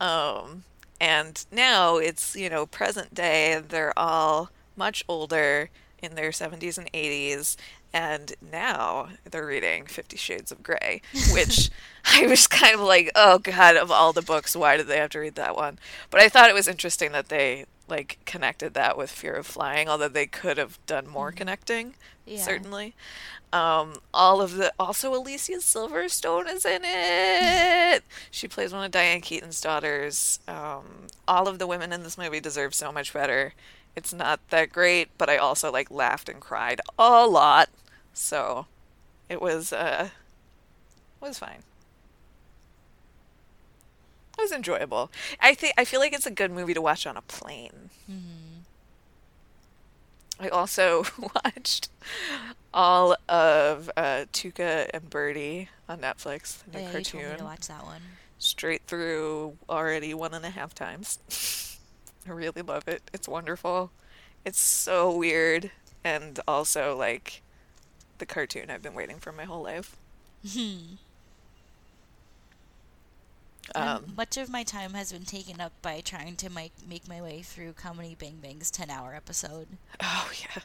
Um, 0.00 0.64
and 1.00 1.44
now 1.52 1.96
it's, 1.96 2.34
you 2.36 2.50
know, 2.50 2.66
present 2.66 3.14
day, 3.14 3.62
they're 3.66 3.98
all 3.98 4.50
much 4.76 5.04
older 5.08 5.70
in 6.02 6.14
their 6.14 6.30
70s 6.30 6.78
and 6.78 6.90
80s, 6.92 7.56
And 7.92 8.34
now 8.40 9.08
they're 9.28 9.46
reading 9.46 9.86
Fifty 9.86 10.16
Shades 10.16 10.52
of 10.52 10.62
Grey, 10.62 11.02
which 11.32 11.70
I 12.04 12.26
was 12.26 12.46
kind 12.46 12.74
of 12.74 12.80
like, 12.80 13.10
oh 13.14 13.38
god, 13.38 13.76
of 13.76 13.90
all 13.90 14.12
the 14.12 14.22
books, 14.22 14.54
why 14.54 14.76
did 14.76 14.86
they 14.86 14.98
have 14.98 15.10
to 15.10 15.18
read 15.20 15.34
that 15.34 15.56
one? 15.56 15.78
But 16.10 16.20
I 16.20 16.28
thought 16.28 16.48
it 16.50 16.54
was 16.54 16.68
interesting 16.68 17.12
that 17.12 17.28
they 17.28 17.64
like 17.88 18.18
connected 18.24 18.74
that 18.74 18.96
with 18.96 19.10
Fear 19.10 19.34
of 19.34 19.46
Flying, 19.46 19.88
although 19.88 20.06
they 20.08 20.26
could 20.26 20.56
have 20.58 20.78
done 20.86 21.08
more 21.08 21.32
connecting, 21.32 21.94
Yeah. 22.24 22.38
certainly. 22.40 22.94
Um, 23.52 23.94
all 24.14 24.40
of 24.40 24.54
the 24.54 24.72
also 24.78 25.12
Alicia 25.12 25.54
Silverstone 25.54 26.48
is 26.48 26.64
in 26.64 26.82
it. 26.84 28.04
she 28.30 28.46
plays 28.46 28.72
one 28.72 28.84
of 28.84 28.92
Diane 28.92 29.20
Keaton's 29.20 29.60
daughters. 29.60 30.38
Um, 30.46 31.08
all 31.26 31.48
of 31.48 31.58
the 31.58 31.66
women 31.66 31.92
in 31.92 32.04
this 32.04 32.16
movie 32.16 32.38
deserve 32.38 32.74
so 32.76 32.92
much 32.92 33.12
better. 33.12 33.54
It's 33.96 34.12
not 34.12 34.38
that 34.50 34.70
great, 34.72 35.08
but 35.18 35.28
I 35.28 35.36
also 35.36 35.72
like 35.72 35.90
laughed 35.90 36.28
and 36.28 36.38
cried 36.40 36.80
a 36.96 37.26
lot. 37.26 37.68
So 38.12 38.66
it 39.28 39.40
was 39.40 39.72
uh 39.72 40.08
was 41.20 41.38
fine. 41.38 41.62
It 44.38 44.42
was 44.42 44.52
enjoyable. 44.52 45.10
I 45.40 45.54
think 45.54 45.74
I 45.76 45.84
feel 45.84 46.00
like 46.00 46.12
it's 46.12 46.26
a 46.26 46.30
good 46.30 46.50
movie 46.50 46.74
to 46.74 46.80
watch 46.80 47.06
on 47.06 47.16
a 47.16 47.22
plane. 47.22 47.90
Mhm. 48.10 48.62
I 50.38 50.48
also 50.48 51.04
watched 51.44 51.90
all 52.72 53.14
of 53.28 53.90
uh, 53.96 54.24
Tuca 54.32 54.88
and 54.94 55.10
Bertie 55.10 55.68
on 55.86 55.98
Netflix, 56.00 56.64
the 56.64 56.78
new 56.78 56.84
yeah, 56.86 56.96
you 56.96 57.04
told 57.04 57.24
me 57.24 57.36
to 57.36 57.44
watch 57.44 57.66
that 57.68 57.84
one. 57.84 58.00
straight 58.38 58.82
through 58.86 59.58
already 59.68 60.14
one 60.14 60.32
and 60.32 60.46
a 60.46 60.50
half 60.50 60.74
times. 60.74 61.18
I 62.26 62.30
really 62.30 62.62
love 62.62 62.88
it. 62.88 63.02
It's 63.12 63.28
wonderful. 63.28 63.90
It's 64.46 64.58
so 64.60 65.14
weird, 65.14 65.70
and 66.02 66.40
also 66.48 66.96
like 66.96 67.42
the 68.20 68.26
cartoon 68.26 68.70
I've 68.70 68.82
been 68.82 68.94
waiting 68.94 69.18
for 69.18 69.32
my 69.32 69.44
whole 69.44 69.62
life. 69.62 69.96
And 70.54 70.98
Um, 73.74 74.14
much 74.16 74.36
of 74.36 74.48
my 74.48 74.62
time 74.64 74.94
has 74.94 75.12
been 75.12 75.24
taken 75.24 75.60
up 75.60 75.72
by 75.82 76.00
trying 76.00 76.34
to 76.36 76.50
make 76.50 76.72
make 76.88 77.06
my 77.06 77.20
way 77.22 77.42
through 77.42 77.74
Comedy 77.74 78.16
Bang 78.18 78.38
Bang's 78.42 78.70
ten 78.70 78.90
hour 78.90 79.14
episode, 79.14 79.68
oh 80.00 80.30
yeah, 80.40 80.62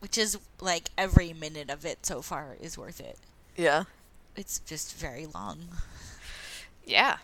which 0.00 0.18
is 0.18 0.38
like 0.60 0.90
every 0.98 1.32
minute 1.32 1.70
of 1.70 1.86
it 1.86 2.04
so 2.04 2.20
far 2.20 2.56
is 2.60 2.76
worth 2.76 3.00
it. 3.00 3.18
yeah, 3.56 3.84
It's 4.36 4.58
just 4.60 4.96
very 4.96 5.26
long. 5.26 5.68
yeah. 6.84 7.18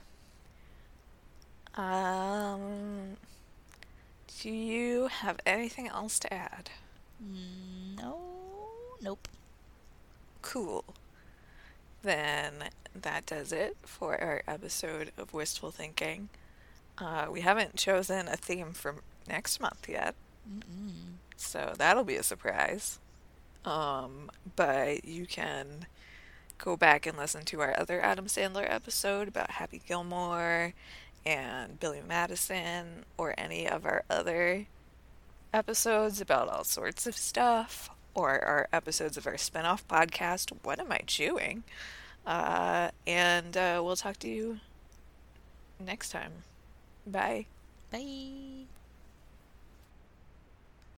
Um, 1.75 3.17
do 4.41 4.49
you 4.51 5.09
have 5.09 5.41
anything 5.45 5.89
else 5.89 6.19
to 6.21 6.33
add? 6.33 6.71
Mm, 7.23 7.99
No, 8.01 8.19
nope. 9.05 9.29
Cool. 10.43 10.85
Then 12.03 12.53
that 12.95 13.27
does 13.27 13.53
it 13.53 13.77
for 13.83 14.21
our 14.21 14.43
episode 14.49 15.13
of 15.17 15.33
Wistful 15.35 15.71
Thinking. 15.71 16.29
Uh, 16.99 17.27
we 17.31 17.43
haven't 17.43 17.77
chosen 17.77 18.29
a 18.29 18.37
theme 18.37 18.73
for 18.73 18.97
next 19.29 19.61
month 19.61 19.89
yet, 19.89 20.15
Mm-mm. 20.49 21.15
so 21.37 21.75
that'll 21.77 22.05
be 22.05 22.17
a 22.17 22.23
surprise. 22.23 22.99
Um, 23.65 24.31
but 24.57 25.05
you 25.05 25.27
can 25.27 25.87
go 26.59 26.77
back 26.77 27.07
and 27.07 27.17
listen 27.19 27.45
to 27.47 27.61
our 27.61 27.79
other 27.79 28.01
Adam 28.01 28.27
Sandler 28.27 28.71
episode 28.71 29.29
about 29.29 29.53
Happy 29.53 29.81
Gilmore 29.87 30.73
and 31.27 31.81
Billy 31.81 32.03
Madison, 32.07 33.05
or 33.17 33.35
any 33.37 33.67
of 33.69 33.85
our 33.87 34.05
other 34.11 34.67
episodes 35.53 36.21
about 36.21 36.49
all 36.49 36.65
sorts 36.65 37.07
of 37.07 37.17
stuff, 37.17 37.89
or 38.15 38.43
our 38.45 38.69
episodes 38.73 39.17
of 39.17 39.27
our 39.27 39.37
spin-off 39.37 39.87
podcast, 39.89 40.53
What 40.63 40.81
Am 40.81 40.93
I 40.93 41.01
Chewing? 41.07 41.65
Uh, 42.27 42.91
and 43.07 43.57
uh, 43.57 43.81
we'll 43.85 43.97
talk 43.97 44.19
to 44.19 44.29
you 44.29 44.61
next 45.79 46.11
time. 46.11 46.33
Bye. 47.07 47.47
Bye. 47.91 48.74